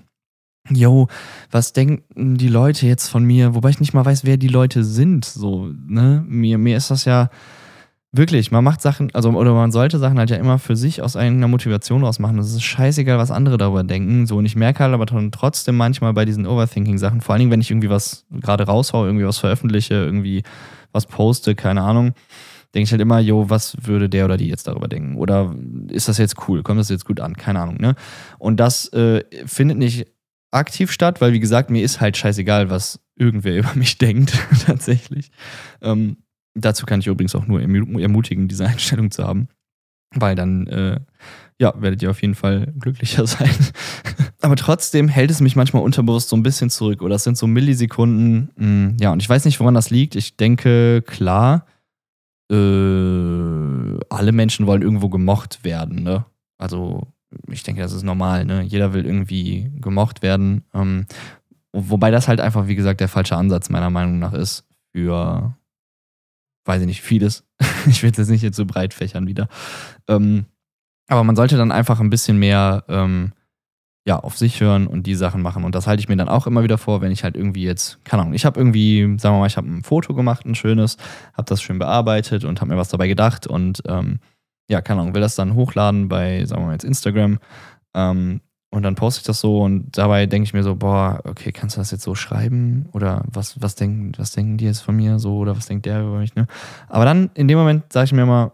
Yo, 0.70 1.08
was 1.52 1.74
denken 1.74 2.38
die 2.38 2.48
Leute 2.48 2.86
jetzt 2.86 3.08
von 3.08 3.24
mir? 3.24 3.56
Wobei 3.56 3.70
ich 3.70 3.80
nicht 3.80 3.94
mal 3.94 4.06
weiß, 4.06 4.24
wer 4.24 4.38
die 4.38 4.48
Leute 4.48 4.84
sind, 4.84 5.26
so, 5.26 5.72
ne? 5.88 6.24
Mir, 6.28 6.58
mir 6.58 6.78
ist 6.78 6.92
das 6.92 7.06
ja, 7.06 7.30
Wirklich, 8.12 8.50
man 8.50 8.64
macht 8.64 8.82
Sachen, 8.82 9.14
also 9.14 9.30
oder 9.30 9.54
man 9.54 9.72
sollte 9.72 10.00
Sachen 10.00 10.18
halt 10.18 10.32
ja 10.32 10.38
immer 10.38 10.58
für 10.58 10.76
sich 10.76 11.04
aus 11.04 11.16
einer 11.16 11.48
Motivation 11.48 12.04
ausmachen. 12.04 12.40
Es 12.40 12.52
ist 12.52 12.64
scheißegal, 12.64 13.20
was 13.20 13.30
andere 13.30 13.60
darüber 13.60 13.84
denken. 13.84 14.26
So, 14.26 14.38
und 14.38 14.46
ich 14.46 14.56
merke 14.56 14.84
halt 14.84 14.96
aber 14.96 15.06
trotzdem 15.06 15.78
manchmal 15.78 16.14
bei 16.14 16.26
diesen 16.26 16.48
Overthinking-Sachen, 16.48 17.22
vor 17.22 17.34
allen 17.34 17.42
Dingen, 17.42 17.52
wenn 17.52 17.62
ich 17.62 17.70
irgendwie 17.70 17.92
was 17.92 18.26
gerade 18.32 18.64
raushaue, 18.64 19.06
irgendwie 19.06 19.28
was 19.28 19.38
veröffentliche, 19.38 19.94
irgendwie 19.94 20.42
was 20.92 21.06
poste, 21.06 21.54
keine 21.54 21.84
Ahnung, 21.84 22.14
denke 22.74 22.86
ich 22.86 22.92
halt 22.92 23.02
immer, 23.02 23.20
jo, 23.20 23.48
was 23.52 23.78
würde 23.84 24.10
der 24.10 24.26
oder 24.26 24.38
die 24.38 24.48
jetzt 24.48 24.68
darüber 24.68 24.88
denken? 24.88 25.16
Oder 25.16 25.54
ist 25.90 26.08
das 26.08 26.18
jetzt 26.18 26.48
cool? 26.48 26.64
Kommt 26.64 26.80
das 26.80 26.90
jetzt 26.90 27.06
gut 27.06 27.20
an? 27.20 27.38
Keine 27.38 27.60
Ahnung, 27.60 27.78
ne? 27.80 27.94
Und 28.40 28.60
das 28.60 28.92
äh, 28.92 29.24
findet 29.46 29.78
nicht 29.78 30.08
aktiv 30.52 30.92
statt, 30.92 31.22
weil 31.22 31.34
wie 31.34 31.40
gesagt, 31.40 31.70
mir 31.70 31.84
ist 31.84 32.02
halt 32.02 32.18
scheißegal, 32.18 32.70
was 32.70 33.00
irgendwer 33.16 33.58
über 33.60 33.74
mich 33.76 33.98
denkt, 33.98 34.34
tatsächlich. 34.66 35.32
Ähm, 35.82 36.18
Dazu 36.56 36.86
kann 36.86 37.00
ich 37.00 37.08
übrigens 37.08 37.36
auch 37.36 37.48
nur 37.48 37.62
ermutigen, 37.62 38.48
diese 38.48 38.66
Einstellung 38.66 39.12
zu 39.12 39.24
haben. 39.24 39.48
Weil 40.16 40.36
dann, 40.36 40.66
äh, 40.68 41.00
ja, 41.60 41.74
werdet 41.80 42.02
ihr 42.02 42.10
auf 42.10 42.22
jeden 42.22 42.36
Fall 42.36 42.74
glücklicher 42.80 43.28
sein. 43.28 43.54
Aber 44.42 44.56
trotzdem 44.56 45.08
hält 45.08 45.32
es 45.32 45.42
mich 45.42 45.56
manchmal 45.56 45.84
unterbewusst 45.84 46.30
so 46.30 46.36
ein 46.36 46.44
bisschen 46.44 46.70
zurück. 46.70 47.02
Oder 47.02 47.16
es 47.16 47.24
sind 47.24 47.38
so 47.38 47.48
Millisekunden. 47.48 48.50
Mh, 48.56 48.66
hm, 48.66 48.98
ja, 49.00 49.12
und 49.12 49.22
ich 49.22 49.30
weiß 49.30 49.46
nicht, 49.46 49.60
woran 49.60 49.76
das 49.76 49.90
liegt. 49.90 50.16
Ich 50.16 50.38
denke, 50.38 51.04
klar, 51.06 51.66
äh, 52.52 52.56
alle 52.56 54.32
Menschen 54.32 54.66
wollen 54.66 54.82
irgendwo 54.82 55.10
gemocht 55.10 55.64
werden, 55.64 56.04
ne? 56.04 56.26
Also, 56.58 57.08
ich 57.48 57.64
denke, 57.64 57.82
das 57.82 57.94
ist 57.94 58.04
normal, 58.04 58.46
ne? 58.46 58.62
Jeder 58.62 58.94
will 58.94 59.06
irgendwie 59.06 59.72
gemocht 59.76 60.22
werden. 60.22 60.64
Ähm, 60.74 61.06
wobei 61.74 62.12
das 62.12 62.28
halt 62.28 62.42
einfach, 62.42 62.68
wie 62.68 62.76
gesagt, 62.76 63.02
der 63.02 63.08
falsche 63.08 63.36
Ansatz 63.36 63.70
meiner 63.70 63.90
Meinung 63.90 64.20
nach 64.20 64.34
ist 64.34 64.66
für 64.92 65.56
weiß 66.70 66.82
ich 66.82 66.88
nicht, 66.88 67.02
vieles. 67.02 67.44
ich 67.88 68.04
will 68.04 68.12
es 68.12 68.18
jetzt 68.18 68.30
nicht 68.30 68.44
jetzt 68.44 68.56
so 68.56 68.66
breit 68.66 68.94
fächern 68.94 69.28
wieder. 69.28 69.50
Ähm, 70.08 70.46
aber 71.08 71.24
man 71.24 71.36
sollte 71.36 71.58
dann 71.58 71.72
einfach 71.72 72.00
ein 72.00 72.12
bisschen 72.12 72.38
mehr 72.38 72.86
ähm, 72.88 73.34
ja, 74.06 74.20
auf 74.20 74.38
sich 74.38 74.62
hören 74.62 74.88
und 74.88 75.06
die 75.08 75.16
Sachen 75.16 75.42
machen. 75.42 75.64
Und 75.64 75.76
das 75.76 75.88
halte 75.88 76.00
ich 76.00 76.08
mir 76.08 76.16
dann 76.16 76.30
auch 76.30 76.48
immer 76.48 76.64
wieder 76.64 76.78
vor, 76.78 77.02
wenn 77.02 77.12
ich 77.12 77.24
halt 77.24 77.36
irgendwie 77.36 77.64
jetzt, 77.64 78.04
keine 78.06 78.22
Ahnung, 78.22 78.34
ich 78.34 78.46
habe 78.46 78.60
irgendwie, 78.60 79.02
sagen 79.20 79.36
wir 79.36 79.40
mal, 79.40 79.48
ich 79.48 79.58
habe 79.58 79.68
ein 79.68 79.84
Foto 79.84 80.14
gemacht, 80.14 80.46
ein 80.46 80.56
schönes, 80.56 80.98
habe 81.34 81.50
das 81.50 81.62
schön 81.62 81.80
bearbeitet 81.80 82.46
und 82.46 82.62
habe 82.62 82.72
mir 82.72 82.78
was 82.78 82.90
dabei 82.90 83.08
gedacht 83.08 83.48
und 83.48 83.82
ähm, 83.88 84.20
ja, 84.70 84.82
keine 84.82 85.02
Ahnung, 85.02 85.14
will 85.14 85.22
das 85.22 85.36
dann 85.36 85.56
hochladen 85.56 86.08
bei, 86.08 86.46
sagen 86.46 86.62
wir 86.62 86.68
mal 86.68 86.74
jetzt 86.74 86.86
Instagram. 86.86 87.40
Ähm, 87.94 88.42
und 88.72 88.84
dann 88.84 88.94
poste 88.94 89.22
ich 89.22 89.26
das 89.26 89.40
so 89.40 89.64
und 89.64 89.98
dabei 89.98 90.28
denke 90.28 90.46
ich 90.46 90.54
mir 90.54 90.62
so, 90.62 90.76
boah, 90.76 91.22
okay, 91.24 91.52
kannst 91.52 91.76
du 91.76 91.82
das 91.82 91.90
jetzt 91.90 92.04
so 92.04 92.14
schreiben? 92.14 92.88
Oder 92.94 93.24
was, 93.26 93.60
was, 93.62 93.74
denken, 93.74 94.12
was 94.18 94.32
denken 94.32 94.58
die 94.58 94.66
jetzt 94.66 94.82
von 94.82 94.96
mir 94.96 95.18
so? 95.18 95.38
Oder 95.38 95.58
was 95.58 95.66
denkt 95.66 95.88
der 95.88 96.02
über 96.02 96.20
mich? 96.20 96.36
Ne? 96.36 96.46
Aber 96.88 97.04
dann 97.04 97.32
in 97.34 97.48
dem 97.48 97.58
Moment 97.58 97.92
sage 97.92 98.06
ich 98.06 98.14
mir 98.14 98.22
immer, 98.22 98.54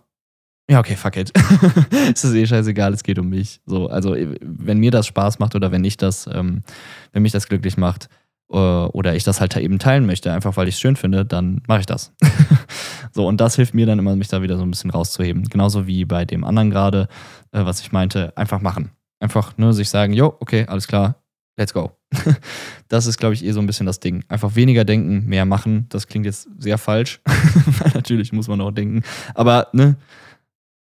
ja, 0.70 0.80
okay, 0.80 0.96
fuck 0.96 1.18
it. 1.18 1.34
es 2.14 2.24
ist 2.24 2.34
eh 2.34 2.48
scheißegal, 2.48 2.94
es 2.94 3.04
geht 3.04 3.20
um 3.20 3.30
mich. 3.30 3.60
So, 3.66 3.88
also 3.88 4.16
wenn 4.16 4.80
mir 4.80 4.90
das 4.90 5.06
Spaß 5.06 5.38
macht 5.40 5.54
oder 5.54 5.72
wenn 5.72 5.84
ich 5.84 5.98
das, 5.98 6.28
ähm, 6.32 6.64
wenn 7.12 7.22
mich 7.22 7.34
das 7.34 7.48
glücklich 7.50 7.76
macht, 7.78 8.10
oder 8.48 9.16
ich 9.16 9.24
das 9.24 9.42
halt 9.42 9.56
eben 9.58 9.80
teilen 9.80 10.06
möchte, 10.06 10.32
einfach 10.32 10.56
weil 10.56 10.68
ich 10.68 10.76
es 10.76 10.80
schön 10.80 10.96
finde, 10.96 11.26
dann 11.26 11.62
mache 11.68 11.80
ich 11.80 11.86
das. 11.86 12.14
so, 13.12 13.28
und 13.28 13.42
das 13.42 13.56
hilft 13.56 13.74
mir 13.74 13.86
dann 13.86 14.00
immer, 14.00 14.16
mich 14.16 14.28
da 14.28 14.42
wieder 14.42 14.58
so 14.58 14.64
ein 14.64 14.72
bisschen 14.72 14.92
rauszuheben. 14.92 15.46
Genauso 15.46 15.88
wie 15.88 16.06
bei 16.06 16.26
dem 16.26 16.44
anderen 16.44 16.70
gerade, 16.70 17.08
äh, 17.52 17.66
was 17.66 17.82
ich 17.82 17.92
meinte, 17.92 18.36
einfach 18.38 18.62
machen. 18.62 18.92
Einfach 19.20 19.58
nur 19.58 19.74
sich 19.74 19.90
sagen, 19.90 20.14
jo, 20.14 20.36
okay, 20.40 20.66
alles 20.68 20.88
klar, 20.88 21.24
let's 21.58 21.74
go. 21.74 21.98
das 22.88 23.08
ist, 23.08 23.18
glaube 23.18 23.34
ich, 23.34 23.44
eh 23.44 23.52
so 23.52 23.60
ein 23.60 23.68
bisschen 23.68 23.88
das 23.88 24.00
Ding. 24.00 24.24
Einfach 24.28 24.56
weniger 24.56 24.86
denken, 24.86 25.26
mehr 25.26 25.46
machen. 25.46 25.88
Das 25.90 26.08
klingt 26.08 26.26
jetzt 26.26 26.48
sehr 26.60 26.78
falsch, 26.78 27.22
natürlich 27.94 28.32
muss 28.32 28.48
man 28.48 28.62
auch 28.62 28.72
denken. 28.72 29.04
Aber, 29.34 29.70
ne, 29.74 29.96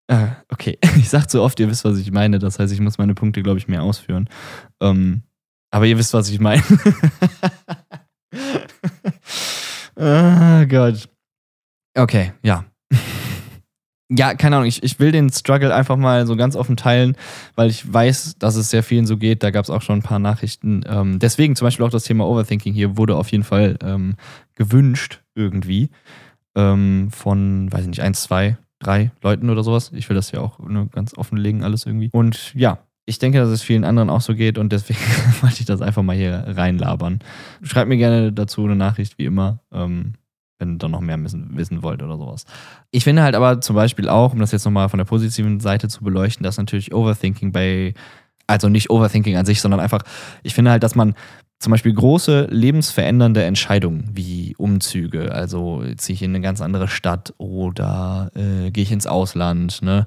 äh, 0.06 0.28
okay, 0.50 0.78
ich 0.98 1.08
sag 1.08 1.26
zu 1.26 1.42
oft, 1.42 1.58
ihr 1.60 1.68
wisst, 1.68 1.84
was 1.84 1.98
ich 1.98 2.10
meine. 2.12 2.38
Das 2.38 2.58
heißt, 2.58 2.72
ich 2.72 2.80
muss 2.80 2.98
meine 2.98 3.14
Punkte, 3.14 3.42
glaube 3.42 3.58
ich, 3.58 3.68
mehr 3.68 3.82
ausführen. 3.82 4.28
Ähm, 4.80 5.22
aber 5.70 5.86
ihr 5.86 5.98
wisst, 5.98 6.14
was 6.14 6.28
ich 6.28 6.40
meine. 6.40 6.62
oh 9.96 10.66
Gott. 10.68 11.08
Okay, 11.96 12.32
ja 12.42 12.64
ja, 14.08 14.34
keine 14.34 14.56
Ahnung, 14.56 14.68
ich, 14.68 14.82
ich 14.82 14.98
will 14.98 15.12
den 15.12 15.30
Struggle 15.30 15.74
einfach 15.74 15.96
mal 15.96 16.26
so 16.26 16.36
ganz 16.36 16.56
offen 16.56 16.76
teilen, 16.76 17.16
weil 17.54 17.70
ich 17.70 17.92
weiß, 17.92 18.36
dass 18.38 18.56
es 18.56 18.70
sehr 18.70 18.82
vielen 18.82 19.06
so 19.06 19.16
geht. 19.16 19.42
Da 19.42 19.50
gab 19.50 19.64
es 19.64 19.70
auch 19.70 19.82
schon 19.82 20.00
ein 20.00 20.02
paar 20.02 20.18
Nachrichten. 20.18 20.82
Ähm, 20.86 21.18
deswegen 21.18 21.56
zum 21.56 21.66
Beispiel 21.66 21.86
auch 21.86 21.90
das 21.90 22.04
Thema 22.04 22.26
Overthinking 22.26 22.74
hier 22.74 22.96
wurde 22.96 23.16
auf 23.16 23.30
jeden 23.30 23.44
Fall 23.44 23.76
ähm, 23.82 24.16
gewünscht 24.54 25.22
irgendwie 25.34 25.90
ähm, 26.56 27.08
von, 27.10 27.72
weiß 27.72 27.82
ich 27.82 27.88
nicht, 27.88 28.02
eins, 28.02 28.22
zwei, 28.22 28.58
drei 28.80 29.12
Leuten 29.22 29.50
oder 29.50 29.62
sowas. 29.62 29.92
Ich 29.94 30.08
will 30.08 30.16
das 30.16 30.32
ja 30.32 30.40
auch 30.40 30.58
ne, 30.58 30.88
ganz 30.92 31.16
offenlegen, 31.16 31.62
alles 31.62 31.86
irgendwie. 31.86 32.10
Und 32.12 32.52
ja, 32.54 32.78
ich 33.10 33.18
denke, 33.18 33.38
dass 33.38 33.48
es 33.48 33.60
vielen 33.60 33.84
anderen 33.84 34.08
auch 34.08 34.20
so 34.20 34.36
geht 34.36 34.56
und 34.56 34.70
deswegen 34.70 35.00
wollte 35.40 35.56
ich 35.58 35.66
das 35.66 35.82
einfach 35.82 36.04
mal 36.04 36.14
hier 36.14 36.44
reinlabern. 36.46 37.18
Schreibt 37.60 37.88
mir 37.88 37.96
gerne 37.96 38.32
dazu 38.32 38.64
eine 38.64 38.76
Nachricht, 38.76 39.18
wie 39.18 39.24
immer. 39.24 39.58
Ähm, 39.72 40.14
wenn 40.60 40.74
ihr 40.74 40.78
dann 40.78 40.92
noch 40.92 41.00
mehr 41.00 41.20
wissen, 41.24 41.56
wissen 41.56 41.82
wollt 41.82 42.02
oder 42.02 42.16
sowas. 42.16 42.44
Ich 42.92 43.02
finde 43.02 43.22
halt 43.22 43.34
aber 43.34 43.60
zum 43.60 43.74
Beispiel 43.74 44.08
auch, 44.08 44.32
um 44.32 44.38
das 44.38 44.52
jetzt 44.52 44.64
nochmal 44.64 44.88
von 44.88 44.98
der 44.98 45.06
positiven 45.06 45.58
Seite 45.58 45.88
zu 45.88 46.04
beleuchten, 46.04 46.44
dass 46.44 46.58
natürlich 46.58 46.94
Overthinking 46.94 47.50
bei, 47.50 47.94
also 48.46 48.68
nicht 48.68 48.90
Overthinking 48.90 49.36
an 49.36 49.46
sich, 49.46 49.60
sondern 49.60 49.80
einfach, 49.80 50.02
ich 50.42 50.54
finde 50.54 50.70
halt, 50.70 50.82
dass 50.82 50.94
man 50.94 51.14
zum 51.60 51.72
Beispiel 51.72 51.92
große 51.92 52.48
lebensverändernde 52.50 53.44
Entscheidungen 53.44 54.08
wie 54.14 54.54
Umzüge, 54.56 55.30
also 55.30 55.84
ziehe 55.98 56.14
ich 56.14 56.22
in 56.22 56.30
eine 56.30 56.40
ganz 56.40 56.62
andere 56.62 56.88
Stadt 56.88 57.34
oder 57.36 58.30
äh, 58.34 58.70
gehe 58.70 58.82
ich 58.82 58.92
ins 58.92 59.06
Ausland, 59.06 59.82
ne? 59.82 60.06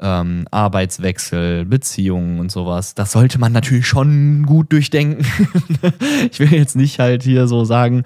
Ähm, 0.00 0.46
Arbeitswechsel, 0.50 1.66
Beziehungen 1.66 2.40
und 2.40 2.50
sowas, 2.50 2.94
das 2.94 3.12
sollte 3.12 3.38
man 3.38 3.52
natürlich 3.52 3.86
schon 3.86 4.46
gut 4.46 4.72
durchdenken. 4.72 5.26
ich 6.30 6.40
will 6.40 6.52
jetzt 6.52 6.74
nicht 6.74 6.98
halt 6.98 7.22
hier 7.22 7.48
so 7.48 7.66
sagen, 7.66 8.04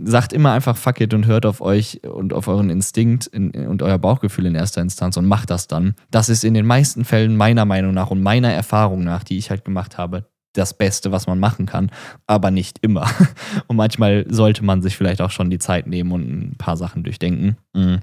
sagt 0.00 0.32
immer 0.32 0.52
einfach 0.52 0.76
fuck 0.76 1.00
it 1.00 1.12
und 1.12 1.26
hört 1.26 1.44
auf 1.46 1.60
euch 1.60 2.00
und 2.04 2.32
auf 2.32 2.46
euren 2.46 2.70
Instinkt 2.70 3.26
in, 3.26 3.50
und 3.66 3.82
euer 3.82 3.98
Bauchgefühl 3.98 4.46
in 4.46 4.54
erster 4.54 4.80
Instanz 4.80 5.16
und 5.16 5.26
macht 5.26 5.50
das 5.50 5.66
dann. 5.66 5.94
Das 6.12 6.28
ist 6.28 6.44
in 6.44 6.54
den 6.54 6.64
meisten 6.64 7.04
Fällen 7.04 7.36
meiner 7.36 7.64
Meinung 7.64 7.92
nach 7.92 8.12
und 8.12 8.22
meiner 8.22 8.52
Erfahrung 8.52 9.02
nach, 9.02 9.24
die 9.24 9.36
ich 9.36 9.50
halt 9.50 9.64
gemacht 9.64 9.98
habe, 9.98 10.26
das 10.52 10.74
Beste, 10.74 11.12
was 11.12 11.26
man 11.26 11.38
machen 11.38 11.66
kann, 11.66 11.90
aber 12.26 12.50
nicht 12.50 12.78
immer. 12.82 13.08
Und 13.66 13.76
manchmal 13.76 14.26
sollte 14.28 14.64
man 14.64 14.82
sich 14.82 14.96
vielleicht 14.96 15.20
auch 15.20 15.30
schon 15.30 15.50
die 15.50 15.58
Zeit 15.58 15.86
nehmen 15.86 16.12
und 16.12 16.22
ein 16.22 16.54
paar 16.58 16.76
Sachen 16.76 17.04
durchdenken. 17.04 17.56
Mhm. 17.72 18.00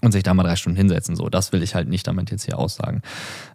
Und 0.00 0.12
sich 0.12 0.22
da 0.22 0.34
mal 0.34 0.42
drei 0.42 0.56
Stunden 0.56 0.76
hinsetzen. 0.76 1.16
So, 1.16 1.28
das 1.28 1.52
will 1.52 1.62
ich 1.62 1.74
halt 1.74 1.88
nicht 1.88 2.06
damit 2.06 2.30
jetzt 2.30 2.44
hier 2.44 2.58
aussagen. 2.58 3.02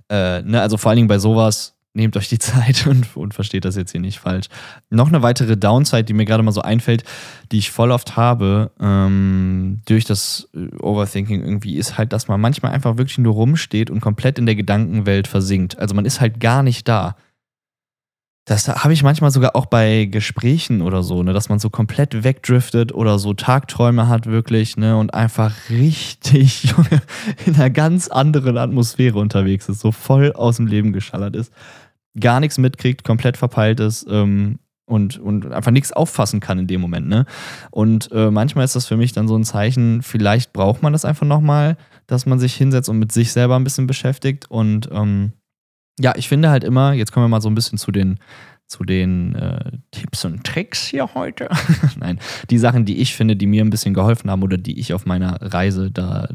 Äh, 0.10 0.42
ne, 0.42 0.62
also 0.62 0.78
vor 0.78 0.90
allen 0.90 0.98
Dingen 0.98 1.08
bei 1.08 1.20
sowas, 1.20 1.76
nehmt 1.94 2.16
euch 2.18 2.30
die 2.30 2.40
Zeit 2.40 2.88
und, 2.88 3.16
und 3.16 3.34
versteht 3.34 3.66
das 3.66 3.76
jetzt 3.76 3.92
hier 3.92 4.02
nicht 4.02 4.20
falsch. 4.20 4.48
Noch 4.90 5.08
eine 5.08 5.22
weitere 5.22 5.58
Downside, 5.58 6.04
die 6.04 6.14
mir 6.14 6.26
gerade 6.26 6.44
mal 6.44 6.52
so 6.52 6.62
einfällt, 6.62 7.04
die 7.52 7.58
ich 7.58 7.72
voll 7.72 7.92
oft 7.92 8.16
habe 8.16 8.72
ähm, 8.80 9.82
durch 9.86 10.06
das 10.06 10.50
äh, 10.56 10.76
Overthinking 10.78 11.42
irgendwie, 11.42 11.76
ist 11.76 11.98
halt, 11.98 12.14
dass 12.14 12.28
man 12.28 12.42
manchmal 12.42 12.72
einfach 12.72 12.98
wirklich 12.98 13.18
nur 13.18 13.34
rumsteht 13.34 13.90
und 13.90 14.02
komplett 14.02 14.40
in 14.40 14.46
der 14.46 14.56
Gedankenwelt 14.56 15.28
versinkt. 15.28 15.78
Also 15.78 15.96
man 15.96 16.06
ist 16.06 16.22
halt 16.22 16.40
gar 16.40 16.64
nicht 16.64 16.88
da. 16.88 17.16
Das 18.50 18.68
habe 18.68 18.94
ich 18.94 19.04
manchmal 19.04 19.30
sogar 19.30 19.56
auch 19.56 19.68
bei 19.68 20.06
Gesprächen 20.06 20.82
oder 20.82 21.04
so, 21.04 21.22
ne, 21.22 21.34
dass 21.34 21.50
man 21.50 21.60
so 21.60 21.70
komplett 21.70 22.24
wegdriftet 22.24 22.92
oder 22.92 23.20
so 23.20 23.36
Tagträume 23.36 24.08
hat 24.08 24.26
wirklich, 24.26 24.76
ne, 24.76 24.98
und 24.98 25.14
einfach 25.14 25.54
richtig 25.70 26.74
in 27.46 27.54
einer 27.54 27.70
ganz 27.70 28.08
anderen 28.08 28.58
Atmosphäre 28.58 29.20
unterwegs 29.20 29.70
ist, 29.70 29.82
so 29.82 29.92
voll 29.92 30.34
aus 30.34 30.56
dem 30.56 30.66
Leben 30.66 30.94
geschallert 30.94 31.36
ist, 31.36 31.54
gar 32.20 32.40
nichts 32.40 32.58
mitkriegt, 32.58 33.04
komplett 33.04 33.38
verpeilt 33.38 33.80
ist 33.80 34.08
ähm, 34.10 34.58
und, 34.88 35.20
und 35.20 35.52
einfach 35.52 35.70
nichts 35.70 35.94
auffassen 35.94 36.40
kann 36.40 36.58
in 36.58 36.66
dem 36.66 36.82
Moment, 36.82 37.08
ne? 37.08 37.28
Und 37.70 38.12
äh, 38.12 38.32
manchmal 38.32 38.66
ist 38.66 38.76
das 38.76 38.88
für 38.88 38.98
mich 38.98 39.12
dann 39.12 39.28
so 39.28 39.38
ein 39.38 39.44
Zeichen, 39.44 40.02
vielleicht 40.02 40.54
braucht 40.54 40.82
man 40.82 40.92
das 40.92 41.06
einfach 41.06 41.28
nochmal, 41.28 41.78
dass 42.08 42.26
man 42.26 42.40
sich 42.40 42.56
hinsetzt 42.56 42.90
und 42.90 42.98
mit 42.98 43.12
sich 43.12 43.32
selber 43.32 43.58
ein 43.58 43.64
bisschen 43.64 43.86
beschäftigt 43.86 44.50
und 44.50 44.90
ähm, 44.92 45.34
ja, 46.00 46.14
ich 46.16 46.28
finde 46.28 46.50
halt 46.50 46.64
immer, 46.64 46.94
jetzt 46.94 47.12
kommen 47.12 47.26
wir 47.26 47.30
mal 47.30 47.42
so 47.42 47.50
ein 47.50 47.56
bisschen 47.56 47.78
zu 47.78 47.92
den, 47.92 48.20
zu 48.68 48.84
den 48.84 49.36
äh, 49.36 49.72
Tipps 49.92 50.26
und 50.26 50.44
Tricks 50.44 50.86
hier 50.86 51.14
heute. 51.16 51.50
Nein, 52.00 52.20
die 52.50 52.60
Sachen, 52.60 52.86
die 52.86 53.00
ich 53.00 53.16
finde, 53.16 53.36
die 53.36 53.48
mir 53.48 53.64
ein 53.64 53.72
bisschen 53.72 53.94
geholfen 53.94 54.30
haben 54.30 54.44
oder 54.44 54.58
die 54.58 54.80
ich 54.80 54.94
auf 54.94 55.06
meiner 55.06 55.40
Reise 55.42 55.92
da 55.92 56.30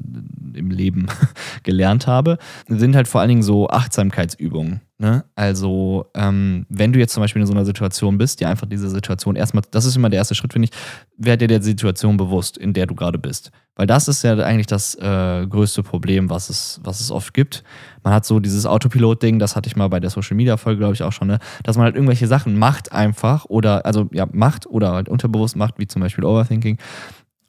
im 0.53 0.71
Leben 0.71 1.07
gelernt 1.63 2.07
habe, 2.07 2.39
sind 2.69 2.97
halt 2.97 3.09
vor 3.09 3.21
allen 3.21 3.29
Dingen 3.29 3.43
so 3.43 3.69
Achtsamkeitsübungen. 3.69 4.81
Ne? 4.99 5.25
Also, 5.35 6.07
ähm, 6.15 6.67
wenn 6.69 6.93
du 6.93 6.99
jetzt 6.99 7.15
zum 7.15 7.21
Beispiel 7.21 7.43
in 7.43 7.47
so 7.47 7.53
einer 7.53 7.65
Situation 7.65 8.17
bist, 8.19 8.41
die 8.41 8.47
einfach 8.47 8.69
diese 8.69 8.89
Situation 8.89 9.37
erstmal, 9.37 9.65
das 9.71 9.85
ist 9.85 9.97
immer 9.97 10.09
der 10.09 10.19
erste 10.19 10.35
Schritt, 10.35 10.53
finde 10.53 10.69
ich, 10.69 10.77
werd 11.17 11.41
dir 11.41 11.49
der 11.49 11.63
Situation 11.63 12.17
bewusst, 12.17 12.57
in 12.57 12.73
der 12.73 12.87
du 12.87 12.95
gerade 12.95 13.19
bist. 13.19 13.51
Weil 13.77 13.87
das 13.87 14.07
ist 14.07 14.23
ja 14.23 14.37
eigentlich 14.39 14.69
das 14.69 14.95
äh, 14.95 15.47
größte 15.49 15.83
Problem, 15.83 16.31
was 16.31 16.49
es, 16.49 16.81
was 16.85 17.01
es 17.01 17.11
oft 17.11 17.35
gibt. 17.35 17.65
Man 18.05 18.13
hat 18.13 18.25
so 18.25 18.39
dieses 18.39 18.67
Autopilot-Ding, 18.67 19.39
das 19.39 19.57
hatte 19.57 19.69
ich 19.69 19.77
mal 19.77 19.89
bei 19.89 19.99
der 19.99 20.11
Social 20.11 20.37
Media-Folge, 20.37 20.79
glaube 20.79 20.95
ich, 20.95 21.03
auch 21.03 21.13
schon, 21.13 21.29
ne? 21.29 21.39
dass 21.63 21.77
man 21.77 21.87
halt 21.87 21.97
irgendwelche 21.97 22.27
Sachen 22.27 22.59
macht 22.59 22.93
einfach 22.93 23.47
oder, 23.47 23.85
also 23.85 24.09
ja, 24.13 24.27
macht 24.31 24.67
oder 24.67 24.93
halt 24.93 25.09
unterbewusst 25.09 25.57
macht, 25.57 25.79
wie 25.79 25.87
zum 25.87 26.03
Beispiel 26.03 26.25
Overthinking 26.25 26.79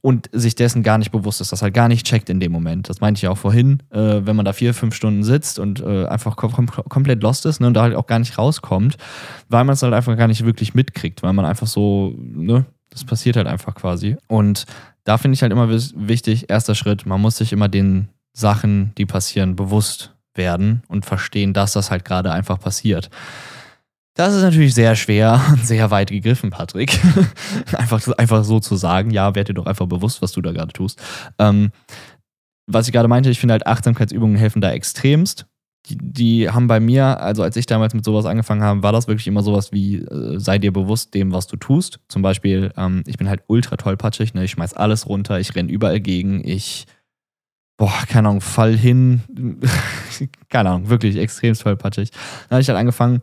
und 0.06 0.30
sich 0.32 0.54
dessen 0.54 0.84
gar 0.84 1.00
nicht 1.00 1.12
bewusst 1.12 1.42
ist, 1.42 1.52
das 1.52 1.64
halt 1.64 1.74
gar 1.74 1.88
nicht 1.88 2.06
checkt 2.06 2.30
in 2.30 2.40
dem 2.40 2.52
Moment. 2.52 2.90
Das 2.90 3.02
meinte 3.02 3.18
ich 3.18 3.28
auch 3.28 3.40
vorhin, 3.40 3.82
äh, 3.90 4.22
wenn 4.24 4.36
man 4.36 4.46
da 4.46 4.54
vier, 4.54 4.76
fünf 4.76 4.94
Stunden 4.94 5.24
sitzt 5.24 5.58
und 5.58 5.82
äh, 5.82 6.06
einfach 6.06 6.36
kom 6.36 6.52
kom 6.52 6.68
komplett 6.68 7.24
lost 7.24 7.48
ist 7.48 7.60
ne, 7.60 7.66
und 7.66 7.74
da 7.74 7.82
halt 7.82 7.96
auch 7.96 8.06
gar 8.06 8.20
nicht 8.20 8.38
rauskommt, 8.38 8.98
weil 9.50 9.64
man 9.64 9.74
es 9.74 9.82
halt 9.82 9.96
einfach 9.96 10.16
gar 10.16 10.28
nicht 10.28 10.46
wirklich 10.46 10.76
mitkriegt, 10.76 11.24
weil 11.24 11.34
man 11.34 11.44
einfach 11.44 11.66
so, 11.66 12.14
ne, 12.20 12.66
das 12.92 13.04
passiert 13.04 13.36
halt 13.36 13.48
einfach 13.48 13.74
quasi. 13.74 14.16
Und 14.28 14.66
da 15.06 15.18
finde 15.18 15.34
ich 15.34 15.42
halt 15.42 15.52
immer 15.52 15.70
wichtig, 15.72 16.52
erster 16.52 16.76
Schritt, 16.76 17.08
man 17.08 17.20
muss 17.20 17.38
sich 17.38 17.52
immer 17.52 17.68
den 17.68 18.10
Sachen, 18.32 18.92
die 19.00 19.08
passieren, 19.08 19.56
bewusst 19.56 20.15
werden 20.38 20.84
und 20.88 21.06
verstehen, 21.06 21.54
dass 21.54 21.74
das 21.74 21.92
halt 21.92 22.06
gerade 22.06 22.32
einfach 22.32 22.60
passiert. 22.60 23.10
Das 24.16 24.34
ist 24.34 24.44
natürlich 24.44 24.74
sehr 24.74 24.96
schwer 24.96 25.42
und 25.52 25.66
sehr 25.66 25.92
weit 25.92 26.10
gegriffen, 26.10 26.50
Patrick. 26.50 26.98
einfach, 27.74 28.08
einfach 28.18 28.44
so 28.46 28.60
zu 28.60 28.78
sagen, 28.78 29.12
ja, 29.12 29.36
werd 29.36 29.50
dir 29.50 29.54
doch 29.54 29.66
einfach 29.66 29.88
bewusst, 29.88 30.22
was 30.22 30.32
du 30.32 30.42
da 30.42 30.54
gerade 30.54 30.72
tust. 30.72 31.02
Ähm, 31.38 31.72
was 32.66 32.88
ich 32.88 32.94
gerade 32.94 33.10
meinte, 33.10 33.30
ich 33.30 33.40
finde 33.40 33.54
halt 33.54 33.68
Achtsamkeitsübungen 33.68 34.38
helfen 34.38 34.62
da 34.62 34.72
extremst. 34.72 35.46
Die, 35.88 35.98
die, 36.02 36.50
haben 36.50 36.66
bei 36.66 36.80
mir, 36.80 37.20
also 37.20 37.44
als 37.44 37.58
ich 37.58 37.68
damals 37.68 37.94
mit 37.94 38.04
sowas 38.04 38.26
angefangen 38.26 38.64
habe, 38.64 38.82
war 38.82 38.92
das 38.92 39.08
wirklich 39.08 39.28
immer 39.28 39.44
sowas 39.44 39.72
wie, 39.72 39.98
äh, 39.98 40.40
sei 40.40 40.58
dir 40.58 40.74
bewusst 40.74 41.14
dem, 41.14 41.32
was 41.32 41.46
du 41.46 41.58
tust. 41.58 42.00
Zum 42.08 42.24
Beispiel, 42.24 42.72
ähm, 42.76 43.04
ich 43.06 43.18
bin 43.18 43.30
halt 43.30 43.44
ultra 43.48 43.76
tollpatschig, 43.76 44.34
ne? 44.34 44.46
ich 44.46 44.52
schmeiß 44.52 44.74
alles 44.74 45.08
runter, 45.08 45.40
ich 45.40 45.54
renn 45.54 45.70
überall 45.70 46.00
gegen, 46.00 46.44
ich, 46.48 46.88
boah, 47.78 48.04
keine 48.08 48.30
Ahnung, 48.30 48.42
fall 48.42 48.76
hin, 48.76 49.22
keine 50.50 50.70
Ahnung, 50.70 50.90
wirklich 50.90 51.18
extrem 51.18 51.54
tollpatschig. 51.54 52.12
Dann 52.12 52.52
habe 52.52 52.62
ich 52.62 52.70
halt 52.70 52.80
angefangen, 52.80 53.22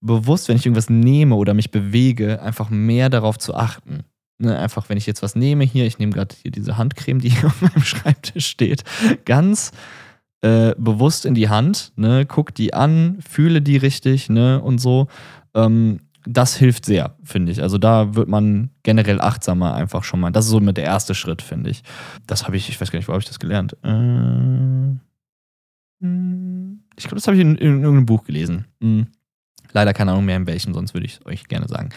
bewusst, 0.00 0.48
wenn 0.48 0.56
ich 0.56 0.66
irgendwas 0.66 0.90
nehme 0.90 1.34
oder 1.34 1.54
mich 1.54 1.70
bewege, 1.70 2.40
einfach 2.40 2.70
mehr 2.70 3.10
darauf 3.10 3.38
zu 3.38 3.54
achten. 3.54 4.04
Ne, 4.40 4.56
einfach, 4.56 4.88
wenn 4.88 4.98
ich 4.98 5.06
jetzt 5.06 5.22
was 5.22 5.34
nehme 5.34 5.64
hier, 5.64 5.84
ich 5.84 5.98
nehme 5.98 6.12
gerade 6.12 6.36
hier 6.40 6.52
diese 6.52 6.78
Handcreme, 6.78 7.20
die 7.20 7.30
hier 7.30 7.46
auf 7.46 7.60
meinem 7.60 7.82
Schreibtisch 7.82 8.46
steht, 8.46 8.84
ganz 9.24 9.72
äh, 10.42 10.76
bewusst 10.78 11.26
in 11.26 11.34
die 11.34 11.48
Hand, 11.48 11.92
ne, 11.96 12.24
guck 12.24 12.54
die 12.54 12.72
an, 12.72 13.18
fühle 13.26 13.60
die 13.60 13.76
richtig, 13.76 14.30
ne, 14.30 14.62
und 14.62 14.78
so. 14.78 15.08
Ähm, 15.54 16.00
das 16.30 16.56
hilft 16.56 16.84
sehr, 16.84 17.16
finde 17.24 17.52
ich. 17.52 17.62
Also 17.62 17.78
da 17.78 18.14
wird 18.14 18.28
man 18.28 18.70
generell 18.82 19.20
achtsamer 19.20 19.74
einfach 19.74 20.04
schon 20.04 20.20
mal. 20.20 20.30
Das 20.30 20.44
ist 20.44 20.50
so 20.50 20.60
mit 20.60 20.76
der 20.76 20.84
erste 20.84 21.14
Schritt, 21.14 21.40
finde 21.40 21.70
ich. 21.70 21.82
Das 22.26 22.44
habe 22.44 22.56
ich, 22.56 22.68
ich 22.68 22.78
weiß 22.78 22.90
gar 22.90 22.98
nicht, 22.98 23.08
wo 23.08 23.12
habe 23.12 23.22
ich 23.22 23.28
das 23.28 23.38
gelernt? 23.38 23.76
Äh, 23.82 23.88
hm, 26.00 26.80
ich 26.96 27.04
glaube, 27.04 27.16
das 27.16 27.26
habe 27.26 27.36
ich 27.36 27.42
in, 27.42 27.56
in, 27.56 27.82
irgendeinem 27.82 28.06
Buch 28.06 28.24
gelesen. 28.24 28.66
Mhm. 28.80 29.06
Leider 29.72 29.92
keine 29.92 30.12
Ahnung 30.12 30.24
mehr 30.24 30.36
in 30.36 30.46
welchem, 30.46 30.72
sonst 30.74 30.94
würde 30.94 31.06
ich 31.06 31.14
es 31.20 31.26
euch 31.26 31.44
gerne 31.48 31.68
sagen. 31.68 31.90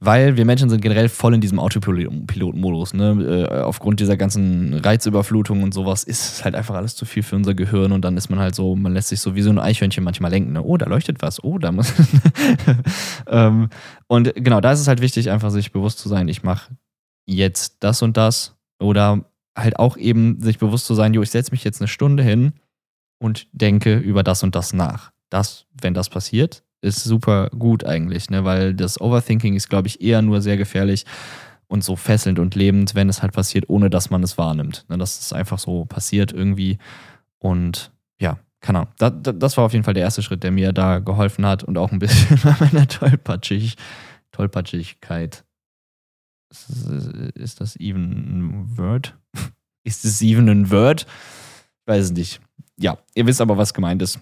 Weil 0.00 0.36
wir 0.36 0.44
Menschen 0.44 0.68
sind 0.68 0.82
generell 0.82 1.08
voll 1.08 1.34
in 1.34 1.40
diesem 1.40 1.58
Autopilot-Modus. 1.58 2.92
Ne? 2.92 3.46
Äh, 3.50 3.62
aufgrund 3.62 4.00
dieser 4.00 4.16
ganzen 4.16 4.74
Reizüberflutung 4.74 5.62
und 5.62 5.72
sowas 5.72 6.04
ist 6.04 6.20
es 6.20 6.44
halt 6.44 6.54
einfach 6.54 6.74
alles 6.74 6.94
zu 6.94 7.06
viel 7.06 7.22
für 7.22 7.36
unser 7.36 7.54
Gehirn 7.54 7.92
und 7.92 8.04
dann 8.04 8.16
ist 8.16 8.28
man 8.28 8.38
halt 8.38 8.54
so, 8.54 8.76
man 8.76 8.92
lässt 8.92 9.08
sich 9.08 9.20
so 9.20 9.34
wie 9.34 9.42
so 9.42 9.50
ein 9.50 9.58
Eichhörnchen 9.58 10.04
manchmal 10.04 10.30
lenken. 10.30 10.52
Ne? 10.52 10.62
Oh, 10.62 10.76
da 10.76 10.86
leuchtet 10.86 11.22
was. 11.22 11.42
Oh, 11.42 11.58
da 11.58 11.72
muss. 11.72 11.92
ähm, 13.26 13.70
und 14.06 14.34
genau, 14.34 14.60
da 14.60 14.72
ist 14.72 14.80
es 14.80 14.88
halt 14.88 15.00
wichtig, 15.00 15.30
einfach 15.30 15.50
sich 15.50 15.72
bewusst 15.72 15.98
zu 15.98 16.08
sein, 16.08 16.28
ich 16.28 16.42
mache 16.42 16.76
jetzt 17.24 17.76
das 17.80 18.02
und 18.02 18.16
das. 18.16 18.54
Oder 18.78 19.24
halt 19.56 19.78
auch 19.78 19.96
eben 19.96 20.40
sich 20.40 20.58
bewusst 20.58 20.86
zu 20.86 20.94
sein, 20.94 21.14
jo, 21.14 21.22
ich 21.22 21.30
setze 21.30 21.52
mich 21.52 21.64
jetzt 21.64 21.80
eine 21.80 21.88
Stunde 21.88 22.22
hin 22.22 22.52
und 23.18 23.48
denke 23.52 23.96
über 23.96 24.22
das 24.22 24.42
und 24.42 24.54
das 24.54 24.72
nach. 24.72 25.12
Das, 25.30 25.66
wenn 25.80 25.94
das 25.94 26.10
passiert, 26.10 26.62
ist 26.80 27.04
super 27.04 27.48
gut 27.50 27.84
eigentlich, 27.84 28.30
ne? 28.30 28.44
weil 28.44 28.74
das 28.74 29.00
Overthinking 29.00 29.54
ist, 29.54 29.68
glaube 29.68 29.88
ich, 29.88 30.00
eher 30.00 30.22
nur 30.22 30.40
sehr 30.40 30.56
gefährlich 30.56 31.04
und 31.68 31.82
so 31.82 31.96
fesselnd 31.96 32.38
und 32.38 32.54
lebend, 32.54 32.94
wenn 32.94 33.08
es 33.08 33.22
halt 33.22 33.32
passiert, 33.32 33.68
ohne 33.68 33.90
dass 33.90 34.10
man 34.10 34.22
es 34.22 34.38
wahrnimmt. 34.38 34.84
Ne? 34.88 34.98
Dass 34.98 35.18
es 35.18 35.32
einfach 35.32 35.58
so 35.58 35.84
passiert 35.84 36.32
irgendwie. 36.32 36.78
Und 37.38 37.90
ja, 38.20 38.38
keine 38.60 38.80
Ahnung. 38.80 38.92
Das, 38.98 39.12
das 39.36 39.56
war 39.56 39.64
auf 39.64 39.72
jeden 39.72 39.84
Fall 39.84 39.94
der 39.94 40.04
erste 40.04 40.22
Schritt, 40.22 40.42
der 40.42 40.50
mir 40.50 40.72
da 40.72 40.98
geholfen 40.98 41.44
hat 41.46 41.64
und 41.64 41.76
auch 41.78 41.92
ein 41.92 41.98
bisschen 41.98 42.38
bei 42.44 42.54
meiner 42.60 42.86
Tollpatschig, 42.86 43.76
Tollpatschigkeit. 44.32 45.44
Ist 46.50 47.60
das 47.60 47.76
even 47.76 48.02
ein 48.02 48.78
Word? 48.78 49.16
Ist 49.84 50.04
es 50.04 50.22
even 50.22 50.48
ein 50.48 50.70
Word? 50.70 51.06
Weiß 51.86 52.04
es 52.04 52.12
nicht. 52.12 52.40
Ja, 52.78 52.98
ihr 53.14 53.26
wisst 53.26 53.40
aber, 53.40 53.56
was 53.56 53.74
gemeint 53.74 54.02
ist. 54.02 54.20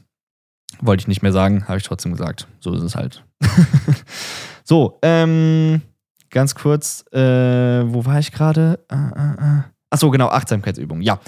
Wollte 0.80 1.02
ich 1.02 1.08
nicht 1.08 1.22
mehr 1.22 1.32
sagen, 1.32 1.66
habe 1.68 1.78
ich 1.78 1.84
trotzdem 1.84 2.12
gesagt. 2.12 2.46
So 2.60 2.72
ist 2.74 2.82
es 2.82 2.94
halt. 2.94 3.24
so, 4.64 4.98
ähm, 5.02 5.82
ganz 6.30 6.54
kurz, 6.54 7.04
äh, 7.12 7.18
wo 7.18 8.04
war 8.04 8.18
ich 8.18 8.32
gerade? 8.32 8.84
Äh, 8.90 8.96
äh, 8.96 9.62
Achso, 9.90 10.10
genau, 10.10 10.28
Achtsamkeitsübung. 10.28 11.00
Ja, 11.00 11.20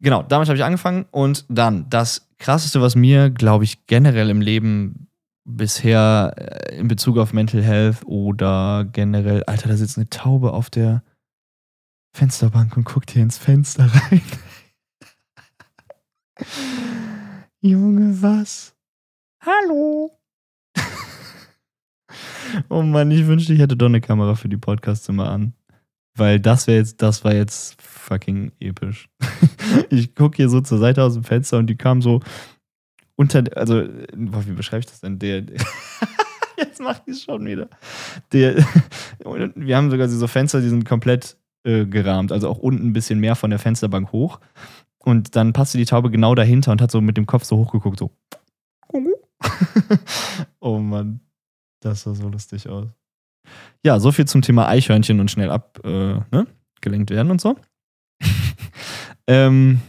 genau, 0.00 0.22
damit 0.22 0.48
habe 0.48 0.56
ich 0.56 0.64
angefangen. 0.64 1.06
Und 1.10 1.44
dann 1.48 1.90
das 1.90 2.28
Krasseste, 2.38 2.80
was 2.80 2.94
mir, 2.94 3.30
glaube 3.30 3.64
ich, 3.64 3.86
generell 3.86 4.30
im 4.30 4.40
Leben 4.40 5.08
bisher 5.44 6.32
äh, 6.36 6.76
in 6.76 6.88
Bezug 6.88 7.18
auf 7.18 7.32
Mental 7.32 7.62
Health 7.62 8.04
oder 8.06 8.86
generell, 8.90 9.44
Alter, 9.44 9.68
da 9.68 9.76
sitzt 9.76 9.98
eine 9.98 10.08
Taube 10.08 10.52
auf 10.52 10.70
der 10.70 11.02
Fensterbank 12.14 12.76
und 12.76 12.84
guckt 12.84 13.10
hier 13.10 13.22
ins 13.22 13.38
Fenster 13.38 13.90
rein. 13.92 14.22
Junge, 17.60 18.22
was? 18.22 18.73
Hallo. 19.46 20.10
oh 22.70 22.80
Mann, 22.80 23.10
ich 23.10 23.26
wünschte, 23.26 23.52
ich 23.52 23.60
hätte 23.60 23.76
doch 23.76 23.86
eine 23.86 24.00
Kamera 24.00 24.36
für 24.36 24.48
die 24.48 24.56
Podcasts 24.56 25.08
immer 25.08 25.28
an. 25.28 25.52
Weil 26.16 26.40
das 26.40 26.66
wäre 26.66 26.78
jetzt, 26.78 27.02
das 27.02 27.24
war 27.24 27.34
jetzt 27.34 27.80
fucking 27.82 28.52
episch. 28.58 29.10
ich 29.90 30.14
gucke 30.14 30.36
hier 30.36 30.48
so 30.48 30.62
zur 30.62 30.78
Seite 30.78 31.02
aus 31.02 31.14
dem 31.14 31.24
Fenster 31.24 31.58
und 31.58 31.66
die 31.66 31.76
kam 31.76 32.00
so 32.00 32.20
unter, 33.16 33.44
also, 33.56 33.82
wie 34.14 34.52
beschreibe 34.52 34.80
ich 34.80 34.86
das 34.86 35.00
denn? 35.00 35.18
Der 35.18 35.42
jetzt 36.56 36.80
macht 36.80 37.06
die 37.06 37.10
es 37.10 37.22
schon 37.22 37.44
wieder. 37.44 37.68
Der, 38.32 38.56
wir 39.54 39.76
haben 39.76 39.90
sogar 39.90 40.08
so 40.08 40.26
Fenster, 40.26 40.62
die 40.62 40.70
sind 40.70 40.86
komplett 40.86 41.36
äh, 41.64 41.84
gerahmt, 41.84 42.32
also 42.32 42.48
auch 42.48 42.58
unten 42.58 42.88
ein 42.88 42.92
bisschen 42.92 43.20
mehr 43.20 43.36
von 43.36 43.50
der 43.50 43.58
Fensterbank 43.58 44.10
hoch. 44.10 44.40
Und 44.98 45.36
dann 45.36 45.52
passte 45.52 45.76
die 45.76 45.84
Taube 45.84 46.10
genau 46.10 46.34
dahinter 46.34 46.72
und 46.72 46.80
hat 46.80 46.90
so 46.90 47.02
mit 47.02 47.18
dem 47.18 47.26
Kopf 47.26 47.44
so 47.44 47.58
hochgeguckt, 47.58 47.98
so. 47.98 48.10
oh 50.60 50.78
Mann, 50.78 51.20
das 51.80 52.02
sah 52.02 52.14
so 52.14 52.28
lustig 52.28 52.68
aus. 52.68 52.88
Ja, 53.84 54.00
so 54.00 54.12
viel 54.12 54.24
zum 54.24 54.42
Thema 54.42 54.68
Eichhörnchen 54.68 55.20
und 55.20 55.30
schnell 55.30 55.50
abgelenkt 55.50 56.30
äh, 56.30 57.14
ne? 57.14 57.16
werden 57.16 57.30
und 57.30 57.40
so. 57.40 57.56
ähm, 59.26 59.80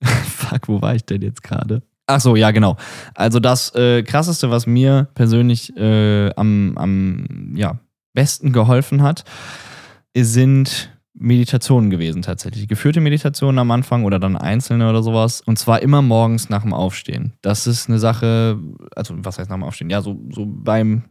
fuck, 0.02 0.68
wo 0.68 0.82
war 0.82 0.94
ich 0.94 1.04
denn 1.04 1.22
jetzt 1.22 1.42
gerade? 1.42 1.82
Ach 2.06 2.20
so, 2.20 2.36
ja, 2.36 2.50
genau. 2.52 2.76
Also 3.14 3.40
das 3.40 3.74
äh, 3.74 4.02
krasseste, 4.02 4.50
was 4.50 4.66
mir 4.66 5.08
persönlich 5.14 5.76
äh, 5.76 6.30
am, 6.34 6.78
am 6.78 7.52
ja, 7.56 7.78
besten 8.14 8.52
geholfen 8.52 9.02
hat, 9.02 9.24
sind 10.16 10.95
Meditationen 11.18 11.90
gewesen 11.90 12.22
tatsächlich. 12.22 12.68
Geführte 12.68 13.00
Meditationen 13.00 13.58
am 13.58 13.70
Anfang 13.70 14.04
oder 14.04 14.18
dann 14.18 14.36
einzelne 14.36 14.88
oder 14.88 15.02
sowas. 15.02 15.40
Und 15.40 15.58
zwar 15.58 15.80
immer 15.82 16.02
morgens 16.02 16.50
nach 16.50 16.62
dem 16.62 16.74
Aufstehen. 16.74 17.32
Das 17.42 17.66
ist 17.66 17.88
eine 17.88 17.98
Sache, 17.98 18.58
also 18.94 19.14
was 19.18 19.38
heißt 19.38 19.48
nach 19.48 19.56
dem 19.56 19.64
Aufstehen? 19.64 19.90
Ja, 19.90 20.02
so, 20.02 20.20
so 20.30 20.44
beim 20.46 21.04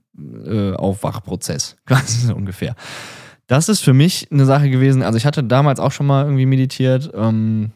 äh, 0.46 0.74
Aufwachprozess, 0.74 1.78
quasi 1.86 2.32
ungefähr. 2.32 2.76
Das 3.48 3.70
ist 3.70 3.82
für 3.82 3.94
mich 3.94 4.32
eine 4.32 4.46
Sache 4.46 4.70
gewesen. 4.70 5.02
Also 5.02 5.18
ich 5.18 5.26
hatte 5.26 5.44
damals 5.44 5.80
auch 5.80 5.92
schon 5.92 6.08
mal 6.08 6.26
irgendwie 6.26 6.46
meditiert 6.46 7.12
ähm, 7.16 7.72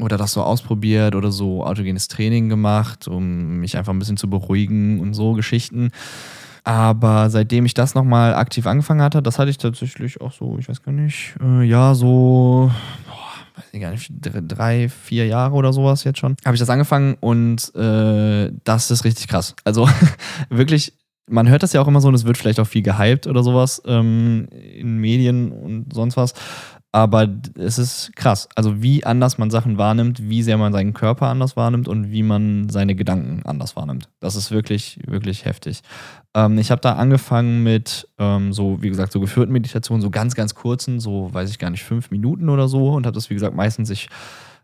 oder 0.00 0.16
das 0.16 0.32
so 0.32 0.42
ausprobiert 0.42 1.14
oder 1.14 1.30
so 1.30 1.64
autogenes 1.64 2.08
Training 2.08 2.48
gemacht, 2.48 3.08
um 3.08 3.58
mich 3.58 3.76
einfach 3.76 3.92
ein 3.92 3.98
bisschen 3.98 4.16
zu 4.16 4.28
beruhigen 4.28 5.00
und 5.00 5.14
so 5.14 5.32
Geschichten. 5.32 5.90
Aber 6.64 7.28
seitdem 7.28 7.66
ich 7.66 7.74
das 7.74 7.94
nochmal 7.94 8.34
aktiv 8.34 8.66
angefangen 8.66 9.02
hatte, 9.02 9.22
das 9.22 9.38
hatte 9.38 9.50
ich 9.50 9.58
tatsächlich 9.58 10.20
auch 10.20 10.32
so, 10.32 10.56
ich 10.58 10.68
weiß 10.68 10.82
gar 10.82 10.92
nicht, 10.92 11.34
äh, 11.42 11.64
ja, 11.64 11.94
so, 11.94 12.70
boah, 13.06 13.56
weiß 13.56 13.64
ich 13.72 13.80
gar 13.80 13.90
nicht, 13.90 14.12
drei, 14.20 14.88
vier 14.88 15.26
Jahre 15.26 15.54
oder 15.54 15.72
sowas 15.72 16.04
jetzt 16.04 16.20
schon, 16.20 16.36
habe 16.44 16.54
ich 16.54 16.60
das 16.60 16.70
angefangen 16.70 17.16
und 17.20 17.74
äh, 17.74 18.52
das 18.62 18.92
ist 18.92 19.04
richtig 19.04 19.26
krass. 19.26 19.56
Also 19.64 19.88
wirklich, 20.50 20.92
man 21.28 21.48
hört 21.48 21.64
das 21.64 21.72
ja 21.72 21.80
auch 21.80 21.88
immer 21.88 22.00
so 22.00 22.08
und 22.08 22.14
es 22.14 22.24
wird 22.24 22.38
vielleicht 22.38 22.60
auch 22.60 22.66
viel 22.66 22.82
gehypt 22.82 23.26
oder 23.26 23.42
sowas 23.42 23.82
ähm, 23.86 24.46
in 24.52 24.98
Medien 24.98 25.50
und 25.50 25.92
sonst 25.92 26.16
was. 26.16 26.34
Aber 26.94 27.26
es 27.58 27.78
ist 27.78 28.14
krass. 28.16 28.50
Also, 28.54 28.82
wie 28.82 29.04
anders 29.04 29.38
man 29.38 29.50
Sachen 29.50 29.78
wahrnimmt, 29.78 30.28
wie 30.28 30.42
sehr 30.42 30.58
man 30.58 30.74
seinen 30.74 30.92
Körper 30.92 31.28
anders 31.28 31.56
wahrnimmt 31.56 31.88
und 31.88 32.12
wie 32.12 32.22
man 32.22 32.68
seine 32.68 32.94
Gedanken 32.94 33.46
anders 33.46 33.76
wahrnimmt. 33.76 34.10
Das 34.20 34.36
ist 34.36 34.50
wirklich, 34.50 34.98
wirklich 35.06 35.46
heftig. 35.46 35.80
Ähm, 36.34 36.58
ich 36.58 36.70
habe 36.70 36.80
da 36.80 36.94
angefangen 36.94 37.62
mit 37.62 38.08
ähm, 38.18 38.52
so, 38.52 38.82
wie 38.82 38.88
gesagt, 38.88 39.12
so 39.12 39.20
geführten 39.20 39.52
Meditationen, 39.52 40.02
so 40.02 40.10
ganz, 40.10 40.34
ganz 40.34 40.54
kurzen, 40.54 41.00
so 41.00 41.32
weiß 41.32 41.50
ich 41.50 41.58
gar 41.58 41.70
nicht, 41.70 41.84
fünf 41.84 42.10
Minuten 42.10 42.48
oder 42.48 42.68
so. 42.68 42.92
Und 42.92 43.06
habe 43.06 43.14
das, 43.14 43.30
wie 43.30 43.34
gesagt, 43.34 43.54
meistens 43.54 43.90
ich 43.90 44.08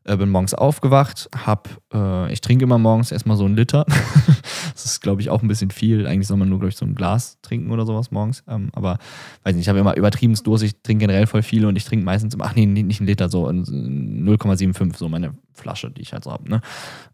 äh, 0.09 0.17
bin 0.17 0.31
morgens 0.31 0.55
aufgewacht, 0.55 1.29
hab, 1.45 1.69
äh, 1.93 2.33
ich 2.33 2.41
trinke 2.41 2.65
immer 2.65 2.79
morgens 2.79 3.13
erstmal 3.13 3.37
so 3.37 3.45
einen 3.45 3.57
Liter. 3.57 3.85
das 4.73 4.85
ist, 4.85 5.01
glaube 5.03 5.21
ich, 5.21 5.29
auch 5.29 5.43
ein 5.43 5.49
bisschen 5.49 5.71
viel. 5.71 6.07
Eigentlich 6.07 6.27
soll 6.27 6.39
man 6.39 6.49
nur, 6.49 6.59
glaube 6.59 6.71
ich, 6.71 6.77
so 6.77 6.87
ein 6.87 6.95
Glas 6.95 7.39
trinken 7.43 7.71
oder 7.71 7.85
sowas 7.85 8.11
morgens. 8.11 8.43
Ähm, 8.49 8.71
aber 8.73 8.99
weiß 9.45 9.55
nicht, 9.55 9.65
ich 9.65 9.69
habe 9.69 9.79
immer 9.79 9.97
übertrieben 9.97 10.35
Durst. 10.43 10.65
Ich 10.65 10.81
trinke 10.83 11.07
generell 11.07 11.27
voll 11.27 11.43
viel 11.43 11.67
und 11.67 11.77
ich 11.77 11.85
trinke 11.85 12.05
meistens, 12.07 12.37
ach 12.41 12.55
nee, 12.55 12.65
nicht 12.65 13.01
einen 13.01 13.07
Liter, 13.07 13.29
so 13.29 13.47
0,75, 13.47 14.97
so 14.97 15.09
meine 15.11 15.35
Flasche, 15.53 15.91
die 15.91 16.01
ich 16.01 16.13
halt 16.15 16.25
so 16.25 16.33
habe. 16.33 16.49
Ne? 16.49 16.63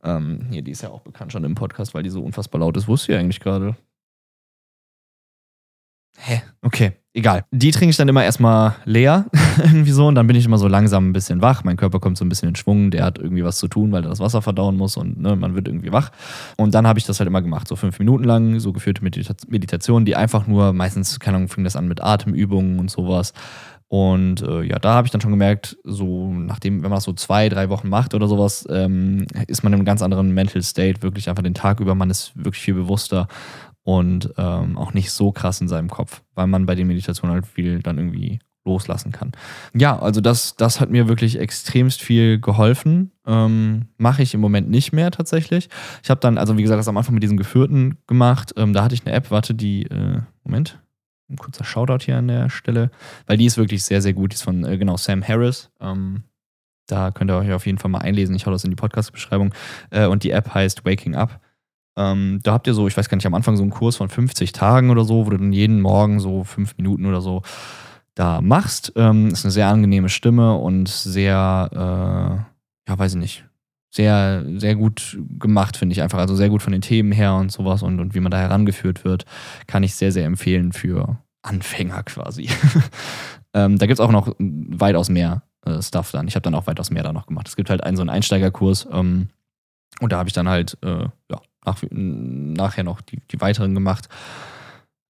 Ähm, 0.05 0.47
hier, 0.51 0.63
die 0.63 0.71
ist 0.71 0.83
ja 0.83 0.91
auch 0.91 1.01
bekannt 1.01 1.33
schon 1.33 1.43
im 1.43 1.57
Podcast, 1.57 1.95
weil 1.95 2.05
die 2.05 2.11
so 2.11 2.23
unfassbar 2.23 2.61
laut 2.61 2.77
ist. 2.77 2.87
Wusste 2.87 3.13
ich 3.13 3.19
eigentlich 3.19 3.41
gerade. 3.41 3.75
Hä? 6.17 6.43
Okay, 6.63 6.93
egal. 7.13 7.45
Die 7.51 7.71
trinke 7.71 7.91
ich 7.91 7.97
dann 7.97 8.09
immer 8.09 8.25
erstmal 8.25 8.77
leer, 8.85 9.27
irgendwie 9.59 9.91
so, 9.91 10.07
und 10.07 10.15
dann 10.15 10.27
bin 10.27 10.37
ich 10.37 10.47
immer 10.47 10.59
so 10.59 10.69
langsam 10.69 11.09
ein 11.09 11.13
bisschen 11.13 11.43
wach. 11.43 11.65
Mein 11.65 11.77
Körper 11.77 11.99
kommt 11.99 12.17
so 12.17 12.25
ein 12.25 12.29
bisschen 12.29 12.49
in 12.49 12.57
Schwung, 12.57 12.91
der 12.91 13.05
hat 13.05 13.19
irgendwie 13.19 13.45
was 13.45 13.59
zu 13.59 13.69
tun, 13.69 13.93
weil 13.93 14.05
er 14.05 14.11
das 14.11 14.21
Wasser 14.21 14.41
verdauen 14.41 14.77
muss 14.77 14.97
und 14.97 15.21
ne, 15.21 15.37
man 15.37 15.55
wird 15.55 15.69
irgendwie 15.69 15.93
wach. 15.93 16.11
Und 16.57 16.75
dann 16.75 16.87
habe 16.87 16.99
ich 16.99 17.05
das 17.05 17.19
halt 17.19 17.27
immer 17.27 17.43
gemacht, 17.43 17.69
so 17.69 17.77
fünf 17.77 17.99
Minuten 17.99 18.25
lang, 18.25 18.61
so 18.61 18.73
geführte 18.73 19.03
Medita 19.03 19.35
Meditation, 19.49 20.05
die 20.05 20.17
einfach 20.17 20.47
nur, 20.47 20.73
meistens, 20.73 21.19
keine 21.19 21.39
Ahnung, 21.39 21.49
fing 21.49 21.65
das 21.65 21.77
an 21.77 21.89
mit 21.89 22.03
Atemübungen 22.03 22.79
und 22.79 22.91
sowas. 22.91 23.33
Und 23.89 24.43
äh, 24.43 24.63
ja, 24.63 24.79
da 24.79 24.95
habe 24.95 25.07
ich 25.07 25.13
dann 25.13 25.21
schon 25.21 25.31
gemerkt, 25.31 25.77
so 25.85 26.33
nachdem, 26.33 26.83
wenn 26.83 26.91
man 26.91 26.97
das 26.97 27.05
so 27.05 27.13
zwei, 27.13 27.49
drei 27.49 27.69
Wochen 27.69 27.89
macht 27.89 28.15
oder 28.15 28.27
sowas, 28.27 28.67
ähm, 28.71 29.27
ist 29.47 29.63
man 29.63 29.73
in 29.73 29.79
einem 29.79 29.85
ganz 29.85 30.03
anderen 30.03 30.33
Mental 30.33 30.63
State, 30.63 31.03
wirklich 31.03 31.29
einfach 31.29 31.43
den 31.43 31.55
Tag 31.55 31.81
über, 31.81 31.95
man 31.95 32.11
ist 32.11 32.33
wirklich 32.35 32.63
viel 32.63 32.75
bewusster 32.75 33.29
und 33.85 34.33
ähm, 34.37 34.77
auch 34.77 34.95
nicht 34.95 35.13
so 35.13 35.31
krass 35.31 35.61
in 35.61 35.69
seinem 35.69 35.89
Kopf, 35.89 36.23
weil 36.35 36.47
man 36.47 36.67
bei 36.67 36.75
den 36.75 36.89
Meditationen 36.89 37.35
halt 37.35 37.47
viel 37.47 37.81
dann 37.81 37.99
irgendwie 37.99 38.41
loslassen 38.65 39.13
kann. 39.13 39.33
Ja, 39.75 39.99
also 39.99 40.23
das, 40.23 40.57
das 40.57 40.81
hat 40.81 40.91
mir 40.91 41.07
wirklich 41.07 41.39
extremst 41.39 42.03
viel 42.03 42.41
geholfen. 42.41 43.13
Ähm, 43.27 43.89
Mache 43.99 44.23
ich 44.23 44.35
im 44.35 44.41
Moment 44.41 44.71
nicht 44.71 44.93
mehr 44.93 45.11
tatsächlich. 45.11 45.69
Ich 46.03 46.11
habe 46.11 46.21
dann, 46.21 46.39
also 46.39 46.57
wie 46.57 46.63
gesagt, 46.63 46.79
das 46.79 46.89
am 46.89 46.97
Anfang 46.97 47.15
mit 47.15 47.23
diesen 47.23 47.37
Geführten 47.37 47.99
gemacht. 48.07 48.55
Ähm, 48.57 48.73
da 48.73 48.83
hatte 48.83 48.95
ich 48.95 49.05
eine 49.07 49.15
App, 49.15 49.31
warte, 49.31 49.55
die, 49.55 49.85
äh, 49.85 50.21
Moment, 50.45 50.81
ein 51.29 51.37
kurzer 51.37 51.65
Shoutout 51.65 52.05
hier 52.05 52.17
an 52.17 52.29
der 52.29 52.51
Stelle, 52.51 52.91
weil 53.27 53.37
die 53.37 53.47
ist 53.47 53.59
wirklich 53.59 53.85
sehr, 53.85 54.01
sehr 54.01 54.15
gut. 54.15 54.33
Die 54.33 54.37
ist 54.37 54.43
von, 54.43 54.65
äh, 54.65 54.79
genau, 54.79 54.97
Sam 54.97 55.27
Harris. 55.27 55.71
Ähm, 55.81 56.25
da 56.87 57.11
könnt 57.11 57.31
ihr 57.31 57.37
euch 57.37 57.53
auf 57.53 57.67
jeden 57.67 57.79
Fall 57.79 57.91
mal 57.91 57.99
einlesen. 57.99 58.35
Ich 58.35 58.47
hau 58.47 58.51
das 58.51 58.65
in 58.65 58.71
die 58.71 58.77
Podcast-Beschreibung. 58.77 59.55
Äh, 59.91 60.07
und 60.07 60.23
die 60.23 60.31
App 60.31 60.53
heißt 60.55 60.85
Waking 60.85 61.15
Up. 61.15 61.41
Ähm, 61.97 62.41
da 62.43 62.53
habt 62.53 62.67
ihr 62.67 62.75
so, 62.75 62.89
ich 62.89 62.97
weiß 62.97 63.09
gar 63.09 63.17
nicht, 63.17 63.27
am 63.27 63.35
Anfang 63.35 63.57
so 63.57 63.63
einen 63.63 63.71
Kurs 63.71 63.97
von 63.97 64.09
50 64.09 64.53
Tagen 64.53 64.91
oder 64.91 65.05
so, 65.05 65.27
wo 65.27 65.31
du 65.31 65.37
dann 65.37 65.53
jeden 65.53 65.81
Morgen 65.81 66.21
so 66.21 66.45
fünf 66.45 66.77
Minuten 66.77 67.07
oder 67.07 67.21
so 67.21 67.43
da 68.15 68.41
machst. 68.41 68.93
Ähm, 68.97 69.29
ist 69.29 69.45
eine 69.45 69.53
sehr 69.53 69.69
angenehme 69.69 70.09
Stimme 70.09 70.55
und 70.57 70.89
sehr, 70.89 71.69
äh, 71.73 72.91
ja, 72.91 72.99
weiß 72.99 73.15
ich 73.15 73.21
nicht, 73.21 73.45
sehr, 73.95 74.45
sehr 74.57 74.75
gut 74.75 75.19
gemacht, 75.39 75.77
finde 75.77 75.93
ich 75.93 76.03
einfach. 76.03 76.19
Also 76.19 76.35
sehr 76.35 76.49
gut 76.49 76.63
von 76.63 76.73
den 76.73 76.83
Themen 76.83 77.13
her 77.13 77.35
und 77.35 77.53
sowas 77.53 77.83
und, 77.83 78.01
und 78.01 78.15
wie 78.15 78.21
man 78.21 78.33
da 78.33 78.39
herangeführt 78.39 79.05
wird, 79.05 79.25
kann 79.67 79.85
ich 79.85 79.95
sehr, 79.95 80.11
sehr 80.11 80.27
empfehlen 80.27 80.73
für 80.73 81.19
Anfänger 81.43 82.03
quasi. 82.03 82.49
ähm, 83.55 83.79
da 83.79 83.87
gibt 83.87 84.01
es 84.01 84.05
auch 84.05 84.11
noch 84.11 84.35
weitaus 84.39 85.11
mehr 85.11 85.43
äh, 85.65 85.81
Stuff 85.81 86.11
dann. 86.11 86.27
Ich 86.27 86.35
habe 86.35 86.43
dann 86.43 86.57
auch 86.57 86.67
weitaus 86.67 86.91
mehr 86.91 87.05
da 87.05 87.13
noch 87.13 87.27
gemacht. 87.27 87.47
Es 87.47 87.55
gibt 87.55 87.71
halt 87.71 87.85
einen 87.85 87.97
so 87.97 88.03
einen 88.03 88.11
Einsteigerkurs 88.11 88.89
ähm, 88.91 89.29
und 90.01 90.13
da 90.13 90.19
habe 90.19 90.29
ich 90.29 90.33
dann 90.33 90.49
halt, 90.49 90.77
äh, 90.83 91.07
ja, 91.31 91.41
nach, 91.65 91.83
nachher 91.91 92.85
noch 92.85 93.01
die, 93.01 93.21
die 93.31 93.41
weiteren 93.41 93.75
gemacht. 93.75 94.09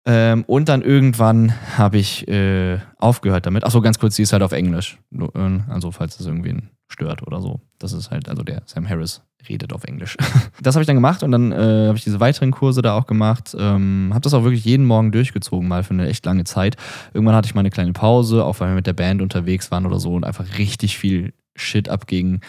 Ähm, 0.07 0.45
und 0.47 0.69
dann 0.69 0.83
irgendwann 0.83 1.55
habe 1.79 1.97
ich 1.97 2.29
äh, 2.29 2.79
aufgehört 2.99 3.47
damit. 3.47 3.65
Achso, 3.65 3.81
ganz 3.81 3.99
kurz, 3.99 4.17
die 4.17 4.23
ist 4.23 4.33
halt 4.33 4.43
auf 4.43 4.53
Englisch. 4.53 4.99
Äh, 5.13 5.61
also, 5.69 5.91
falls 5.93 6.21
es 6.21 6.27
irgendwen 6.27 6.71
stört 6.89 7.27
oder 7.27 7.41
so. 7.41 7.61
Das 7.79 7.93
ist 7.93 8.11
halt, 8.11 8.29
also 8.29 8.43
der 8.43 8.63
Sam 8.67 8.89
Harris 8.89 9.23
redet 9.49 9.73
auf 9.73 9.85
Englisch. 9.85 10.17
das 10.63 10.75
habe 10.75 10.83
ich 10.83 10.87
dann 10.87 10.97
gemacht 10.97 11.23
und 11.23 11.33
dann 11.33 11.53
äh, 11.53 11.87
habe 11.89 11.97
ich 11.97 12.05
diese 12.05 12.21
weiteren 12.21 12.51
Kurse 12.51 12.83
da 12.83 12.95
auch 12.95 13.07
gemacht. 13.07 13.55
Ähm, 13.59 14.11
habe 14.13 14.21
das 14.21 14.35
auch 14.35 14.45
wirklich 14.45 14.65
jeden 14.65 14.87
Morgen 14.87 15.13
durchgezogen, 15.13 15.69
mal 15.69 15.83
für 15.83 15.95
eine 15.95 16.09
echt 16.09 16.25
lange 16.27 16.45
Zeit. 16.45 16.77
Irgendwann 17.13 17.35
hatte 17.35 17.47
ich 17.47 17.55
mal 17.55 17.61
eine 17.61 17.71
kleine 17.71 17.93
Pause, 17.93 18.45
auch 18.45 18.61
weil 18.61 18.69
wir 18.69 18.75
mit 18.75 18.87
der 18.87 18.93
Band 18.93 19.23
unterwegs 19.23 19.71
waren 19.71 19.87
oder 19.87 19.99
so 19.99 20.15
und 20.15 20.25
einfach 20.25 20.59
richtig 20.59 20.99
viel 20.99 21.33
Shit 21.57 21.89
abging 21.89 22.41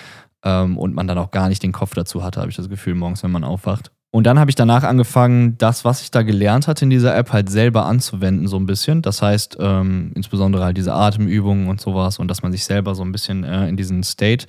ähm, 0.43 0.77
und 0.77 0.93
man 0.93 1.07
dann 1.07 1.17
auch 1.17 1.31
gar 1.31 1.49
nicht 1.49 1.63
den 1.63 1.71
Kopf 1.71 1.93
dazu 1.93 2.23
hatte, 2.23 2.39
habe 2.39 2.49
ich 2.49 2.57
das 2.57 2.69
Gefühl, 2.69 2.95
morgens, 2.95 3.23
wenn 3.23 3.31
man 3.31 3.43
aufwacht. 3.43 3.91
Und 4.16 4.24
dann 4.24 4.39
habe 4.39 4.49
ich 4.49 4.55
danach 4.55 4.84
angefangen, 4.84 5.57
das, 5.57 5.84
was 5.84 6.01
ich 6.01 6.09
da 6.09 6.22
gelernt 6.22 6.70
hatte 6.70 6.86
in 6.86 6.89
dieser 6.89 7.13
App, 7.18 7.34
halt 7.34 7.49
selber 7.49 7.86
anzuwenden, 7.86 8.47
so 8.47 8.55
ein 8.55 8.66
bisschen. 8.66 9.01
Das 9.01 9.22
heißt, 9.22 9.57
ähm, 9.59 10.13
insbesondere 10.16 10.63
halt 10.63 10.78
diese 10.78 10.93
Atemübungen 10.93 11.68
und 11.68 11.82
sowas 11.82 12.18
und 12.18 12.30
dass 12.30 12.41
man 12.41 12.53
sich 12.53 12.63
selber 12.63 12.95
so 12.95 13.03
ein 13.03 13.11
bisschen 13.11 13.43
äh, 13.43 13.68
in 13.68 13.76
diesen 13.76 14.03
State 14.03 14.45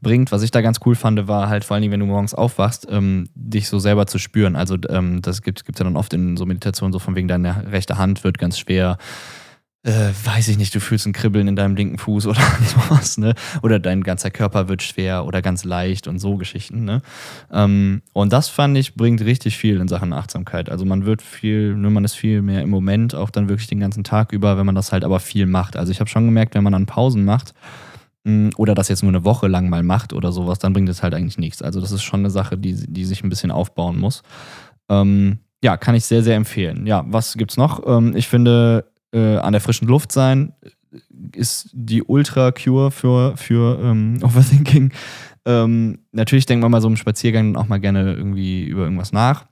bringt. 0.00 0.32
Was 0.32 0.40
ich 0.40 0.52
da 0.52 0.62
ganz 0.62 0.78
cool 0.86 0.94
fand, 0.94 1.28
war 1.28 1.50
halt 1.50 1.64
vor 1.66 1.74
allen 1.74 1.82
Dingen, 1.82 1.92
wenn 1.92 2.00
du 2.00 2.06
morgens 2.06 2.32
aufwachst, 2.32 2.86
ähm, 2.90 3.28
dich 3.34 3.68
so 3.68 3.78
selber 3.78 4.06
zu 4.06 4.18
spüren. 4.18 4.56
Also, 4.56 4.78
ähm, 4.88 5.20
das 5.20 5.42
gibt 5.42 5.60
es 5.68 5.78
ja 5.78 5.84
dann 5.84 5.96
oft 5.96 6.14
in 6.14 6.38
so 6.38 6.46
Meditationen, 6.46 6.94
so 6.94 6.98
von 6.98 7.14
wegen 7.14 7.28
deine 7.28 7.70
rechte 7.70 7.98
Hand 7.98 8.24
wird 8.24 8.38
ganz 8.38 8.58
schwer 8.58 8.96
äh, 9.82 10.10
weiß 10.24 10.48
ich 10.48 10.58
nicht, 10.58 10.74
du 10.74 10.80
fühlst 10.80 11.06
ein 11.06 11.14
Kribbeln 11.14 11.48
in 11.48 11.56
deinem 11.56 11.74
linken 11.74 11.96
Fuß 11.96 12.26
oder 12.26 12.40
sowas, 12.64 13.16
ne? 13.16 13.34
Oder 13.62 13.78
dein 13.78 14.02
ganzer 14.02 14.30
Körper 14.30 14.68
wird 14.68 14.82
schwer 14.82 15.24
oder 15.24 15.40
ganz 15.40 15.64
leicht 15.64 16.06
und 16.06 16.18
so 16.18 16.36
Geschichten, 16.36 16.84
ne? 16.84 17.00
Ähm, 17.50 18.02
und 18.12 18.32
das 18.32 18.50
fand 18.50 18.76
ich, 18.76 18.94
bringt 18.94 19.22
richtig 19.22 19.56
viel 19.56 19.80
in 19.80 19.88
Sachen 19.88 20.12
Achtsamkeit. 20.12 20.68
Also 20.68 20.84
man 20.84 21.06
wird 21.06 21.22
viel, 21.22 21.74
nur 21.74 21.90
man 21.90 22.04
ist 22.04 22.14
viel 22.14 22.42
mehr 22.42 22.60
im 22.60 22.68
Moment, 22.68 23.14
auch 23.14 23.30
dann 23.30 23.48
wirklich 23.48 23.68
den 23.68 23.80
ganzen 23.80 24.04
Tag 24.04 24.32
über, 24.32 24.58
wenn 24.58 24.66
man 24.66 24.74
das 24.74 24.92
halt 24.92 25.02
aber 25.02 25.18
viel 25.18 25.46
macht. 25.46 25.76
Also 25.76 25.92
ich 25.92 26.00
habe 26.00 26.10
schon 26.10 26.26
gemerkt, 26.26 26.54
wenn 26.54 26.64
man 26.64 26.74
dann 26.74 26.84
Pausen 26.84 27.24
macht, 27.24 27.54
mm, 28.24 28.50
oder 28.58 28.74
das 28.74 28.88
jetzt 28.88 29.02
nur 29.02 29.12
eine 29.12 29.24
Woche 29.24 29.48
lang 29.48 29.70
mal 29.70 29.82
macht 29.82 30.12
oder 30.12 30.30
sowas, 30.30 30.58
dann 30.58 30.74
bringt 30.74 30.90
es 30.90 31.02
halt 31.02 31.14
eigentlich 31.14 31.38
nichts. 31.38 31.62
Also 31.62 31.80
das 31.80 31.90
ist 31.90 32.02
schon 32.02 32.20
eine 32.20 32.30
Sache, 32.30 32.58
die, 32.58 32.74
die 32.74 33.04
sich 33.06 33.24
ein 33.24 33.30
bisschen 33.30 33.50
aufbauen 33.50 33.98
muss. 33.98 34.22
Ähm, 34.90 35.38
ja, 35.62 35.78
kann 35.78 35.94
ich 35.94 36.04
sehr, 36.04 36.22
sehr 36.22 36.36
empfehlen. 36.36 36.86
Ja, 36.86 37.04
was 37.06 37.34
gibt's 37.34 37.56
noch? 37.56 37.86
Ähm, 37.86 38.14
ich 38.16 38.28
finde, 38.28 38.89
äh, 39.12 39.36
an 39.36 39.52
der 39.52 39.60
frischen 39.60 39.88
Luft 39.88 40.12
sein 40.12 40.54
ist 41.34 41.70
die 41.72 42.02
Ultra-Cure 42.02 42.90
für, 42.90 43.36
für 43.36 43.80
ähm, 43.82 44.18
Overthinking. 44.22 44.92
Ähm, 45.44 46.00
natürlich 46.12 46.46
denkt 46.46 46.62
man 46.62 46.70
mal 46.70 46.80
so 46.80 46.88
im 46.88 46.96
Spaziergang 46.96 47.56
auch 47.56 47.68
mal 47.68 47.80
gerne 47.80 48.14
irgendwie 48.14 48.64
über 48.64 48.82
irgendwas 48.84 49.12
nach. 49.12 49.46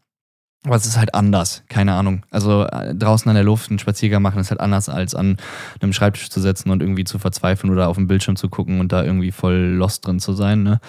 Aber 0.65 0.75
es 0.75 0.87
ist 0.87 0.99
halt 0.99 1.15
anders, 1.15 1.63
keine 1.69 1.95
Ahnung. 1.95 2.27
Also 2.31 2.65
äh, 2.65 2.95
draußen 2.95 3.29
an 3.29 3.37
der 3.37 3.45
Luft 3.45 3.71
einen 3.71 3.79
Spaziergang 3.79 4.21
machen 4.21 4.41
ist 4.41 4.51
halt 4.51 4.61
anders, 4.61 4.89
als 4.89 5.15
an 5.15 5.37
einem 5.81 5.93
Schreibtisch 5.93 6.31
zu 6.31 6.41
sitzen 6.41 6.71
und 6.71 6.83
irgendwie 6.83 7.05
zu 7.05 7.21
verzweifeln 7.21 7.73
oder 7.73 7.89
auf 7.89 7.97
dem 7.97 8.09
Bildschirm 8.09 8.35
zu 8.35 8.49
gucken 8.49 8.81
und 8.81 8.91
da 8.91 9.05
irgendwie 9.05 9.31
voll 9.31 9.57
lost 9.57 10.07
drin 10.07 10.19
zu 10.19 10.33
sein. 10.33 10.65
Ne? 10.65 10.81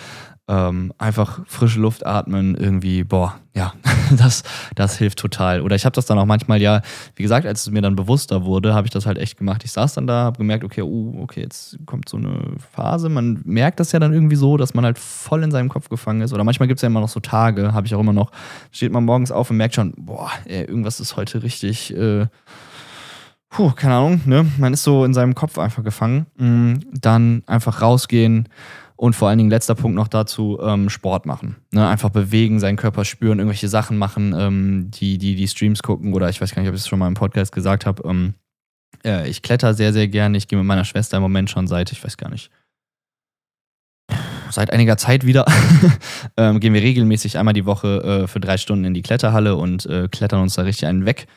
Ähm, 0.50 0.92
einfach 0.98 1.42
frische 1.46 1.80
Luft 1.80 2.06
atmen, 2.06 2.56
irgendwie, 2.56 3.04
boah, 3.04 3.36
ja, 3.56 3.74
das, 4.18 4.42
das 4.74 4.98
hilft 4.98 5.20
total. 5.20 5.62
Oder 5.62 5.76
ich 5.76 5.86
habe 5.86 5.94
das 5.94 6.08
dann 6.08 6.18
auch 6.18 6.26
manchmal, 6.26 6.60
ja, 6.60 6.82
wie 7.16 7.22
gesagt, 7.22 7.46
als 7.46 7.62
es 7.62 7.72
mir 7.72 7.84
dann 7.84 7.96
bewusster 7.96 8.44
wurde, 8.44 8.74
habe 8.74 8.88
ich 8.88 8.92
das 8.92 9.06
halt 9.06 9.20
echt 9.20 9.38
gemacht. 9.38 9.62
Ich 9.64 9.72
saß 9.72 9.94
dann 9.94 10.08
da, 10.08 10.24
habe 10.24 10.40
gemerkt, 10.40 10.64
okay, 10.64 10.82
uh, 10.82 11.22
okay, 11.22 11.42
jetzt 11.42 11.78
kommt 11.86 12.10
so 12.10 12.18
eine 12.18 12.56
Phase. 12.74 13.10
Man 13.10 13.42
merkt 13.46 13.80
das 13.80 13.92
ja 13.92 14.00
dann 14.00 14.12
irgendwie 14.12 14.36
so, 14.36 14.58
dass 14.58 14.74
man 14.74 14.86
halt 14.86 14.98
voll 14.98 15.44
in 15.44 15.52
seinem 15.52 15.70
Kopf 15.70 15.88
gefangen 15.88 16.22
ist. 16.22 16.34
Oder 16.34 16.44
manchmal 16.44 16.68
gibt 16.68 16.80
es 16.80 16.82
ja 16.82 16.88
immer 16.88 17.02
noch 17.02 17.10
so 17.10 17.20
Tage, 17.20 17.72
habe 17.74 17.86
ich 17.86 17.94
auch 17.94 18.00
immer 18.00 18.14
noch, 18.14 18.32
steht 18.72 18.92
man 18.92 19.06
morgens 19.06 19.32
auf 19.32 19.52
und 19.52 19.58
merkt 19.58 19.76
schon, 19.76 19.94
boah, 19.98 20.32
ey, 20.46 20.62
irgendwas 20.62 21.00
ist 21.00 21.16
heute 21.16 21.44
richtig, 21.44 21.96
äh, 21.96 22.26
puh, 23.52 23.70
keine 23.72 23.94
Ahnung, 23.94 24.22
ne? 24.26 24.48
Man 24.58 24.74
ist 24.74 24.84
so 24.84 25.06
in 25.06 25.14
seinem 25.14 25.36
Kopf 25.36 25.60
einfach 25.60 25.84
gefangen. 25.84 26.26
Mhm, 26.38 26.80
dann 26.92 27.44
einfach 27.46 27.84
rausgehen 27.84 28.50
Und 29.00 29.16
vor 29.16 29.30
allen 29.30 29.38
Dingen 29.38 29.50
letzter 29.50 29.76
Punkt 29.76 29.96
noch 29.96 30.10
dazu, 30.10 30.60
ähm, 30.62 30.90
Sport 30.90 31.26
machen. 31.26 31.56
Ne? 31.72 31.88
Einfach 31.88 32.10
bewegen, 32.10 32.60
seinen 32.60 32.76
Körper 32.76 33.06
spüren, 33.06 33.40
irgendwelche 33.40 33.70
Sachen 33.70 33.98
machen, 33.98 34.36
ähm, 34.38 34.92
die, 34.92 35.18
die 35.18 35.36
die 35.36 35.48
Streams 35.48 35.82
gucken 35.82 36.14
oder 36.14 36.28
ich 36.28 36.42
weiß 36.42 36.54
gar 36.54 36.62
nicht, 36.62 36.68
ob 36.68 36.76
ich 36.76 36.82
es 36.82 36.88
schon 36.90 37.00
mal 37.00 37.08
im 37.08 37.14
Podcast 37.14 37.54
gesagt 37.54 37.86
habe. 37.86 38.06
Ähm, 38.06 38.34
äh, 39.06 39.30
ich 39.30 39.42
kletter 39.42 39.74
sehr, 39.74 39.94
sehr 39.94 40.10
gerne. 40.10 40.38
Ich 40.38 40.50
gehe 40.50 40.60
mit 40.60 40.68
meiner 40.68 40.84
Schwester 40.84 41.16
im 41.16 41.24
Moment 41.24 41.50
schon 41.50 41.66
seit, 41.66 41.94
ich 41.94 42.04
weiß 42.04 42.18
gar 42.18 42.30
nicht, 42.30 42.52
seit 44.52 44.72
einiger 44.72 44.98
Zeit 44.98 45.26
wieder 45.26 45.46
ähm, 46.38 46.60
gehen 46.60 46.74
wir 46.74 46.82
regelmäßig 46.82 47.38
einmal 47.38 47.54
die 47.54 47.66
Woche 47.66 48.24
äh, 48.24 48.28
für 48.28 48.40
drei 48.40 48.58
Stunden 48.58 48.86
in 48.86 48.94
die 48.94 49.02
Kletterhalle 49.02 49.56
und 49.56 49.86
äh, 49.86 50.08
klettern 50.10 50.42
uns 50.42 50.56
da 50.56 50.64
richtig 50.64 50.88
einen 50.88 51.06
weg. 51.06 51.28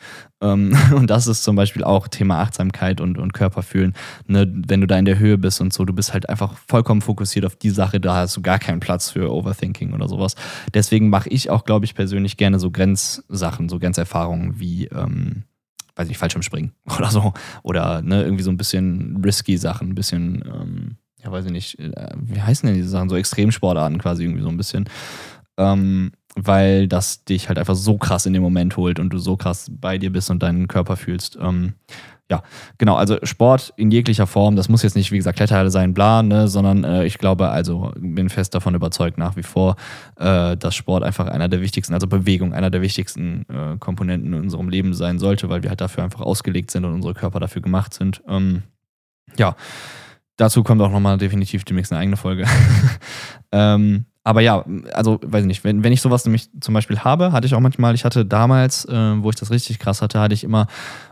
Ähm, 0.43 0.77
und 0.95 1.09
das 1.09 1.27
ist 1.27 1.45
zum 1.45 1.57
Beispiel 1.57 1.85
auch 1.85 2.09
Thema 2.09 2.41
Achtsamkeit 2.41 3.01
und, 3.01 3.19
und 3.19 3.33
Körperfühlen. 3.33 3.95
Ne? 4.27 4.53
Wenn 4.67 4.81
du 4.81 4.87
da 4.87 4.99
in 4.99 5.05
der 5.05 5.19
Höhe 5.19 5.39
bist 5.39 5.61
und 5.61 5.73
so, 5.73 5.85
du 5.85 5.93
bist 5.93 6.13
halt 6.13 6.29
einfach 6.29 6.59
vollkommen 6.69 7.01
fokussiert 7.01 7.47
auf 7.47 7.57
die 7.57 7.71
Sache, 7.71 8.01
da 8.01 8.17
hast 8.17 8.37
du 8.37 8.43
gar 8.43 8.59
keinen 8.59 8.81
Platz 8.81 9.11
für 9.11 9.33
Overthinking 9.33 9.95
oder 9.95 10.09
sowas. 10.09 10.35
Deswegen 10.75 11.09
mache 11.09 11.29
ich 11.29 11.49
auch, 11.51 11.65
glaube 11.65 11.85
ich, 11.85 11.95
persönlich 11.95 12.37
gerne 12.37 12.59
so 12.59 12.71
Grenzsachen, 12.71 13.69
so 13.69 13.79
Grenzerfahrungen 13.79 14.59
wie, 14.59 14.87
ähm, 14.87 15.45
weiß 15.97 16.09
nicht, 16.09 16.19
Fallschirmspringen 16.19 16.73
oder 16.99 17.11
so. 17.11 17.33
Oder 17.63 18.03
ne, 18.03 18.23
irgendwie 18.23 18.45
so 18.45 18.51
ein 18.51 18.57
bisschen 18.57 19.21
risky 19.25 19.57
Sachen, 19.57 19.91
ein 19.91 19.95
bisschen 19.95 20.43
ähm, 20.47 20.97
ja, 21.25 21.31
weiß 21.31 21.47
ich 21.47 21.53
nicht, 21.53 21.79
äh, 21.79 22.11
wie 22.17 22.41
heißen 22.41 22.67
denn 22.67 22.77
diese 22.77 22.89
Sachen? 22.89 23.09
So 23.09 23.17
Extremsportarten 23.17 23.99
quasi 23.99 24.25
irgendwie 24.25 24.43
so 24.43 24.49
ein 24.49 24.57
bisschen. 24.57 24.89
Ähm, 25.59 26.13
weil 26.35 26.89
das 26.89 27.25
dich 27.25 27.49
halt 27.49 27.59
einfach 27.59 27.75
so 27.75 27.99
krass 27.99 28.25
in 28.25 28.33
den 28.33 28.43
Moment 28.43 28.77
holt 28.77 28.99
und 28.99 29.11
du 29.11 29.19
so 29.19 29.37
krass 29.37 29.71
bei 29.71 29.99
dir 29.99 30.11
bist 30.11 30.31
und 30.31 30.43
deinen 30.43 30.67
Körper 30.67 30.97
fühlst. 30.97 31.37
Ähm, 31.41 31.75
ja, 32.31 32.43
genau, 32.79 32.97
also 32.97 33.19
Sport 33.25 33.75
in 33.77 33.91
jeglicher 33.91 34.27
Form, 34.27 34.57
das 34.57 34.71
muss 34.71 34.83
jetzt 34.83 34.97
nicht, 34.97 35.13
wie 35.13 35.19
gesagt, 35.19 35.37
Kletterhalle 35.37 35.71
sein, 35.71 35.93
bla, 35.93 36.23
ne, 36.23 36.49
sondern 36.49 36.83
äh, 36.83 37.05
ich 37.05 37.19
glaube, 37.19 37.51
also 37.51 37.93
bin 37.99 38.31
fest 38.31 38.55
davon 38.55 38.75
überzeugt 38.75 39.19
nach 39.19 39.37
wie 39.37 39.43
vor, 39.43 39.77
äh, 40.17 40.57
dass 40.57 40.75
Sport 40.75 41.03
einfach 41.03 41.27
einer 41.27 41.51
der 41.51 41.61
wichtigsten, 41.61 41.93
also 41.93 42.07
Bewegung, 42.07 42.55
einer 42.55 42.71
der 42.71 42.81
wichtigsten 42.81 43.45
äh, 43.51 43.77
Komponenten 43.79 44.33
in 44.33 44.41
unserem 44.41 44.71
Leben 44.71 44.95
sein 44.95 45.19
sollte, 45.19 45.51
weil 45.51 45.63
wir 45.63 45.69
halt 45.69 45.83
dafür 45.83 46.05
einfach 46.05 46.23
ausgelegt 46.23 46.71
sind 46.71 46.87
und 46.87 46.95
unsere 46.95 47.13
Körper 47.13 47.39
dafür 47.39 47.61
gemacht 47.61 47.93
sind. 47.93 48.23
Ähm, 48.27 48.63
ja, 49.37 49.55
Dazu 50.37 50.63
kommt 50.63 50.81
auch 50.81 50.91
nochmal 50.91 51.19
definitiv 51.19 51.65
demnächst 51.65 51.93
eine 51.93 52.01
eigene 52.01 52.17
Folge. 52.17 52.47
ähm, 53.53 54.07
aber 54.25 54.41
ja, 54.41 54.65
also 54.93 55.19
weiß 55.23 55.43
ich 55.43 55.47
nicht, 55.49 55.65
wenn, 55.65 55.83
wenn 55.83 55.93
ich 55.93 56.01
sowas 56.01 56.25
nämlich 56.25 56.49
zum 56.61 56.75
Beispiel 56.75 57.01
habe, 57.01 57.33
hatte 57.33 57.47
ich 57.47 57.55
auch 57.55 57.61
manchmal, 57.61 57.95
ich 57.95 58.05
hatte 58.05 58.25
damals, 58.25 58.85
äh, 58.85 59.23
wo 59.23 59.31
ich 59.31 59.37
das 59.37 59.51
richtig 59.51 59.79
krass 59.79 60.01
hatte, 60.01 60.21
hatte 60.21 60.35
ich 60.35 60.45
immer 60.45 60.69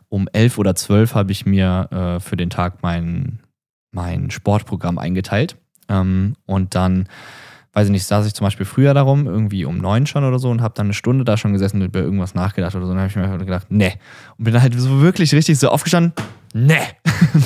um 0.09 0.29
elf 0.33 0.59
oder 0.59 0.75
zwölf 0.75 1.15
habe 1.15 1.33
ich 1.33 1.47
mir 1.47 1.89
äh, 1.91 2.21
für 2.21 2.37
den 2.37 2.51
Tag 2.51 2.83
mein, 2.83 3.41
mein 3.93 4.31
Sportprogramm 4.31 4.99
eingeteilt. 4.99 5.57
Ähm, 5.89 6.35
und 6.47 6.75
dann, 6.75 7.09
weiß 7.73 7.87
ich 7.87 7.93
nicht, 7.93 8.05
saß 8.05 8.27
ich 8.27 8.35
zum 8.35 8.45
Beispiel 8.45 8.67
früher 8.67 8.95
darum, 8.95 9.27
irgendwie 9.27 9.65
um 9.65 9.79
neun 9.79 10.07
schon 10.07 10.25
oder 10.25 10.39
so 10.39 10.51
und 10.51 10.61
habe 10.61 10.75
dann 10.75 10.87
eine 10.87 10.95
Stunde 10.95 11.25
da 11.25 11.37
schon 11.37 11.53
gesessen 11.53 11.81
und 11.81 11.87
über 11.87 12.01
irgendwas 12.01 12.35
nachgedacht 12.35 12.75
oder 12.75 12.87
so. 12.87 12.91
Und 12.91 12.99
dann 12.99 13.11
habe 13.11 13.25
ich 13.25 13.31
mir 13.31 13.45
gedacht, 13.45 13.67
nee. 13.71 13.95
Und 14.39 14.45
bin 14.45 14.61
halt 14.61 14.79
so 14.79 15.01
wirklich 15.01 15.33
richtig 15.33 15.59
so 15.59 15.69
aufgestanden, 15.69 16.13
nee. 16.53 16.75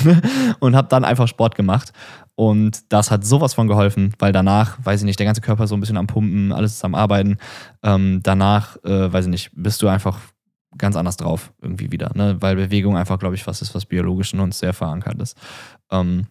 und 0.59 0.75
habe 0.75 0.87
dann 0.87 1.05
einfach 1.05 1.27
Sport 1.27 1.55
gemacht. 1.55 1.93
Und 2.35 2.91
das 2.91 3.11
hat 3.11 3.23
sowas 3.23 3.53
von 3.53 3.67
geholfen, 3.67 4.13
weil 4.19 4.31
danach, 4.31 4.77
weiß 4.83 5.01
ich 5.01 5.05
nicht, 5.05 5.19
der 5.19 5.25
ganze 5.25 5.41
Körper 5.41 5.67
so 5.67 5.75
ein 5.75 5.79
bisschen 5.79 5.97
am 5.97 6.07
Pumpen, 6.07 6.51
alles 6.51 6.73
ist 6.73 6.83
am 6.83 6.95
Arbeiten. 6.95 7.37
Ähm, 7.81 8.19
danach, 8.23 8.77
äh, 8.83 9.11
weiß 9.13 9.25
ich 9.25 9.31
nicht, 9.31 9.51
bist 9.53 9.81
du 9.81 9.87
einfach 9.87 10.19
ganz 10.77 10.97
anders 10.97 11.15
drauf 11.15 11.53
irgendwie 11.61 11.91
wieder, 11.91 12.11
ne? 12.15 12.35
Weil 12.41 12.57
Bewegung 12.57 12.97
einfach, 12.97 13.19
glaube 13.19 13.35
ich, 13.35 13.47
was 13.47 13.61
ist, 13.61 13.73
was 13.73 13.85
biologisch 13.85 14.33
in 14.33 14.41
uns 14.41 14.59
sehr 14.59 14.73
verankert 14.73 15.21
ist. 15.21 15.37
Ähm, 15.89 16.27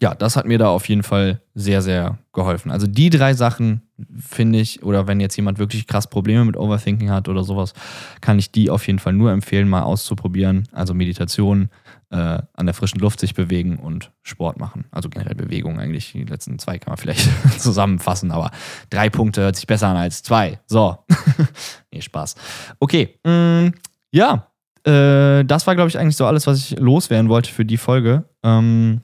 ja, 0.00 0.14
das 0.14 0.36
hat 0.36 0.46
mir 0.46 0.58
da 0.58 0.68
auf 0.68 0.88
jeden 0.88 1.02
Fall 1.02 1.40
sehr, 1.54 1.82
sehr 1.82 2.18
geholfen. 2.32 2.70
Also 2.70 2.86
die 2.86 3.10
drei 3.10 3.34
Sachen 3.34 3.82
finde 4.16 4.60
ich, 4.60 4.84
oder 4.84 5.08
wenn 5.08 5.18
jetzt 5.18 5.36
jemand 5.36 5.58
wirklich 5.58 5.88
krass 5.88 6.08
Probleme 6.08 6.44
mit 6.44 6.56
Overthinking 6.56 7.10
hat 7.10 7.28
oder 7.28 7.42
sowas, 7.42 7.72
kann 8.20 8.38
ich 8.38 8.52
die 8.52 8.70
auf 8.70 8.86
jeden 8.86 9.00
Fall 9.00 9.12
nur 9.12 9.32
empfehlen, 9.32 9.68
mal 9.68 9.82
auszuprobieren. 9.82 10.68
Also 10.70 10.94
Meditation, 10.94 11.68
äh, 12.10 12.16
an 12.16 12.66
der 12.66 12.74
frischen 12.74 13.00
Luft 13.00 13.18
sich 13.18 13.34
bewegen 13.34 13.76
und 13.76 14.12
Sport 14.22 14.58
machen. 14.60 14.84
Also 14.92 15.08
generell 15.08 15.34
Bewegung 15.34 15.80
eigentlich. 15.80 16.12
Die 16.12 16.24
letzten 16.24 16.60
zwei 16.60 16.78
kann 16.78 16.92
man 16.92 16.98
vielleicht 16.98 17.28
zusammenfassen, 17.58 18.30
aber 18.30 18.52
drei 18.90 19.10
Punkte 19.10 19.42
hört 19.42 19.56
sich 19.56 19.66
besser 19.66 19.88
an 19.88 19.96
als 19.96 20.22
zwei. 20.22 20.60
So. 20.66 20.98
nee, 21.92 22.00
Spaß. 22.00 22.36
Okay. 22.78 23.18
Mm, 23.24 23.74
ja, 24.12 24.46
äh, 24.84 25.44
das 25.44 25.66
war, 25.66 25.74
glaube 25.74 25.88
ich, 25.88 25.98
eigentlich 25.98 26.16
so 26.16 26.24
alles, 26.24 26.46
was 26.46 26.58
ich 26.58 26.78
loswerden 26.78 27.28
wollte 27.28 27.52
für 27.52 27.64
die 27.64 27.76
Folge. 27.76 28.24
Ähm, 28.44 29.02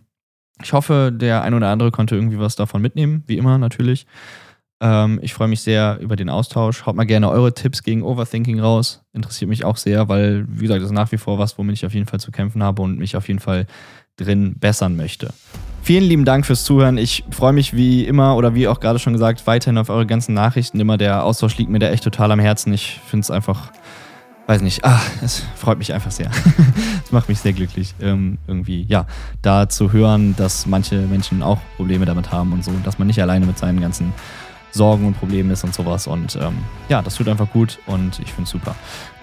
ich 0.62 0.72
hoffe, 0.72 1.12
der 1.14 1.42
ein 1.42 1.55
oder 1.55 1.68
andere 1.68 1.90
konnte 1.90 2.14
irgendwie 2.14 2.38
was 2.38 2.57
davon 2.57 2.80
mitnehmen, 2.80 3.24
wie 3.26 3.36
immer 3.36 3.59
natürlich. 3.59 4.07
Ähm, 4.80 5.18
ich 5.22 5.34
freue 5.34 5.48
mich 5.48 5.62
sehr 5.62 5.98
über 6.00 6.16
den 6.16 6.28
Austausch. 6.28 6.86
Haut 6.86 6.96
mal 6.96 7.05
gerne 7.05 7.30
eure 7.30 7.55
Tipps 7.55 7.82
gegen 7.82 8.02
Overthinking 8.02 8.61
raus. 8.61 9.02
Interessiert 9.12 9.48
mich 9.48 9.64
auch 9.64 9.76
sehr, 9.76 10.09
weil, 10.09 10.46
wie 10.48 10.62
gesagt, 10.62 10.80
das 10.80 10.90
ist 10.90 10.94
nach 10.94 11.12
wie 11.12 11.18
vor 11.18 11.38
was, 11.38 11.59
womit 11.59 11.74
ich 11.74 11.86
auf 11.86 11.94
jeden 11.94 12.07
Fall 12.07 12.20
zu 12.20 12.30
kämpfen 12.30 12.62
habe 12.62 12.82
und 12.82 12.98
mich 12.98 13.16
auf 13.16 13.28
jeden 13.28 13.40
Fall 13.40 13.66
drin 14.16 14.57
bessern 14.59 14.96
möchte. 14.96 15.32
Vielen 15.82 16.05
lieben 16.05 16.24
Dank 16.24 16.46
fürs 16.46 16.64
Zuhören. 16.64 16.98
Ich 16.98 17.24
freue 17.30 17.52
mich 17.52 17.74
wie 17.74 18.05
immer 18.05 18.36
oder 18.36 18.55
wie 18.55 18.68
auch 18.68 18.80
gerade 18.80 18.98
schon 18.98 19.12
gesagt, 19.12 19.46
weiterhin 19.46 19.76
auf 19.76 19.90
eure 19.90 20.07
ganzen 20.07 20.34
Nachrichten. 20.34 20.80
Immer 20.80 20.96
der 20.96 21.24
Austausch 21.24 21.59
liegt 21.59 21.70
mir 21.70 21.78
da 21.78 21.90
echt 21.90 22.05
total 22.05 22.30
am 22.32 22.38
Herzen. 22.38 22.72
Ich 22.72 23.00
finde 23.07 23.24
es 23.24 23.30
einfach 23.30 23.70
weiß 24.46 24.62
nicht, 24.62 24.84
ah, 24.84 25.00
es 25.22 25.42
freut 25.57 25.78
mich 25.78 25.92
einfach 25.92 26.11
sehr. 26.11 26.30
Macht 27.14 27.28
mich 27.28 27.38
sehr 27.38 27.52
glücklich, 27.52 27.94
ähm, 28.00 28.38
irgendwie, 28.48 28.86
ja, 28.88 29.06
da 29.40 29.68
zu 29.68 29.92
hören, 29.92 30.34
dass 30.36 30.66
manche 30.66 30.96
Menschen 30.96 31.44
auch 31.44 31.60
Probleme 31.76 32.04
damit 32.06 32.32
haben 32.32 32.52
und 32.52 32.64
so, 32.64 32.72
dass 32.84 32.98
man 32.98 33.06
nicht 33.06 33.22
alleine 33.22 33.46
mit 33.46 33.56
seinen 33.56 33.80
ganzen 33.80 34.12
Sorgen 34.74 35.06
und 35.06 35.14
Problemen 35.14 35.50
ist 35.52 35.62
und 35.62 35.72
sowas. 35.72 36.08
Und 36.08 36.36
ähm, 36.36 36.58
ja, 36.88 37.00
das 37.00 37.14
tut 37.14 37.28
einfach 37.28 37.48
gut 37.50 37.78
und 37.86 38.18
ich 38.18 38.32
finde 38.32 38.42
es 38.42 38.50
super. 38.50 38.74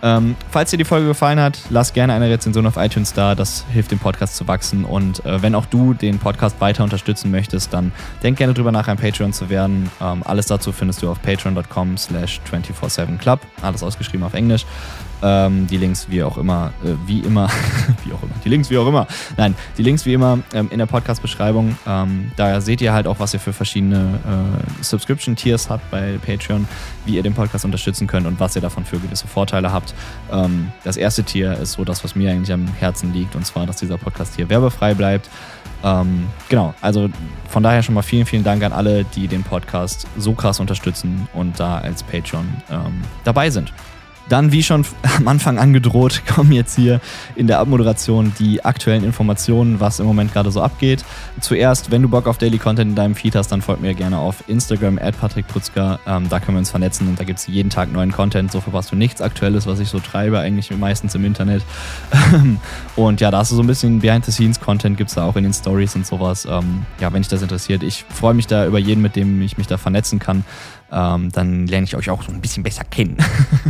Ähm, 0.02 0.36
falls 0.50 0.72
dir 0.72 0.78
die 0.78 0.86
Folge 0.86 1.08
gefallen 1.08 1.40
hat, 1.40 1.60
lass 1.70 1.92
gerne 1.92 2.14
eine 2.14 2.30
Rezension 2.30 2.66
auf 2.66 2.78
iTunes 2.78 3.12
da. 3.14 3.36
Das 3.36 3.66
hilft 3.72 3.92
dem 3.92 4.00
Podcast 4.00 4.38
zu 4.38 4.48
wachsen. 4.48 4.86
Und 4.86 5.24
äh, 5.26 5.42
wenn 5.42 5.54
auch 5.54 5.66
du 5.66 5.94
den 5.94 6.20
Podcast 6.20 6.62
weiter 6.62 6.86
unterstützen 6.86 7.30
möchtest, 7.32 7.74
dann 7.74 7.92
denk 8.24 8.38
gerne 8.38 8.54
drüber 8.54 8.72
nach, 8.72 8.88
ein 8.88 8.98
Patreon 8.98 9.34
zu 9.34 9.50
werden. 9.50 9.92
Ähm, 10.00 10.24
alles 10.24 10.46
dazu 10.46 10.72
findest 10.72 11.04
du 11.04 11.12
auf 11.12 11.22
patreon.com 11.22 11.98
slash 11.98 12.40
247club. 12.50 13.40
Alles 13.62 13.84
ausgeschrieben 13.84 14.24
auf 14.26 14.34
Englisch. 14.34 14.66
Ähm, 15.24 15.68
die 15.68 15.78
Links 15.78 16.08
wie 16.10 16.24
auch 16.24 16.38
immer, 16.38 16.72
äh, 16.84 16.94
wie 17.06 17.20
immer, 17.20 17.50
wie 18.06 18.14
auch 18.14 18.24
immer, 18.24 18.34
die 18.44 18.50
Links 18.50 18.70
wie 18.70 18.78
auch 18.78 18.88
immer. 18.88 19.08
Nein, 19.38 19.56
die 19.78 19.84
Links 19.84 20.06
wie 20.06 20.14
immer 20.14 20.40
ähm, 20.54 20.70
in 20.72 20.80
der 20.80 20.86
Podcast-Beschreibung. 20.86 21.78
Ähm, 21.88 22.32
da 22.36 22.60
seht 22.62 22.82
ihr 22.82 22.94
halt 22.94 23.08
auch, 23.08 23.20
was 23.20 23.34
ihr 23.34 23.40
für 23.40 23.54
verschiedene 23.54 24.20
äh, 24.26 24.84
Subscription-Tiers 24.84 25.70
habt 25.70 25.90
bei 25.92 26.18
Patreon, 26.26 26.68
wie 27.06 27.16
ihr 27.16 27.24
den 27.24 27.34
Podcast 27.34 27.66
unterstützen 27.66 28.08
könnt 28.08 28.26
und 28.26 28.40
was 28.40 28.56
ihr 28.56 28.62
davon 28.62 28.86
für 28.86 28.98
gewisse 29.00 29.28
Vorteile 29.28 29.72
habt. 29.72 29.94
Ähm, 30.32 30.72
das 30.84 30.98
erste 30.98 31.24
Tier 31.24 31.54
ist 31.54 31.74
so 31.74 31.84
das, 31.84 32.04
was 32.04 32.16
mir 32.16 32.32
eigentlich 32.32 32.52
am 32.52 32.68
Herzen 32.68 33.14
liegt, 33.14 33.36
und 33.36 33.46
zwar, 33.46 33.66
dass 33.66 33.78
dieser 33.78 33.98
Podcast 33.98 34.36
hier 34.36 34.50
werbefrei 34.50 34.94
bleibt. 34.94 35.30
Ähm, 35.84 36.28
genau, 36.50 36.74
also 36.82 37.10
von 37.50 37.64
daher 37.64 37.84
schon 37.84 37.96
mal 37.96 38.02
vielen, 38.02 38.26
vielen 38.26 38.44
Dank 38.44 38.64
an 38.64 38.72
alle, 38.72 39.04
die 39.04 39.28
den 39.28 39.44
Podcast 39.44 40.08
so 40.18 40.34
krass 40.34 40.60
unterstützen 40.60 41.28
und 41.34 41.60
da 41.60 41.80
als 41.80 42.04
Patreon 42.04 42.48
ähm, 42.70 43.02
dabei 43.24 43.50
sind. 43.50 43.74
Dann, 44.32 44.54
wie 44.54 44.64
schon 44.64 44.86
am 45.18 45.28
Anfang 45.28 45.60
angedroht, 45.60 46.22
kommen 46.34 46.54
jetzt 46.54 46.78
hier 46.78 47.02
in 47.36 47.48
der 47.48 47.60
Abmoderation 47.60 48.32
die 48.40 48.64
aktuellen 48.64 49.04
Informationen, 49.04 49.82
was 49.82 50.00
im 50.00 50.06
Moment 50.06 50.32
gerade 50.32 50.52
so 50.52 50.62
abgeht. 50.62 51.04
Zuerst, 51.42 51.92
wenn 51.92 52.02
du 52.02 52.08
Bock 52.08 52.28
auf 52.28 52.38
Daily 52.38 52.58
Content 52.58 52.92
in 52.92 52.96
deinem 52.96 53.16
Feed 53.16 53.36
hast, 53.36 53.50
dann 53.50 53.62
folg 53.62 53.82
mir 53.82 53.94
gerne 53.94 54.18
auf 54.18 54.48
Instagram, 54.48 55.00
at 55.00 55.20
patrickputzka. 55.20 56.00
Ähm, 56.08 56.30
da 56.30 56.40
können 56.40 56.56
wir 56.56 56.60
uns 56.60 56.70
vernetzen 56.70 57.10
und 57.10 57.20
da 57.20 57.26
gibt 57.26 57.40
es 57.40 57.48
jeden 57.48 57.70
Tag 57.70 57.92
neuen 57.92 58.14
Content. 58.14 58.54
So 58.54 58.62
verpasst 58.62 58.94
du 58.94 58.96
nichts 58.96 59.22
Aktuelles, 59.22 59.68
was 59.68 59.82
ich 59.82 59.90
so 59.90 60.00
treibe, 60.00 60.40
eigentlich 60.40 60.72
meistens 60.78 61.14
im 61.14 61.26
Internet. 61.26 61.64
und 62.96 63.20
ja, 63.20 63.32
da 63.32 63.40
hast 63.40 63.52
du 63.52 63.58
so 63.58 63.64
ein 63.64 63.68
bisschen 63.68 64.00
Behind-the-Scenes-Content, 64.00 64.96
gibt 64.96 65.10
es 65.10 65.16
da 65.16 65.26
auch 65.26 65.36
in 65.36 65.44
den 65.44 65.54
Stories 65.54 65.94
und 65.98 66.08
sowas. 66.08 66.48
Ähm, 66.50 66.86
ja, 67.02 67.12
wenn 67.12 67.22
dich 67.22 67.30
das 67.30 67.42
interessiert, 67.42 67.84
ich 67.84 68.06
freue 68.08 68.34
mich 68.34 68.48
da 68.48 68.66
über 68.66 68.80
jeden, 68.80 69.02
mit 69.02 69.18
dem 69.18 69.42
ich 69.42 69.58
mich 69.58 69.68
da 69.68 69.78
vernetzen 69.78 70.20
kann 70.20 70.46
ähm, 70.92 71.32
dann 71.32 71.68
lerne 71.68 71.86
ich 71.86 71.96
euch 71.96 72.10
auch 72.10 72.22
so 72.24 72.32
ein 72.32 72.42
bisschen 72.42 72.64
besser 72.64 72.84
kennen. 72.84 73.18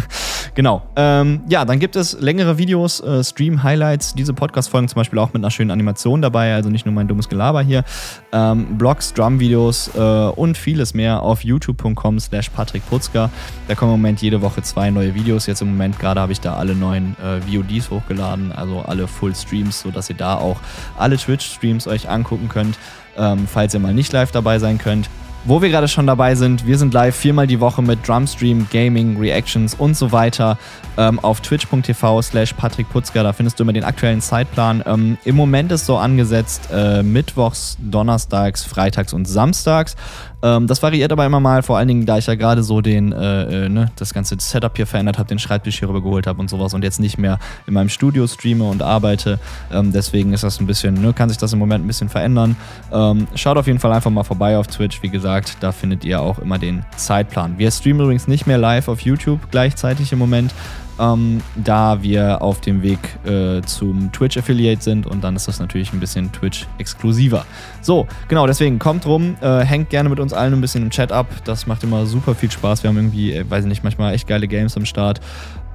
genau. 0.56 0.82
Ähm, 0.96 1.42
ja, 1.48 1.66
dann 1.66 1.80
gibt 1.80 1.96
es 1.96 2.20
längere 2.20 2.58
Videos, 2.58 3.00
äh, 3.02 3.24
Stream-Highlights, 3.24 4.16
diese 4.16 4.34
Podcast-Folgen 4.34 4.88
zum 4.88 4.96
Beispiel 4.96 5.20
auch 5.20 5.34
mit 5.34 5.44
einer 5.44 5.52
schönen 5.52 5.72
Animation 5.72 6.22
dabei, 6.22 6.54
also 6.56 6.70
nicht 6.70 6.86
nur 6.86 6.96
mein 6.96 7.08
dummes 7.08 7.30
Gelaber 7.30 7.62
hier. 7.62 7.84
Ähm, 8.32 8.78
Blogs, 8.78 9.14
Drum-Videos 9.14 9.92
äh, 9.96 10.00
und 10.00 10.58
vieles 10.58 10.94
mehr 10.94 11.22
auf 11.22 11.44
youtube.com 11.44 12.20
slash 12.20 12.50
patrickputzka. 12.50 13.30
Da 13.68 13.76
kommen 13.76 13.94
im 13.94 14.00
Moment 14.00 14.22
jede 14.22 14.42
Woche 14.42 14.64
zwei 14.64 14.90
neue 14.90 15.14
Videos. 15.14 15.46
Jetzt 15.46 15.62
im 15.62 15.70
Moment 15.70 16.00
gerade 16.00 16.20
habe 16.20 16.32
ich 16.32 16.42
da 16.42 16.56
alle 16.56 16.76
neuen 16.76 17.16
äh, 17.20 17.40
VODs 17.42 17.92
hochgeladen, 17.92 18.52
also 18.52 18.80
alle 18.80 19.08
Full-Streams, 19.08 19.82
sodass 19.82 20.10
ihr 20.10 20.16
da 20.16 20.36
auch 20.36 20.58
alle 20.98 21.18
Twitch-Streams 21.18 21.88
euch 21.88 22.10
angucken 22.10 22.50
könnt, 22.50 22.78
ähm, 23.18 23.48
falls 23.48 23.74
ihr 23.74 23.80
mal 23.80 23.94
nicht 23.94 24.12
live 24.12 24.32
dabei 24.32 24.58
sein 24.60 24.78
könnt. 24.78 25.10
Wo 25.44 25.60
wir 25.60 25.70
gerade 25.70 25.88
schon 25.88 26.06
dabei 26.06 26.36
sind, 26.36 26.68
wir 26.68 26.78
sind 26.78 26.94
live 26.94 27.16
viermal 27.16 27.48
die 27.48 27.60
Woche 27.60 27.82
mit 27.82 28.08
Drumstream, 28.08 28.68
Gaming, 28.72 29.18
Reactions 29.18 29.74
und 29.74 29.98
so 29.98 30.12
weiter 30.12 30.60
ähm, 30.98 31.18
auf 31.20 31.42
twitch.tv 31.42 32.22
slash 32.22 32.54
Patrick 32.54 32.88
Putzger. 32.90 33.24
Da 33.24 33.34
findest 33.34 33.58
du 33.58 33.64
immer 33.64 33.74
den 33.74 33.84
aktuellen 33.84 34.22
Zeitplan. 34.22 34.84
Ähm, 34.86 35.18
Im 35.26 35.36
Moment 35.36 35.72
ist 35.72 35.88
so 35.88 35.98
angesetzt 35.98 36.70
äh, 36.72 37.02
mittwochs, 37.02 37.76
donnerstags, 37.80 38.64
freitags 38.64 39.14
und 39.14 39.26
samstags. 39.26 39.96
Ähm, 40.44 40.68
das 40.68 40.82
variiert 40.82 41.12
aber 41.12 41.26
immer 41.26 41.40
mal, 41.40 41.64
vor 41.64 41.78
allen 41.78 41.88
Dingen, 41.88 42.06
da 42.06 42.18
ich 42.18 42.28
ja 42.28 42.36
gerade 42.36 42.64
so 42.64 42.82
den, 42.82 43.12
äh, 43.12 43.66
äh, 43.66 43.70
ne, 43.70 43.92
das 43.96 44.14
ganze 44.14 44.36
Setup 44.40 44.76
hier 44.76 44.88
verändert 44.88 45.18
habe, 45.18 45.28
den 45.28 45.40
Schreibtisch 45.40 45.80
hier 45.80 45.90
rüber 45.90 46.02
geholt 46.02 46.28
habe 46.28 46.40
und 46.40 46.50
sowas 46.50 46.74
und 46.74 46.84
jetzt 46.84 47.00
nicht 47.00 47.18
mehr 47.18 47.40
in 47.68 47.74
meinem 47.74 47.90
Studio 47.90 48.28
streame 48.28 48.64
und 48.64 48.82
arbeite. 48.82 49.40
Ähm, 49.72 49.92
deswegen 49.92 50.34
ist 50.34 50.44
das 50.44 50.60
ein 50.60 50.68
bisschen, 50.68 50.96
ne, 51.02 51.14
kann 51.14 51.30
sich 51.30 51.38
das 51.38 51.54
im 51.54 51.60
Moment 51.60 51.84
ein 51.84 51.88
bisschen 51.88 52.10
verändern. 52.10 52.56
Ähm, 52.92 53.28
schaut 53.36 53.58
auf 53.58 53.68
jeden 53.68 53.80
Fall 53.80 53.92
einfach 53.92 54.12
mal 54.12 54.24
vorbei 54.24 54.58
auf 54.58 54.68
Twitch, 54.68 55.02
wie 55.04 55.10
gesagt, 55.10 55.58
da 55.60 55.72
findet 55.72 56.04
ihr 56.06 56.22
auch 56.22 56.40
immer 56.40 56.58
den 56.58 56.86
Zeitplan. 56.96 57.58
Wir 57.58 57.72
streamen 57.72 58.02
übrigens 58.02 58.28
nicht 58.28 58.48
mehr 58.48 58.58
live 58.58 58.88
auf 58.88 59.02
YouTube 59.02 59.40
gleichzeitig 59.52 60.12
im 60.12 60.20
Moment 60.20 60.54
ähm, 61.02 61.42
da 61.56 62.02
wir 62.04 62.42
auf 62.42 62.62
dem 62.62 62.84
Weg 62.84 63.00
äh, 63.26 63.62
zum 63.64 64.12
Twitch-Affiliate 64.12 64.82
sind 64.82 65.08
und 65.08 65.24
dann 65.24 65.36
ist 65.36 65.48
das 65.48 65.60
natürlich 65.60 65.92
ein 65.92 66.00
bisschen 66.00 66.32
Twitch-exklusiver. 66.32 67.46
So, 67.82 68.08
genau, 68.28 68.46
deswegen 68.46 68.78
kommt 68.80 69.06
rum, 69.06 69.36
äh, 69.42 69.62
hängt 69.62 69.90
gerne 69.90 70.10
mit 70.10 70.20
uns 70.20 70.32
allen 70.32 70.54
ein 70.54 70.62
bisschen 70.62 70.84
im 70.84 70.92
Chat 70.92 71.12
ab. 71.12 71.28
Das 71.44 71.66
macht 71.66 71.84
immer 71.84 72.06
super 72.06 72.36
viel 72.36 72.52
Spaß. 72.52 72.84
Wir 72.84 72.90
haben 72.90 72.98
irgendwie, 72.98 73.34
äh, 73.34 73.50
weiß 73.50 73.64
ich 73.64 73.70
nicht, 73.70 73.84
manchmal 73.84 74.14
echt 74.14 74.28
geile 74.28 74.48
Games 74.48 74.78
am 74.78 74.86
Start. 74.86 75.20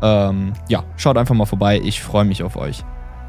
Ähm, 0.01 0.53
ja, 0.69 0.85
schaut 0.97 1.19
einfach 1.19 1.35
mal 1.35 1.47
vorbei. 1.47 1.81
Ich 1.83 2.01
freue 2.01 2.25
mich 2.25 2.43
auf 2.43 2.57
euch. 2.57 2.85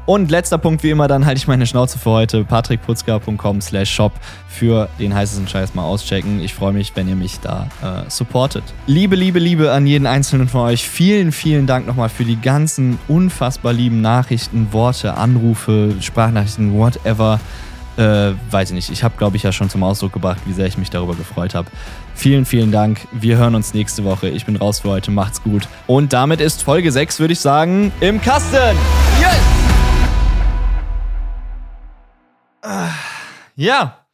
Und 0.08 0.30
letzter 0.30 0.56
Punkt, 0.56 0.82
wie 0.84 0.88
immer, 0.88 1.06
dann 1.06 1.26
halte 1.26 1.36
ich 1.36 1.46
meine 1.48 1.66
Schnauze 1.66 1.98
für 1.98 2.08
heute. 2.08 2.42
patrickputzka.com 2.42 3.60
slash 3.60 3.90
shop 3.90 4.12
für 4.48 4.88
den 4.98 5.14
heißesten 5.14 5.46
Scheiß 5.46 5.74
mal 5.74 5.82
auschecken. 5.82 6.40
Ich 6.40 6.54
freue 6.54 6.72
mich, 6.72 6.92
wenn 6.94 7.10
ihr 7.10 7.14
mich 7.14 7.40
da 7.40 7.68
äh, 7.82 8.08
supportet. 8.08 8.64
Liebe, 8.86 9.16
liebe, 9.16 9.38
liebe 9.38 9.70
an 9.70 9.86
jeden 9.86 10.06
einzelnen 10.06 10.48
von 10.48 10.62
euch. 10.62 10.88
Vielen, 10.88 11.30
vielen 11.30 11.66
Dank 11.66 11.86
nochmal 11.86 12.08
für 12.08 12.24
die 12.24 12.40
ganzen 12.40 12.98
unfassbar 13.06 13.74
lieben 13.74 14.00
Nachrichten, 14.00 14.68
Worte, 14.72 15.12
Anrufe, 15.12 15.94
Sprachnachrichten, 16.00 16.72
whatever. 16.72 17.38
Äh, 17.98 18.32
weiß 18.50 18.70
ich 18.70 18.74
nicht. 18.76 18.90
Ich 18.90 19.04
habe, 19.04 19.14
glaube 19.18 19.36
ich, 19.36 19.42
ja 19.42 19.52
schon 19.52 19.68
zum 19.68 19.82
Ausdruck 19.82 20.14
gebracht, 20.14 20.38
wie 20.46 20.54
sehr 20.54 20.64
ich 20.64 20.78
mich 20.78 20.88
darüber 20.88 21.16
gefreut 21.16 21.54
habe. 21.54 21.68
Vielen, 22.14 22.46
vielen 22.46 22.72
Dank. 22.72 23.06
Wir 23.12 23.36
hören 23.36 23.54
uns 23.54 23.74
nächste 23.74 24.04
Woche. 24.04 24.30
Ich 24.30 24.46
bin 24.46 24.56
raus 24.56 24.80
für 24.80 24.88
heute. 24.88 25.10
Macht's 25.10 25.42
gut. 25.42 25.68
Und 25.86 26.14
damit 26.14 26.40
ist 26.40 26.62
Folge 26.62 26.92
6, 26.92 27.20
würde 27.20 27.34
ich 27.34 27.40
sagen, 27.40 27.92
im 28.00 28.22
Kasten. 28.22 28.74
Ja. 33.56 34.06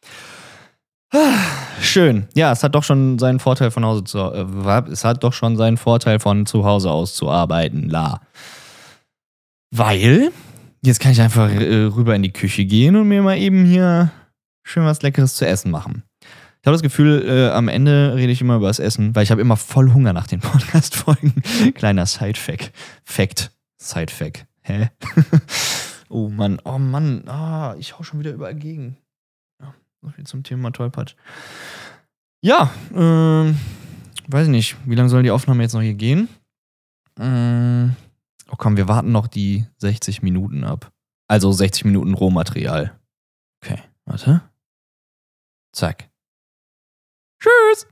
Schön. 1.80 2.26
Ja, 2.34 2.52
es 2.52 2.62
hat 2.64 2.74
doch 2.74 2.82
schon 2.82 3.18
seinen 3.18 3.38
Vorteil 3.38 3.70
von 3.70 3.84
Hause 3.84 4.04
zu 4.04 4.18
äh, 4.18 4.90
es 4.90 5.04
hat 5.04 5.22
doch 5.22 5.32
schon 5.32 5.56
seinen 5.56 5.76
Vorteil 5.76 6.18
von 6.18 6.46
zu 6.46 6.64
Hause 6.64 6.90
aus 6.90 7.14
zu 7.14 7.30
arbeiten, 7.30 7.88
la. 7.88 8.20
Weil 9.70 10.32
jetzt 10.82 11.00
kann 11.00 11.12
ich 11.12 11.20
einfach 11.20 11.50
äh, 11.50 11.84
rüber 11.84 12.16
in 12.16 12.22
die 12.22 12.32
Küche 12.32 12.64
gehen 12.64 12.96
und 12.96 13.08
mir 13.08 13.22
mal 13.22 13.38
eben 13.38 13.64
hier 13.64 14.10
schön 14.64 14.84
was 14.84 15.02
leckeres 15.02 15.36
zu 15.36 15.46
essen 15.46 15.70
machen. 15.70 16.02
Ich 16.20 16.66
habe 16.66 16.74
das 16.74 16.82
Gefühl, 16.82 17.22
äh, 17.28 17.50
am 17.50 17.68
Ende 17.68 18.14
rede 18.16 18.32
ich 18.32 18.40
immer 18.40 18.56
über 18.56 18.68
das 18.68 18.78
Essen, 18.78 19.14
weil 19.14 19.22
ich 19.22 19.30
habe 19.30 19.42
immer 19.42 19.56
voll 19.56 19.92
Hunger 19.92 20.12
nach 20.12 20.26
den 20.26 20.40
Podcast 20.40 20.96
Folgen. 20.96 21.34
Kleiner 21.74 22.06
Side 22.06 22.40
Fact. 22.40 22.72
Fact. 23.04 23.50
Side 23.76 24.10
Fact. 24.10 24.46
Hä? 24.62 24.88
oh 26.08 26.28
Mann, 26.28 26.60
oh 26.64 26.78
Mann, 26.78 27.28
ah, 27.28 27.74
ich 27.78 27.98
hau 27.98 28.02
schon 28.02 28.20
wieder 28.20 28.32
überall 28.32 28.54
gegen. 28.54 28.96
So 30.04 30.10
viel 30.10 30.26
zum 30.26 30.42
Thema 30.42 30.70
Tollpatsch. 30.70 31.14
Ja, 32.42 32.70
ähm, 32.92 33.58
weiß 34.28 34.48
nicht, 34.48 34.76
wie 34.84 34.96
lange 34.96 35.08
soll 35.08 35.22
die 35.22 35.30
Aufnahme 35.30 35.62
jetzt 35.62 35.72
noch 35.72 35.80
hier 35.80 35.94
gehen? 35.94 36.28
Ähm, 37.18 37.96
oh 38.50 38.56
komm, 38.58 38.76
wir 38.76 38.86
warten 38.86 39.12
noch 39.12 39.28
die 39.28 39.66
60 39.78 40.20
Minuten 40.20 40.62
ab. 40.62 40.92
Also 41.26 41.52
60 41.52 41.86
Minuten 41.86 42.12
Rohmaterial. 42.12 43.00
Okay, 43.62 43.82
warte. 44.04 44.42
Zack. 45.72 46.10
Tschüss. 47.40 47.86